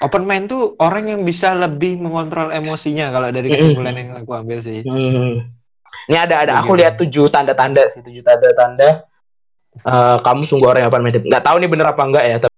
Open 0.00 0.24
mind 0.24 0.46
tuh 0.46 0.72
orang 0.78 1.04
yang 1.06 1.20
bisa 1.20 1.52
lebih 1.52 1.98
mengontrol 1.98 2.48
emosinya 2.48 3.10
kalau 3.10 3.28
dari 3.28 3.50
kesimpulan 3.50 3.92
yang 3.92 4.10
aku 4.16 4.32
ambil 4.32 4.62
sih. 4.62 4.80
Hmm. 4.80 5.52
Ini 6.10 6.18
ada 6.18 6.34
ada 6.42 6.52
aku 6.58 6.74
Bagaimana? 6.74 6.80
lihat 6.82 6.94
tujuh 6.98 7.24
tanda-tanda 7.30 7.82
sih 7.86 8.02
tujuh 8.02 8.22
tanda-tanda. 8.24 9.06
eh, 9.72 10.16
kamu 10.20 10.42
sungguh 10.44 10.68
orang 10.68 10.84
yang 10.84 10.92
minded. 11.00 11.22
Nggak 11.24 11.44
tahu 11.48 11.56
nih 11.56 11.68
bener 11.70 11.86
apa 11.88 12.02
enggak 12.04 12.24
ya. 12.28 12.36
Tapi... 12.44 12.56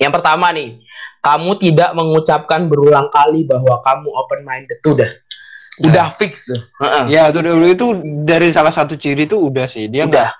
Yang 0.00 0.12
pertama 0.16 0.48
nih, 0.56 0.80
kamu 1.20 1.50
tidak 1.60 1.90
mengucapkan 1.92 2.60
berulang 2.72 3.12
kali 3.12 3.44
bahwa 3.44 3.84
kamu 3.84 4.08
open 4.16 4.40
minded 4.48 4.80
tuh 4.80 4.96
udah 4.96 5.10
udah 5.84 6.06
fix 6.16 6.48
tuh. 6.48 6.60
Heeh. 6.80 7.04
Ya 7.12 7.28
itu 7.28 7.40
dulu 7.44 7.66
itu 7.68 7.86
dari 8.24 8.48
salah 8.48 8.72
satu 8.72 8.96
ciri 8.96 9.28
itu 9.28 9.36
udah 9.36 9.68
sih 9.68 9.92
dia 9.92 10.08
Udah. 10.08 10.08
nggak 10.08 10.30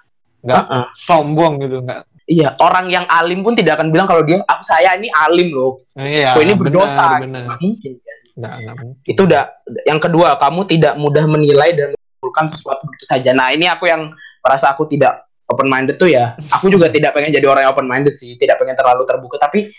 nggak 0.49 0.65
Heeh. 0.65 0.85
sombong 0.97 1.61
gitu 1.61 1.85
nggak. 1.85 2.01
Iya, 2.31 2.55
orang 2.63 2.87
yang 2.95 3.05
alim 3.11 3.43
pun 3.43 3.59
tidak 3.59 3.77
akan 3.83 3.91
bilang 3.91 4.07
kalau 4.07 4.23
dia 4.23 4.39
aku 4.47 4.63
saya 4.63 4.95
ini 4.97 5.11
alim 5.11 5.51
loh. 5.51 5.83
Iya. 5.99 6.33
Kok 6.39 6.43
ini 6.47 6.55
berdosa. 6.57 7.21
Benar, 7.21 7.27
benar. 7.27 7.43
Nggak 7.45 7.59
mungkin 7.61 7.93
kan. 8.01 8.19
Nggak, 8.37 8.55
nggak 8.63 8.77
mungkin. 8.79 9.03
Itu 9.07 9.21
udah 9.27 9.43
yang 9.87 10.01
kedua, 10.03 10.37
kamu 10.39 10.61
tidak 10.71 10.95
mudah 10.99 11.25
menilai 11.27 11.71
dan 11.75 11.89
menyimpulkan 11.95 12.47
sesuatu 12.51 12.83
begitu 12.87 13.05
saja. 13.07 13.31
Nah, 13.33 13.51
ini 13.55 13.67
aku 13.67 13.89
yang 13.89 14.13
merasa 14.41 14.71
aku 14.71 14.87
tidak 14.87 15.27
open 15.51 15.67
minded 15.67 15.99
tuh 15.99 16.11
ya. 16.11 16.39
Aku 16.55 16.71
juga 16.71 16.91
tidak 16.95 17.17
pengen 17.17 17.35
jadi 17.35 17.47
orang 17.51 17.67
yang 17.67 17.73
open 17.75 17.89
minded 17.91 18.15
sih, 18.15 18.39
tidak 18.39 18.61
pengen 18.63 18.79
terlalu 18.79 19.03
terbuka, 19.07 19.37
tapi 19.41 19.71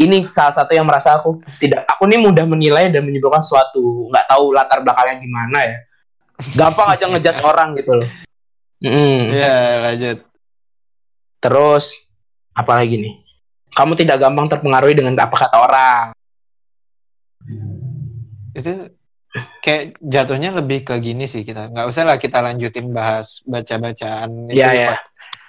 ini 0.00 0.24
salah 0.26 0.56
satu 0.56 0.72
yang 0.72 0.88
merasa 0.88 1.20
aku 1.20 1.44
tidak 1.60 1.84
aku 1.84 2.08
ini 2.08 2.24
mudah 2.24 2.48
menilai 2.48 2.88
dan 2.88 3.04
menyimpulkan 3.04 3.44
sesuatu, 3.44 4.08
nggak 4.08 4.26
tahu 4.32 4.56
latar 4.56 4.80
belakangnya 4.80 5.20
gimana 5.20 5.58
ya. 5.60 5.76
Gampang 6.56 6.88
aja 6.96 7.04
ngejudge 7.12 7.42
orang 7.44 7.68
gitu 7.76 7.92
loh. 8.00 8.08
Mm. 8.80 9.36
Iya 9.36 9.56
lanjut. 9.84 10.18
Terus 11.40 11.84
apa 12.56 12.80
lagi 12.80 12.96
nih? 12.96 13.14
Kamu 13.76 13.92
tidak 13.94 14.18
gampang 14.18 14.48
terpengaruhi 14.48 14.96
dengan 14.96 15.14
apa 15.20 15.36
kata 15.36 15.56
orang. 15.60 16.06
Itu 18.52 18.90
kayak 19.62 19.98
jatuhnya 20.00 20.50
lebih 20.52 20.82
ke 20.82 20.98
gini 20.98 21.24
sih 21.24 21.42
kita 21.42 21.70
nggak 21.70 21.86
usah 21.86 22.02
lah 22.02 22.16
kita 22.16 22.38
lanjutin 22.40 22.90
bahas 22.90 23.38
baca 23.44 23.74
bacaan 23.78 24.50
Iya 24.50 24.68
ya. 24.72 24.94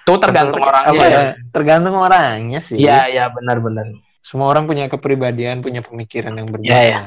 Itu 0.02 0.18
tergantung 0.18 0.58
orangnya. 0.60 0.90
Apa 0.92 1.04
ya. 1.04 1.10
ya? 1.10 1.32
tergantung 1.50 1.96
orangnya 1.96 2.58
sih 2.58 2.76
Iya 2.76 3.00
iya 3.08 3.24
benar-benar. 3.28 3.90
semua 4.18 4.46
orang 4.46 4.64
punya 4.64 4.86
kepribadian 4.86 5.60
punya 5.60 5.82
pemikiran 5.82 6.30
yang 6.32 6.46
berbeda 6.46 6.70
Iya, 6.70 6.82
iya. 6.84 7.00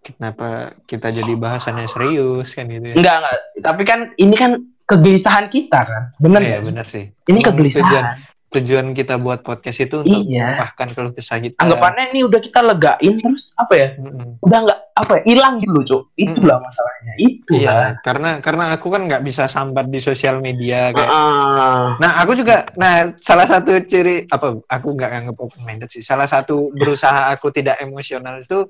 kenapa 0.00 0.46
kita 0.86 1.10
jadi 1.10 1.32
bahasannya 1.34 1.86
serius 1.86 2.54
kan 2.54 2.64
gitu 2.64 2.84
ya 2.84 2.94
Enggak 2.94 3.14
enggak. 3.18 3.36
Tapi 3.58 3.82
kan 3.82 4.00
ini 4.14 4.34
kan 4.34 4.50
kegelisahan 4.84 5.46
kita 5.48 5.80
kan. 5.80 6.02
Benar 6.16 6.40
Iya 6.40 6.48
nggak? 6.54 6.64
benar 6.64 6.86
sih 6.86 7.10
Ini 7.24 7.38
kegelisahan. 7.42 7.82
tujuan 7.84 8.04
tujuan 8.48 8.92
kita 8.92 9.16
buat 9.16 9.40
podcast 9.40 9.78
itu 9.78 10.00
untuk 10.00 10.24
Iya. 10.24 10.56
menumpahkan 10.56 10.86
keluh 10.90 11.12
kesah 11.12 11.36
kita. 11.36 11.60
Anggapannya 11.60 12.04
ini 12.10 12.24
udah 12.24 12.40
kita 12.40 12.60
legain 12.62 13.14
terus 13.18 13.52
apa 13.54 13.72
ya? 13.72 13.88
Mm-mm. 13.94 14.40
Udah 14.40 14.58
nggak 14.64 14.78
apa 14.94 15.12
ya? 15.14 15.22
Hilang 15.26 15.54
gitu 15.58 15.70
loh, 15.70 15.84
Cuk. 15.84 16.02
Itulah 16.14 16.56
masalahnya. 16.56 17.12
Itu 17.16 17.52
Iya, 17.54 18.00
karena 18.00 18.40
karena 18.40 18.64
aku 18.72 18.88
kan 18.88 19.04
nggak 19.04 19.20
bisa 19.20 19.44
sambat 19.46 19.86
di 19.86 20.00
sosial 20.00 20.40
media 20.40 20.90
kayak. 20.90 21.06
Ah, 21.06 21.92
Nah, 21.96 22.12
aku 22.18 22.32
juga, 22.34 22.64
nah 22.74 23.12
salah 23.18 23.44
satu 23.44 23.76
ciri 23.82 24.24
apa? 24.26 24.56
Aku 24.66 24.88
nggak 24.92 25.10
anggap 25.14 25.36
open 25.38 25.60
minded 25.62 25.88
sih. 25.88 26.00
Salah 26.00 26.24
satu 26.24 26.72
berusaha 26.72 27.28
aku 27.28 27.50
tidak 27.50 27.76
emosional 27.78 28.40
itu 28.40 28.64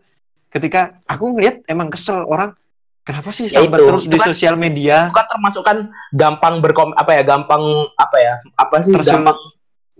ketika 0.48 0.98
aku 1.04 1.32
ngeliat 1.32 1.62
emang 1.64 1.86
kesel 1.88 2.24
orang. 2.24 2.50
Kenapa 3.04 3.32
sih 3.32 3.46
Ya 3.46 3.64
sambat 3.64 3.78
itu. 3.78 3.86
terus 3.88 4.04
Itu 4.04 4.10
di 4.10 4.18
kan- 4.18 4.28
sosial 4.28 4.54
media? 4.54 5.08
kan 5.08 5.24
termasuk 5.24 5.62
kan 5.62 5.78
gampang 6.10 6.60
berkom 6.60 6.92
apa 6.92 7.14
ya? 7.14 7.22
Gampang 7.22 7.62
apa 7.94 8.16
ya? 8.18 8.34
Apa 8.52 8.82
sih 8.82 8.92
Tersul- 8.92 9.22
gampang 9.22 9.38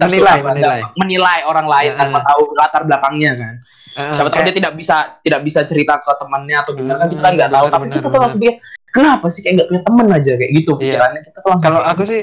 menilai, 0.01 0.39
menilai. 0.41 0.81
menilai 0.95 1.39
orang 1.43 1.67
lain 1.67 1.91
Ya. 1.91 1.99
tanpa 1.99 2.19
tahu 2.23 2.43
latar 2.55 2.83
belakangnya 2.83 3.33
kan. 3.35 3.55
Eh, 3.91 4.13
Siapa 4.15 4.29
tahu 4.29 4.43
dia 4.45 4.55
tidak 4.55 4.73
bisa 4.73 4.97
tidak 5.19 5.41
bisa 5.43 5.61
cerita 5.63 5.99
ke 5.99 6.13
temannya 6.15 6.57
atau 6.57 6.73
gimana 6.73 6.97
kan 6.97 7.09
kita 7.09 7.19
Hmm, 7.21 7.35
nggak 7.35 7.51
tahu 7.51 7.67
tapi 7.67 7.85
kita 7.89 8.07
tuh 8.07 8.21
langsung 8.21 8.39
pikir 8.39 8.55
kenapa 8.89 9.27
sih 9.27 9.41
kayak 9.43 9.55
nggak 9.55 9.69
punya 9.69 9.83
teman 9.83 10.07
aja 10.09 10.33
kayak 10.35 10.53
gitu 10.55 10.73
Iya. 10.73 10.79
pikirannya 10.79 11.21
kita 11.25 11.39
tuh 11.41 11.53
kalau 11.59 11.81
aku 11.83 12.03
sih 12.05 12.21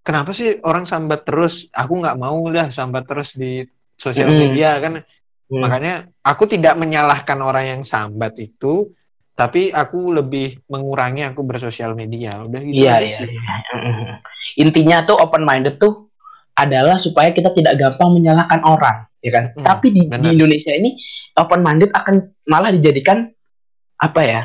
kenapa 0.00 0.30
sih 0.32 0.48
orang 0.62 0.84
sambat 0.84 1.20
terus 1.22 1.54
aku 1.70 1.92
nggak 1.94 2.16
mau 2.16 2.40
lah 2.46 2.66
sambat 2.70 3.04
terus 3.04 3.32
di 3.32 3.62
sosial 3.94 4.26
Mm. 4.26 4.38
media 4.40 4.70
kan 4.76 4.92
Hmm. 5.46 5.60
makanya 5.60 5.94
aku 6.20 6.46
tidak 6.46 6.74
menyalahkan 6.74 7.36
orang 7.36 7.64
yang 7.68 7.82
sambat 7.82 8.38
itu 8.38 8.88
tapi 9.34 9.68
aku 9.68 10.12
lebih 10.14 10.62
mengurangi 10.66 11.24
aku 11.24 11.42
bersosial 11.42 11.92
media 11.92 12.40
udah 12.40 12.60
gitu 12.60 12.76
Iya, 12.76 12.92
aja 12.94 13.02
iya, 13.02 13.18
sih. 13.18 13.28
iya. 13.28 14.14
Intinya 14.56 15.02
tuh 15.02 15.16
open 15.16 15.42
minded 15.42 15.76
tuh 15.76 16.09
adalah 16.56 16.96
supaya 17.00 17.30
kita 17.30 17.54
tidak 17.54 17.78
gampang 17.78 18.10
menyalahkan 18.14 18.60
orang, 18.66 19.06
ya 19.22 19.30
kan? 19.32 19.44
Hmm, 19.54 19.64
Tapi 19.64 19.86
di, 19.92 20.02
di. 20.06 20.28
Indonesia 20.34 20.72
ini 20.74 20.96
open 21.38 21.60
minded 21.62 21.90
akan 21.94 22.30
malah 22.46 22.70
dijadikan 22.74 23.28
apa 24.00 24.20
ya? 24.24 24.42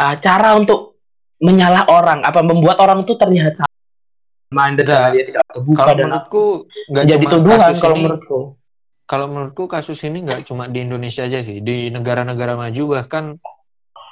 uh, 0.00 0.14
cara 0.16 0.56
untuk 0.56 0.96
menyalah 1.40 1.88
orang, 1.88 2.20
apa 2.24 2.40
membuat 2.40 2.80
orang 2.80 3.04
tuh 3.04 3.16
terlihat 3.16 3.56
salah 3.56 3.70
minded 4.50 4.82
karena 4.82 5.14
dia 5.14 5.24
tidak 5.30 5.42
terbuka 5.46 5.78
kalau 5.78 5.94
dan 5.94 6.04
menurutku 6.10 6.44
nggak 6.90 7.04
jadi 7.06 7.24
tuduhan 7.30 7.70
kalau 7.78 7.94
ini 7.94 8.02
menurutku. 8.02 8.38
kalau 9.06 9.26
menurutku 9.30 9.64
kasus 9.70 9.98
ini 10.02 10.18
nggak 10.26 10.40
cuma 10.42 10.66
di 10.66 10.78
Indonesia 10.82 11.22
aja 11.22 11.38
sih 11.46 11.62
di 11.62 11.86
negara-negara 11.94 12.58
maju 12.58 12.82
bahkan 12.98 13.38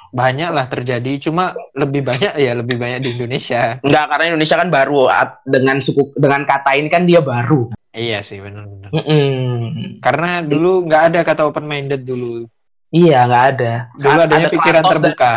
banyak 0.09 0.49
lah 0.49 0.65
terjadi. 0.65 1.11
Cuma 1.19 1.51
lebih 1.71 2.01
banyak 2.01 2.33
ya 2.35 2.51
lebih 2.53 2.75
banyak 2.75 2.99
di 2.99 3.09
Indonesia. 3.13 3.77
Enggak, 3.79 4.05
karena 4.09 4.25
Indonesia 4.27 4.55
kan 4.55 4.69
baru 4.69 4.99
dengan 5.43 5.77
suku 5.79 6.13
dengan 6.13 6.41
kata 6.43 6.71
ini 6.75 6.87
kan 6.87 7.03
dia 7.03 7.19
baru. 7.19 7.69
iya 7.89 8.21
sih 8.21 8.37
benar-benar 8.37 8.93
Mm-mm. 8.93 9.97
karena 9.97 10.45
dulu 10.45 10.85
nggak 10.85 11.03
ada 11.09 11.19
kata 11.23 11.41
open 11.43 11.65
minded 11.65 12.05
dulu. 12.05 12.45
Iya, 12.89 13.25
nggak 13.25 13.45
ada. 13.49 13.73
dulu 13.91 14.01
Saat 14.13 14.25
adanya 14.25 14.45
ada 14.45 14.53
pikiran 14.53 14.81
Kratos 14.81 14.89
dan- 14.91 15.01
terbuka 15.09 15.31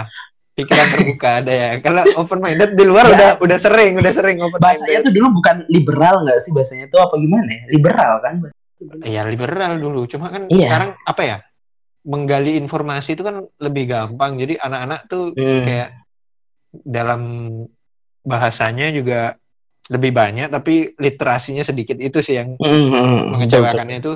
pikiran 0.52 0.86
terbuka 0.90 1.28
ada 1.40 1.52
ya. 1.52 1.70
Kalau 1.80 2.02
open 2.14 2.38
minded 2.38 2.70
di 2.72 2.84
luar 2.84 3.04
Ya. 3.06 3.12
udah 3.12 3.30
udah 3.40 3.58
sering 3.58 3.96
udah 3.96 4.12
sering 4.12 4.36
open 4.38 4.56
bahasanya 4.58 4.84
minded 4.84 5.02
tuh 5.02 5.12
dulu 5.12 5.28
bukan 5.40 5.56
liberal 5.66 6.14
nggak 6.22 6.38
sih? 6.38 6.52
Bahasanya 6.52 6.86
tuh 6.88 7.00
apa 7.00 7.14
gimana 7.16 7.48
ya? 7.48 7.62
Liberal 7.68 8.12
kan? 8.20 8.34
Iya 9.00 9.20
liberal 9.24 9.72
dulu. 9.78 10.04
Cuma 10.04 10.28
kan 10.28 10.44
Iya. 10.46 10.68
sekarang 10.68 10.90
apa 10.98 11.22
ya 11.22 11.36
menggali 12.02 12.56
informasi 12.56 13.14
itu 13.14 13.22
kan 13.22 13.40
lebih 13.56 13.86
gampang 13.86 14.34
jadi 14.34 14.58
anak-anak 14.58 15.00
tuh 15.06 15.30
Hmm. 15.32 15.62
kayak 15.62 15.90
dalam 16.72 17.22
bahasanya 18.22 18.90
juga 18.90 19.36
lebih 19.86 20.10
banyak 20.10 20.48
tapi 20.48 20.94
literasinya 20.94 21.60
sedikit 21.60 21.98
itu 21.98 22.18
sih 22.18 22.38
yang 22.38 22.54
Hmm, 22.54 22.70
hmm, 22.86 22.92
hmm. 22.92 23.22
mengecewakannya 23.30 23.96
itu 23.98 24.12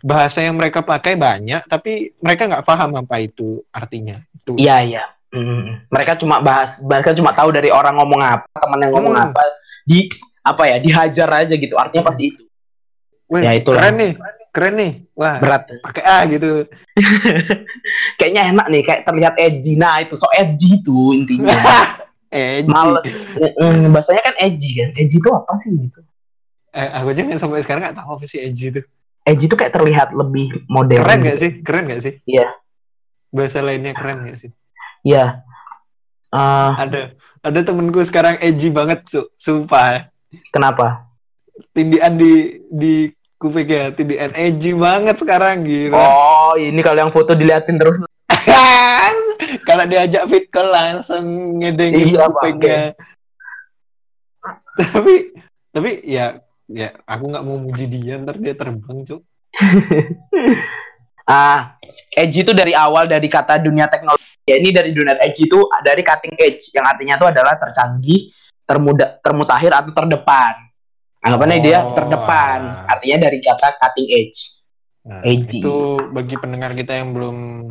bahasa 0.00 0.40
yang 0.40 0.54
mereka 0.54 0.80
pakai 0.80 1.14
banyak 1.14 1.62
tapi 1.64 2.14
mereka 2.18 2.46
nggak 2.46 2.64
paham 2.64 2.90
apa 2.96 3.16
itu 3.18 3.62
artinya 3.70 4.22
itu 4.32 4.54
iya 4.56 4.82
iya 4.82 5.04
Hmm. 5.26 5.82
mereka 5.90 6.14
cuma 6.14 6.38
bahas 6.38 6.78
mereka 6.80 7.10
cuma 7.12 7.28
tahu 7.30 7.50
dari 7.50 7.68
orang 7.68 7.92
ngomong 7.94 8.20
apa 8.20 8.46
teman 8.48 8.78
yang 8.78 8.92
ngomong 8.94 9.12
Hmm. 9.12 9.26
apa 9.26 9.42
di 9.84 10.06
apa 10.40 10.62
ya 10.64 10.76
dihajar 10.78 11.28
aja 11.36 11.54
gitu 11.54 11.74
artinya 11.74 12.06
pasti 12.06 12.30
itu 12.30 12.42
Wih, 13.26 13.42
Ya, 13.42 13.52
itulah. 13.52 13.82
keren 13.82 13.98
nih 13.98 14.12
keren 14.14 14.34
nih. 14.56 14.92
Wah 15.12 15.36
berat. 15.38 15.68
pakai 15.84 16.04
A 16.04 16.18
gitu. 16.30 16.64
Kayaknya 18.18 18.42
enak 18.56 18.66
nih 18.72 18.82
kayak 18.82 19.02
terlihat 19.04 19.34
edgy. 19.36 19.76
Nah 19.76 20.00
itu 20.00 20.16
so 20.16 20.28
edgy 20.32 20.80
tuh 20.80 21.12
intinya. 21.12 21.52
Eh 22.26 22.66
males. 22.66 23.06
Hmm, 23.38 23.94
bahasanya 23.94 24.18
kan 24.26 24.34
edgy 24.42 24.82
kan. 24.82 24.90
Edgy 24.98 25.22
itu 25.22 25.30
apa 25.30 25.52
sih 25.54 25.70
gitu? 25.78 26.02
Eh, 26.74 26.90
aku 26.90 27.14
aja 27.14 27.22
nggak 27.22 27.40
sampai 27.40 27.62
sekarang 27.62 27.82
nggak 27.86 27.96
tahu 28.02 28.18
apa 28.18 28.24
sih 28.26 28.42
edgy 28.42 28.74
itu. 28.74 28.82
Edgy 29.22 29.46
itu 29.46 29.56
kayak 29.56 29.72
terlihat 29.72 30.10
lebih 30.10 30.66
modern 30.66 31.06
keren 31.06 31.18
nggak 31.22 31.38
gitu. 31.38 31.44
sih? 31.46 31.52
Keren 31.62 31.84
nggak 31.86 32.02
sih? 32.02 32.14
Iya. 32.26 32.48
bahasa 33.30 33.58
lainnya 33.62 33.94
keren 33.94 34.26
nggak 34.26 34.38
sih? 34.42 34.50
Iya. 35.06 35.46
Eh, 36.34 36.70
ada. 36.82 37.02
Ada 37.46 37.60
temenku 37.62 38.02
sekarang 38.02 38.42
edgy 38.42 38.74
banget 38.74 39.06
su. 39.06 39.22
Sumpah. 39.38 40.10
kenapa? 40.50 41.06
Tindian 41.70 42.18
di 42.18 42.58
di 42.68 42.94
kuping 43.36 43.68
ya 43.68 43.92
tindian 43.92 44.32
edgy 44.32 44.72
banget 44.72 45.16
sekarang 45.20 45.64
gitu 45.68 45.92
oh 45.92 46.56
ini 46.56 46.80
kalau 46.80 47.04
yang 47.04 47.12
foto 47.12 47.36
diliatin 47.36 47.76
terus. 47.76 48.00
Kalau 49.66 49.84
diajak 49.86 50.30
fit 50.30 50.46
call 50.50 50.70
langsung 50.70 51.58
ngedengin 51.58 52.14
Iya, 52.14 52.26
tapi 54.76 55.14
tapi 55.72 55.90
ya 56.06 56.38
ya 56.70 56.94
aku 57.02 57.24
nggak 57.30 57.44
mau 57.46 57.58
muji 57.58 57.86
dia 57.90 58.20
ntar 58.22 58.38
dia 58.38 58.54
terbang 58.54 59.02
cuk. 59.06 59.22
Ah, 61.26 61.74
edgy 62.14 62.46
itu 62.46 62.54
dari 62.54 62.70
awal 62.70 63.10
dari 63.10 63.26
kata 63.26 63.58
dunia 63.58 63.90
teknologi. 63.90 64.22
Ya 64.46 64.62
ini 64.62 64.70
dari 64.70 64.94
dunia 64.94 65.18
edgy 65.18 65.50
itu 65.50 65.58
dari 65.82 66.06
cutting 66.06 66.38
edge 66.38 66.70
yang 66.70 66.86
artinya 66.86 67.18
itu 67.18 67.26
adalah 67.26 67.58
tercanggih, 67.58 68.30
termuda, 68.62 69.18
termutakhir 69.26 69.74
atau 69.74 69.90
terdepan. 69.90 70.65
Anggapannya 71.26 71.58
dia 71.58 71.78
Oh, 71.80 71.92
terdepan. 71.92 72.58
ah. 72.62 72.86
Artinya 72.88 73.26
dari 73.26 73.38
kata 73.40 73.68
cutting 73.74 74.08
edge. 74.08 74.38
Nah, 75.02 75.22
Edgy. 75.22 75.58
itu 75.58 75.76
bagi 76.10 76.34
pendengar 76.34 76.70
kita 76.72 76.94
yang 76.94 77.10
belum 77.10 77.70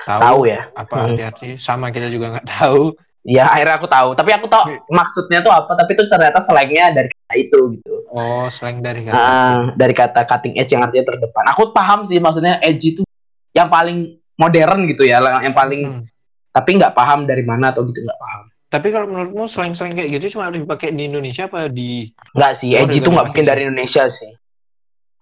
tahu, 0.00 0.20
Tahu 0.20 0.40
ya? 0.44 0.66
apa 0.72 0.94
Hmm. 0.94 1.04
arti-arti 1.08 1.48
sama 1.56 1.90
kita 1.90 2.06
juga 2.06 2.34
nggak 2.34 2.48
tahu 2.48 2.94
Ya 3.22 3.46
akhirnya 3.46 3.78
aku 3.78 3.86
tahu. 3.86 4.08
Tapi 4.12 4.34
aku 4.34 4.46
tahu 4.46 4.66
maksudnya 4.88 5.38
tuh 5.40 5.54
apa. 5.54 5.70
Tapi 5.72 5.94
itu 5.94 6.10
ternyata 6.10 6.42
selengnya 6.42 6.90
dari 6.90 7.06
kata 7.06 7.34
itu 7.38 7.58
gitu. 7.72 7.94
oh 8.10 8.50
slang 8.50 8.82
dari 8.82 9.06
kata 9.06 9.14
Ah, 9.14 9.70
dari 9.72 9.94
kata 9.94 10.26
cutting 10.26 10.58
edge 10.58 10.74
yang 10.74 10.82
artinya 10.82 11.06
terdepan. 11.06 11.44
Aku 11.54 11.70
paham 11.70 12.02
sih 12.02 12.18
maksudnya 12.18 12.58
edgy 12.58 12.92
itu 12.92 13.06
yang 13.52 13.70
paling 13.70 14.18
modern 14.34 14.90
gitu 14.90 15.06
ya, 15.06 15.22
yang 15.38 15.54
paling 15.54 15.80
Hmm. 15.86 16.02
tapi 16.50 16.74
nggak 16.74 16.92
paham 16.92 17.22
dari 17.22 17.40
mana 17.40 17.70
atau 17.70 17.86
gitu 17.86 18.02
nggak 18.02 18.18
paham. 18.18 18.42
Tapi 18.72 18.88
kalau 18.88 19.04
menurutmu 19.04 19.44
slang-slang 19.44 19.92
kayak 19.92 20.16
gitu 20.16 20.40
cuma 20.40 20.48
dipakai 20.48 20.96
di 20.96 21.04
Indonesia 21.04 21.44
apa 21.44 21.68
di 21.68 22.08
Nggak 22.32 22.52
sih, 22.56 22.72
Oh, 22.72 22.88
dari 22.88 22.96
itu 22.96 23.08
nggak 23.12 23.26
mungkin 23.28 23.44
dari 23.44 23.60
Indonesia 23.68 24.08
sih. 24.08 24.32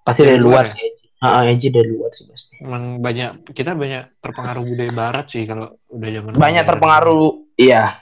Pasti 0.01 0.23
Dari 0.23 0.39
dari 0.39 0.41
luar 0.41 0.55
luar 0.55 0.65
ya? 0.71 0.73
sih 0.73 0.83
edgy. 0.87 1.07
Ah, 1.21 1.43
edgy 1.45 1.69
dari 1.69 1.91
luar 1.91 2.11
sih 2.15 2.25
pasti. 2.25 2.55
emang 2.63 3.03
banyak 3.03 3.51
kita 3.51 3.75
banyak 3.75 4.23
terpengaruh 4.23 4.63
budaya 4.63 4.93
barat 4.95 5.27
sih 5.29 5.43
kalau 5.45 5.67
udah 5.91 6.09
zaman 6.09 6.31
Banyak 6.39 6.65
terpengaruh, 6.65 7.27
iya. 7.59 7.99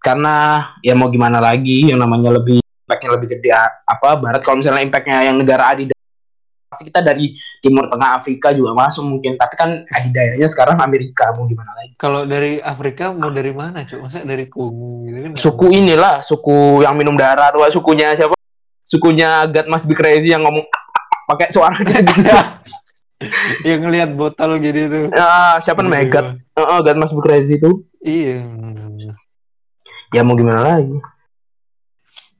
Karena 0.00 0.64
ya 0.80 0.96
mau 0.96 1.12
gimana 1.12 1.38
lagi, 1.38 1.92
yang 1.92 2.00
namanya 2.00 2.32
lebih 2.32 2.58
impactnya 2.88 3.10
lebih 3.12 3.28
gede 3.36 3.52
apa 3.84 4.16
Barat. 4.16 4.40
Kalau 4.40 4.58
misalnya 4.58 4.80
impactnya 4.80 5.28
yang 5.28 5.36
negara 5.36 5.76
adidaya, 5.76 5.99
pasti 6.70 6.86
kita 6.86 7.02
dari 7.02 7.34
Timur 7.58 7.90
Tengah 7.90 8.14
Afrika 8.14 8.54
juga 8.54 8.70
masuk 8.72 9.02
mungkin. 9.04 9.34
Tapi 9.34 9.54
kan 9.54 9.70
adidayanya 9.84 10.46
sekarang 10.46 10.78
Amerika, 10.78 11.34
mau 11.34 11.44
gimana 11.44 11.74
lagi? 11.74 11.98
kalau 11.98 12.22
dari 12.22 12.62
Afrika 12.62 13.10
mau 13.10 13.28
dari 13.28 13.50
mana 13.50 13.82
cuk 13.82 13.98
masa 14.00 14.22
dari 14.22 14.46
Kongo 14.46 15.02
gitu 15.04 15.18
kan 15.20 15.30
Suku 15.34 15.66
inilah, 15.68 16.22
suku 16.22 16.80
yang 16.80 16.94
minum 16.94 17.18
darah 17.18 17.50
tuh, 17.50 17.66
sukunya 17.68 18.14
siapa? 18.14 18.38
Sukunya 18.82 19.44
God 19.46 19.66
Must 19.66 19.84
Be 19.84 19.94
Crazy 19.94 20.30
yang 20.30 20.40
ngomong 20.40 20.62
pakai 21.26 21.50
suara 21.50 21.74
gitu. 21.76 22.22
yang 23.68 23.82
ngelihat 23.82 24.14
botol 24.14 24.56
gitu 24.58 24.80
tuh 24.86 25.04
Ah, 25.12 25.58
siapa 25.58 25.82
namanya? 25.82 26.06
God, 26.08 26.26
Heeh, 26.54 26.78
God 26.80 26.96
Must 26.96 27.14
Be 27.14 27.20
Crazy 27.20 27.58
itu. 27.58 27.82
iya 28.00 28.46
Ya 30.10 30.22
mau 30.22 30.34
gimana 30.34 30.62
lagi? 30.64 30.94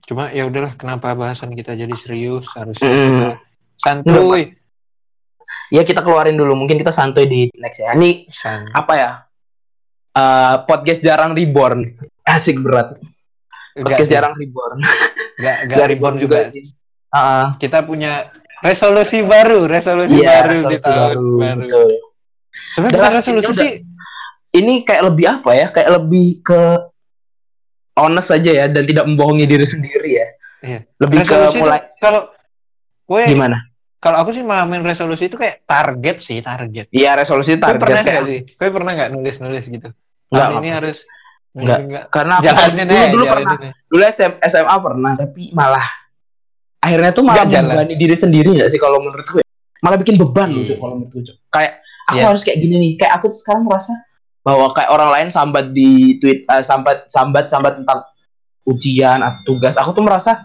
cuma 0.03 0.27
ya 0.29 0.43
udahlah 0.43 0.75
kenapa 0.75 1.15
bahasan 1.15 1.55
kita 1.55 1.71
jadi 1.73 1.95
serius 1.95 2.51
harusnya 2.51 2.91
Mm. 2.91 2.99
kita 2.99 3.29
santuy 3.81 4.61
Ya 5.71 5.87
kita 5.87 6.03
keluarin 6.03 6.35
dulu, 6.35 6.59
mungkin 6.59 6.83
kita 6.83 6.91
santuy 6.91 7.31
di 7.31 7.47
next 7.55 7.79
ya. 7.79 7.95
Ini 7.95 8.27
San- 8.35 8.75
apa 8.75 8.93
ya? 8.99 9.11
Eh, 10.11 10.55
podcast 10.67 10.99
jarang 10.99 11.31
reborn. 11.31 11.95
Asik 12.27 12.59
berat. 12.59 12.99
Podcast 13.79 14.11
sih, 14.11 14.19
jarang 14.19 14.35
reborn. 14.35 14.83
enggak 15.39 15.57
enggak 15.63 15.77
Nggak 15.79 15.89
reborn 15.95 16.15
juga. 16.19 16.39
Ah, 17.15 17.55
kita 17.55 17.87
punya 17.87 18.35
resolusi 18.61 19.23
baru 19.23 19.65
resolusi 19.71 20.21
iya, 20.21 20.45
baru 20.45 20.69
di 20.69 20.77
resolusi 20.77 20.85
tahun 20.85 20.99
baru. 21.01 21.31
baru, 21.39 21.59
Betul. 21.65 21.91
sebenarnya 22.75 22.99
bukan 22.99 23.13
resolusi 23.17 23.47
ini 23.47 23.57
sih 23.57 23.73
Ini 24.51 24.75
kayak 24.83 25.03
lebih 25.07 25.27
apa 25.31 25.51
ya? 25.55 25.67
Kayak 25.71 25.91
lebih 26.03 26.29
ke 26.43 26.63
honest 27.95 28.35
aja 28.35 28.51
ya 28.51 28.67
dan 28.67 28.83
tidak 28.83 29.07
membohongi 29.07 29.47
diri 29.47 29.63
sendiri 29.63 30.11
ya. 30.11 30.27
Iya. 30.61 30.79
Lebih 30.99 31.19
ke 31.23 31.31
Resolusi 31.31 31.55
itu 31.55 31.63
mulai 31.63 31.81
kalau 32.03 32.27
gue 33.07 33.23
gimana? 33.31 33.70
Kalau 34.01 34.17
aku 34.19 34.33
sih 34.33 34.41
mahamin 34.41 34.81
resolusi 34.81 35.29
itu 35.29 35.37
kayak 35.37 35.63
target 35.63 36.17
sih 36.19 36.41
target. 36.41 36.89
Iya 36.89 37.15
resolusi 37.15 37.55
target 37.55 37.79
pernah 37.79 38.01
kayak 38.01 38.17
nggak 38.17 38.27
sih? 38.27 38.41
Gue 38.51 38.69
pernah 38.71 38.93
nggak 38.95 39.11
nulis 39.11 39.37
nulis 39.39 39.65
gitu? 39.67 39.89
Tahun 40.27 40.57
ini 40.59 40.71
harus 40.71 41.05
Enggak. 41.51 41.79
enggak. 41.81 42.05
karena 42.09 42.33
aku 42.37 42.45
Jalanin 42.47 42.87
dulu, 42.87 42.95
dulu 43.11 43.25
jalanin 43.27 43.29
pernah 43.35 43.59
aja. 43.61 43.71
dulu 43.85 44.03
SM, 44.07 44.33
SMA 44.41 44.77
pernah 44.79 45.13
tapi 45.15 45.43
malah 45.51 45.87
akhirnya 46.79 47.11
tuh 47.11 47.23
malah 47.23 47.43
Nggak 47.43 47.51
jalan. 47.51 47.67
membebani 47.69 47.95
diri 47.99 48.17
sendiri 48.17 48.49
nggak 48.55 48.71
sih 48.71 48.79
kalau 48.79 48.99
menurut 48.99 49.27
gue 49.27 49.43
malah 49.79 49.99
bikin 49.99 50.17
beban 50.17 50.49
Iya. 50.49 50.59
gitu 50.63 50.73
kalau 50.79 50.95
menurut 50.97 51.13
gue 51.13 51.35
kayak 51.49 51.73
aku 52.07 52.17
Iya. 52.17 52.27
harus 52.27 52.41
kayak 52.41 52.59
gini 52.59 52.75
nih 52.79 52.91
kayak 52.97 53.13
aku 53.17 53.27
tuh 53.29 53.39
sekarang 53.39 53.63
merasa 53.65 53.93
bahwa 54.41 54.73
kayak 54.73 54.89
orang 54.89 55.11
lain 55.11 55.29
sambat 55.29 55.67
di 55.71 55.91
tweet 56.17 56.47
eh, 56.47 56.63
sambat 56.63 57.05
sambat 57.07 57.45
sambat 57.47 57.77
tentang 57.77 58.01
ujian 58.63 59.19
atau 59.19 59.41
tugas 59.45 59.75
aku 59.75 59.91
tuh 59.91 60.03
merasa 60.03 60.41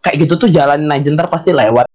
kayak 0.00 0.26
gitu 0.26 0.34
tuh 0.36 0.48
jalanin 0.48 0.88
aja 0.88 1.08
ntar 1.08 1.26
pasti 1.26 1.50
lewat 1.50 1.86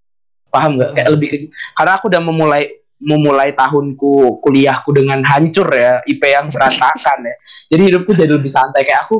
paham 0.53 0.77
nggak? 0.77 0.91
Kayak 0.93 1.09
lebih 1.09 1.27
ke- 1.33 1.49
karena 1.73 1.91
aku 1.97 2.05
udah 2.07 2.21
memulai 2.21 2.63
memulai 3.03 3.51
tahunku 3.51 4.39
kuliahku 4.39 4.95
dengan 4.95 5.19
hancur 5.27 5.67
ya 5.67 5.99
IP 6.05 6.23
yang 6.23 6.47
berantakan 6.47 7.27
ya. 7.27 7.35
Jadi 7.67 7.81
hidupku 7.91 8.13
jadi 8.13 8.31
lebih 8.31 8.47
santai. 8.47 8.85
Kayak 8.85 9.09
aku 9.09 9.19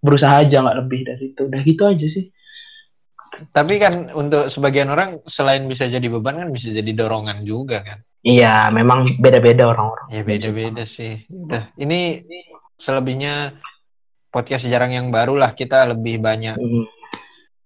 berusaha 0.00 0.40
aja 0.40 0.62
nggak 0.62 0.78
lebih 0.80 1.00
dari 1.04 1.34
itu. 1.34 1.42
Udah 1.44 1.60
gitu 1.60 1.82
aja 1.84 2.06
sih. 2.06 2.30
Tapi 3.50 3.74
kan 3.76 4.12
untuk 4.12 4.48
sebagian 4.48 4.88
orang 4.88 5.20
selain 5.24 5.64
bisa 5.64 5.88
jadi 5.88 6.04
beban 6.04 6.36
kan 6.36 6.48
bisa 6.48 6.68
jadi 6.70 6.90
dorongan 6.92 7.42
juga 7.42 7.82
kan. 7.82 7.98
iya 8.22 8.70
memang 8.70 9.18
beda-beda 9.18 9.66
orang-orang. 9.66 10.06
Ya 10.08 10.22
beda-beda 10.22 10.86
sih. 10.86 11.26
Udah, 11.26 11.74
ini 11.74 12.22
selebihnya 12.78 13.58
podcast 14.30 14.62
jarang 14.64 14.94
yang 14.94 15.10
baru 15.10 15.34
lah. 15.34 15.50
Kita 15.52 15.90
lebih 15.90 16.22
banyak 16.22 16.54
Hmm. 16.54 16.86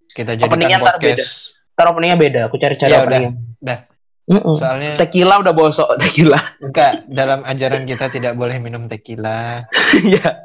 kita 0.08 0.32
jadikan 0.32 0.80
podcast. 0.80 1.55
Ntar 1.76 1.86
openingnya 1.86 2.16
beda 2.16 2.40
aku 2.48 2.56
cari-cari 2.56 2.88
Ya 2.88 2.98
udah, 2.98 3.04
openingnya 3.04 3.32
udah. 3.60 3.78
Mm-mm. 4.26 4.54
Soalnya 4.58 4.92
tequila 4.96 5.38
udah 5.38 5.52
bosok 5.52 5.88
tequila 6.02 6.40
enggak 6.58 7.06
dalam 7.06 7.44
ajaran 7.44 7.84
kita 7.84 8.08
tidak 8.08 8.32
boleh 8.32 8.56
minum 8.56 8.88
tequila. 8.88 9.62
Iya. 10.02 10.42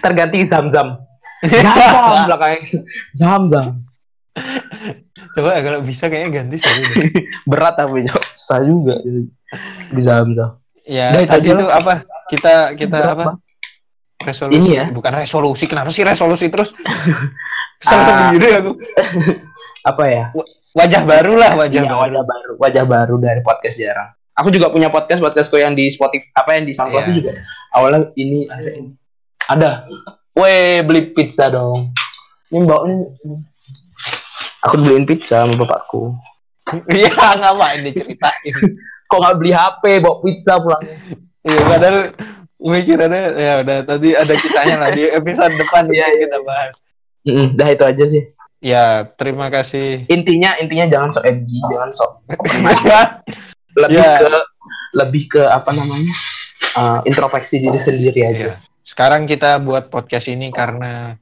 terganti 0.00 0.40
zam-zam 0.42 0.96
zam-zam 1.42 2.24
belakangnya 2.28 2.80
zam-zam 3.12 3.66
Coba 5.32 5.60
kalau 5.60 5.80
bisa 5.80 6.08
kayaknya 6.08 6.40
ganti 6.40 6.56
deh. 6.56 7.12
berat 7.44 7.76
tapi 7.76 8.08
susah 8.32 8.60
juga 8.62 8.96
di 9.86 10.00
zam-zam 10.00 10.56
Ya, 10.80 11.10
itu 11.12 11.26
tadi 11.26 11.50
itu 11.50 11.66
apa? 11.66 12.06
Kita 12.24 12.72
kita 12.72 12.96
Berat, 12.96 13.12
apa? 13.12 13.32
Resolusi. 14.22 14.54
Ini 14.54 14.68
ya. 14.70 14.84
Bukan 14.88 15.12
resolusi. 15.12 15.64
Kenapa 15.66 15.90
sih 15.90 16.00
resolusi 16.00 16.46
terus? 16.46 16.70
Kesel 17.76 17.98
Ah. 17.98 18.30
sendiri 18.30 18.48
aku. 18.54 18.72
apa 19.82 20.02
ya 20.06 20.24
Wajah 20.76 21.02
baru 21.02 21.34
lah, 21.34 21.56
wajah 21.56 21.80
Iya, 21.80 21.88
baru. 21.88 22.00
wajah 22.04 22.22
baru 22.22 22.52
wajah 22.58 22.84
baru 22.84 23.14
dari 23.16 23.40
podcast 23.40 23.76
jarang 23.76 24.10
aku 24.32 24.52
juga 24.52 24.68
punya 24.68 24.88
podcast 24.88 25.18
podcastku 25.18 25.56
yang 25.56 25.72
di 25.72 25.88
Spotify 25.88 26.28
apa 26.34 26.50
yang 26.52 26.64
di 26.64 26.72
SoundCloud 26.72 27.04
Iya. 27.06 27.14
juga 27.14 27.32
awalnya 27.72 28.12
ini 28.14 28.44
ada 28.44 28.70
ini 28.70 28.90
ada 29.42 29.70
Weh 30.32 30.84
beli 30.84 31.10
pizza 31.10 31.48
dong 31.48 31.96
ini 32.50 32.62
bawa 32.62 32.84
ini 32.84 33.08
aku 34.60 34.74
beliin 34.76 35.04
pizza 35.04 35.40
sama 35.40 35.56
bapakku 35.56 36.12
Iya, 36.86 37.08
ngapain 37.40 37.80
diceritain? 37.80 38.54
kok 39.06 39.16
nggak 39.16 39.36
beli 39.38 39.52
HP 39.54 39.82
bawa 39.98 40.20
pizza 40.20 40.58
pulangnya 40.58 40.96
Iya, 41.40 41.60
padahal 41.62 41.98
mikirannya 42.58 43.22
ya 43.34 43.52
udah 43.62 43.78
tadi 43.82 44.08
ada 44.12 44.34
kisahnya 44.34 44.76
lah 44.76 44.90
di 44.90 45.08
episode 45.08 45.54
depan 45.54 45.86
Iya, 45.86 46.04
iya. 46.04 46.18
kita 46.20 46.36
bahas. 46.42 46.74
Mm-mm, 47.22 47.46
dah 47.54 47.68
itu 47.68 47.82
aja 47.82 48.04
sih 48.04 48.22
Ya, 48.66 48.86
terima 49.12 49.46
kasih. 49.46 50.08
intinya 50.08 50.58
intinya 50.58 50.86
jangan 50.88 51.10
sok 51.12 51.24
edgy 51.24 51.62
jangan 51.62 51.90
sok 51.90 52.10
lebih 53.78 53.94
Ya. 53.94 54.18
ke 54.18 54.26
lebih 54.96 55.22
ke 55.28 55.42
apa 55.44 55.70
namanya 55.70 56.14
uh, 56.74 56.98
introspeksi 57.04 57.60
diri 57.60 57.78
sendiri 57.78 58.20
aja 58.24 58.44
Iya. 58.44 58.54
Sekarang 58.82 59.24
kita 59.24 59.58
buat 59.58 59.86
podcast 59.86 60.26
ini 60.26 60.50
karena 60.50 61.14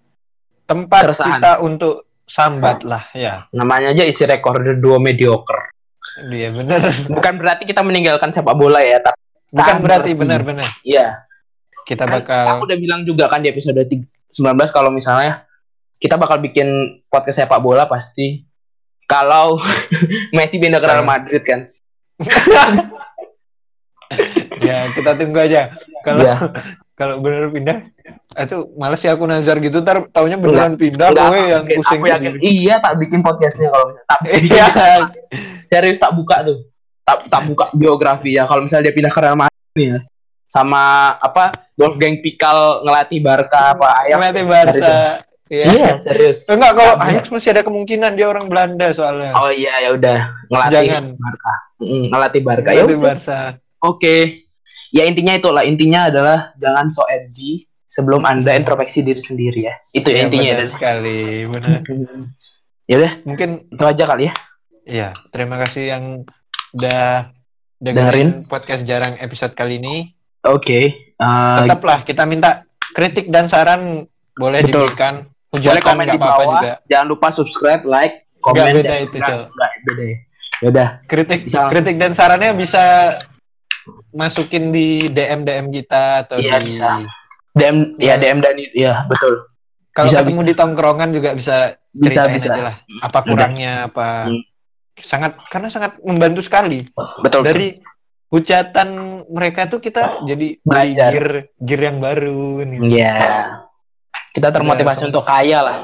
tempat 0.64 1.04
Keresahan. 1.04 1.28
kita 1.34 1.50
untuk 1.60 1.94
sambat 2.24 2.80
lah 2.82 3.12
ya. 3.12 3.44
namanya 3.50 3.90
aja 3.90 4.02
isi 4.02 4.24
recorder 4.24 4.74
duo 4.74 4.96
mediocre 4.96 5.68
Iya 6.24 6.48
benar. 6.50 6.80
bukan 7.06 7.34
berarti 7.36 7.64
kita 7.64 7.82
meninggalkan 7.82 8.30
sepak 8.30 8.54
bola 8.54 8.80
ya 8.80 8.96
tapi 8.98 9.20
Bukan 9.50 9.60
Kan 9.70 9.76
berarti 9.78 10.10
berarti. 10.10 10.16
benar-benar 10.16 10.70
iya 10.82 11.20
kita 11.82 12.04
Kan 12.04 12.14
bakal 12.16 12.44
aku 12.54 12.64
udah 12.64 12.78
bilang 12.78 13.00
juga 13.02 13.28
kan 13.28 13.38
di 13.38 13.48
episode 13.48 13.76
19 13.76 14.32
kalau 14.68 14.88
misalnya 14.88 15.44
kita 15.96 16.14
bakal 16.14 16.38
bikin 16.38 16.68
podcast 17.06 17.40
sepak 17.40 17.58
bola 17.58 17.84
pasti. 17.84 18.44
Kalau 19.04 19.60
Messi 20.36 20.56
pindah 20.56 20.78
ke 20.78 20.86
Real 20.86 21.02
Madrid 21.02 21.42
kan? 21.42 21.60
Ya 24.60 24.86
kita 24.92 25.16
tunggu 25.16 25.38
aja. 25.40 25.74
Kalau 26.00 26.20
Iya. 26.20 26.36
kalau 26.98 27.18
benar 27.18 27.50
pindah 27.50 27.78
itu 28.34 28.56
males 28.76 29.00
sih 29.00 29.10
aku 29.10 29.26
nazar 29.26 29.58
gitu. 29.58 29.80
Ntar 29.80 30.06
taunya 30.10 30.38
beneran 30.38 30.76
pindah 30.76 31.10
Enggak, 31.10 31.26
gue 31.26 31.40
yang 31.42 31.62
mungkin. 31.64 31.76
pusing 31.80 32.00
aku 32.00 32.06
yakin. 32.06 32.32
iya 32.40 32.74
tak 32.78 32.94
bikin 32.98 33.20
podcastnya 33.20 33.68
kalau 33.68 33.86
tak 34.04 34.18
Iya. 34.30 34.66
serius 35.66 35.98
tak 35.98 36.14
buka 36.14 36.44
tuh. 36.44 36.58
Tak 37.02 37.26
tak 37.28 37.42
buka 37.44 37.64
biografi 37.74 38.32
ya. 38.32 38.46
Kalau 38.46 38.62
misalnya 38.62 38.88
dia 38.88 38.94
pindah 38.94 39.10
ke 39.10 39.20
Real 39.20 39.34
Madrid 39.36 39.74
ya. 39.74 39.98
Sama 40.46 40.82
apa 41.18 41.50
Wolfgang 41.74 42.22
Pikal 42.22 42.86
ngelatih 42.86 43.18
Barca 43.18 43.74
apa 43.74 43.86
Ajax. 44.00 44.14
Ngelatih 44.14 44.44
Barca. 44.46 44.96
Iya. 45.46 45.66
iya 45.68 45.90
serius 45.98 46.48
Enggak 46.48 46.72
kalau 46.72 46.94
Iya. 46.96 47.04
Ajax 47.14 47.24
masih 47.28 47.50
ada 47.52 47.62
kemungkinan 47.62 48.10
dia 48.12 48.26
orang 48.26 48.46
Belanda 48.46 48.88
soalnya. 48.90 49.32
oh 49.34 49.48
iya 49.48 49.76
ya 49.78 49.90
udah 49.92 50.18
ngelatih 50.46 50.72
Jangan. 50.82 51.04
Barca 51.14 51.52
Mm, 51.74 52.02
ngelatih 52.06 52.40
Barca 52.40 52.64
ya 52.64 52.74
Ngelatih 52.78 52.96
udah. 52.96 53.04
Barca. 53.04 53.38
Oke. 53.78 54.16
Ya 54.88 55.04
intinya 55.04 55.32
itulah 55.32 55.62
intinya 55.62 56.06
adalah 56.06 56.38
jangan 56.54 56.86
so 56.86 57.02
edgy 57.04 57.66
sebelum 57.84 58.22
Anda 58.22 58.54
introspeksi 58.54 59.02
diri 59.02 59.18
sendiri 59.18 59.60
ya. 59.60 59.74
Itu 59.92 60.06
ya 60.06 60.16
Iya, 60.16 60.22
intinya 60.24 60.50
benar 60.54 60.62
ya. 60.62 60.70
sekali, 60.70 61.18
benar. 61.44 61.78
Ya 62.84 62.94
udah, 62.96 63.12
Mungkin 63.22 63.48
itu 63.66 63.80
aja 63.82 64.04
kali 64.06 64.22
ya. 64.24 64.34
Iya, 64.84 65.08
terima 65.28 65.56
kasih 65.58 65.84
yang 65.88 66.04
udah 66.72 67.32
Dengerin. 67.74 67.84
dengerin 67.84 68.28
podcast 68.44 68.82
jarang 68.82 69.16
episode 69.18 69.52
kali 69.52 69.76
ini. 69.76 70.12
Oke. 70.42 71.12
Uh, 71.16 71.64
Tetaplah 71.64 72.00
kita 72.00 72.22
minta 72.22 72.64
kritik 72.92 73.28
dan 73.28 73.44
saran 73.44 74.04
boleh 74.32 74.60
Betul. 74.62 74.88
diberikan. 74.88 75.26
Boleh 75.54 75.80
komen 75.80 76.06
di 76.06 76.18
bawah. 76.18 76.44
juga. 76.52 76.72
Jangan 76.86 77.06
lupa 77.06 77.28
subscribe, 77.28 77.82
like, 77.84 78.26
komen. 78.38 78.58
Nggak 78.58 78.74
beda 78.76 78.94
itu, 79.00 79.16
Cel. 79.18 79.40
beda 79.84 80.02
ya. 80.02 80.16
Ya 80.56 80.66
udah. 80.70 80.88
Kritik 81.04 81.40
Bisa. 81.44 81.66
kritik 81.66 81.96
dan 81.96 82.12
sarannya 82.12 82.50
bisa 82.52 83.16
masukin 84.10 84.70
di 84.70 85.08
DM 85.08 85.42
DM 85.42 85.66
kita 85.70 86.24
atau 86.24 86.38
Iya, 86.38 86.56
di 86.56 86.64
bisa. 86.64 86.88
DM 87.52 87.76
ya 87.96 88.14
Iya. 88.14 88.14
DM 88.16 88.38
dan 88.38 88.54
ya 88.72 88.92
betul. 89.04 89.50
kalau 89.90 90.08
Bisa, 90.08 90.18
ketemu 90.22 90.40
di 90.42 90.54
tongkrongan 90.54 91.10
juga 91.10 91.30
bisa 91.32 91.74
Bisa 91.90 92.26
bisa. 92.26 92.48
aja 92.48 92.62
lah 92.64 92.76
apa 93.00 93.18
kurangnya 93.20 93.86
apa 93.86 94.26
Hmm. 94.26 94.42
sangat 94.96 95.38
karena 95.44 95.68
sangat 95.68 95.98
membantu 96.00 96.40
sekali 96.40 96.86
Betul. 97.20 97.42
dari 97.42 97.78
hujatan 98.28 98.88
mereka 99.28 99.66
tuh 99.66 99.78
kita 99.78 100.22
jadi 100.24 100.58
beli 100.58 100.90
Belajar. 100.94 101.10
gear 101.12 101.28
gear 101.56 101.80
yang 101.84 101.98
baru 101.98 102.42
nih. 102.64 102.78
Iya. 102.92 103.14
Kita 104.34 104.50
termotivasi 104.50 105.06
Iya, 105.06 105.08
untuk 105.14 105.24
kaya 105.24 105.58
lah. 105.62 105.76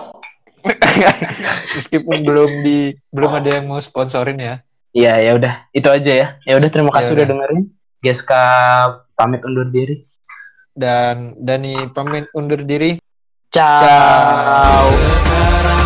Meskipun 1.79 2.27
belum 2.27 2.51
di 2.67 2.79
belum 3.09 3.31
ada 3.33 3.49
yang 3.57 3.71
mau 3.71 3.79
sponsorin 3.79 4.37
ya. 4.37 4.55
Iya, 4.91 5.15
ya 5.23 5.33
udah. 5.39 5.55
Itu 5.71 5.87
aja 5.87 6.13
ya. 6.13 6.27
Ya 6.43 6.59
udah 6.59 6.69
terima 6.69 6.91
kasih 6.91 7.15
Ya 7.15 7.15
udah 7.15 7.25
udah. 7.25 7.31
dengerin. 7.31 7.61
Geska 8.03 8.45
pamit 9.15 9.41
undur 9.47 9.71
diri. 9.71 10.03
Dan 10.75 11.39
Dani 11.39 11.89
pamit 11.95 12.27
undur 12.35 12.59
diri. 12.61 12.99
Ciao. 13.51 13.83
Sekarang 13.83 15.80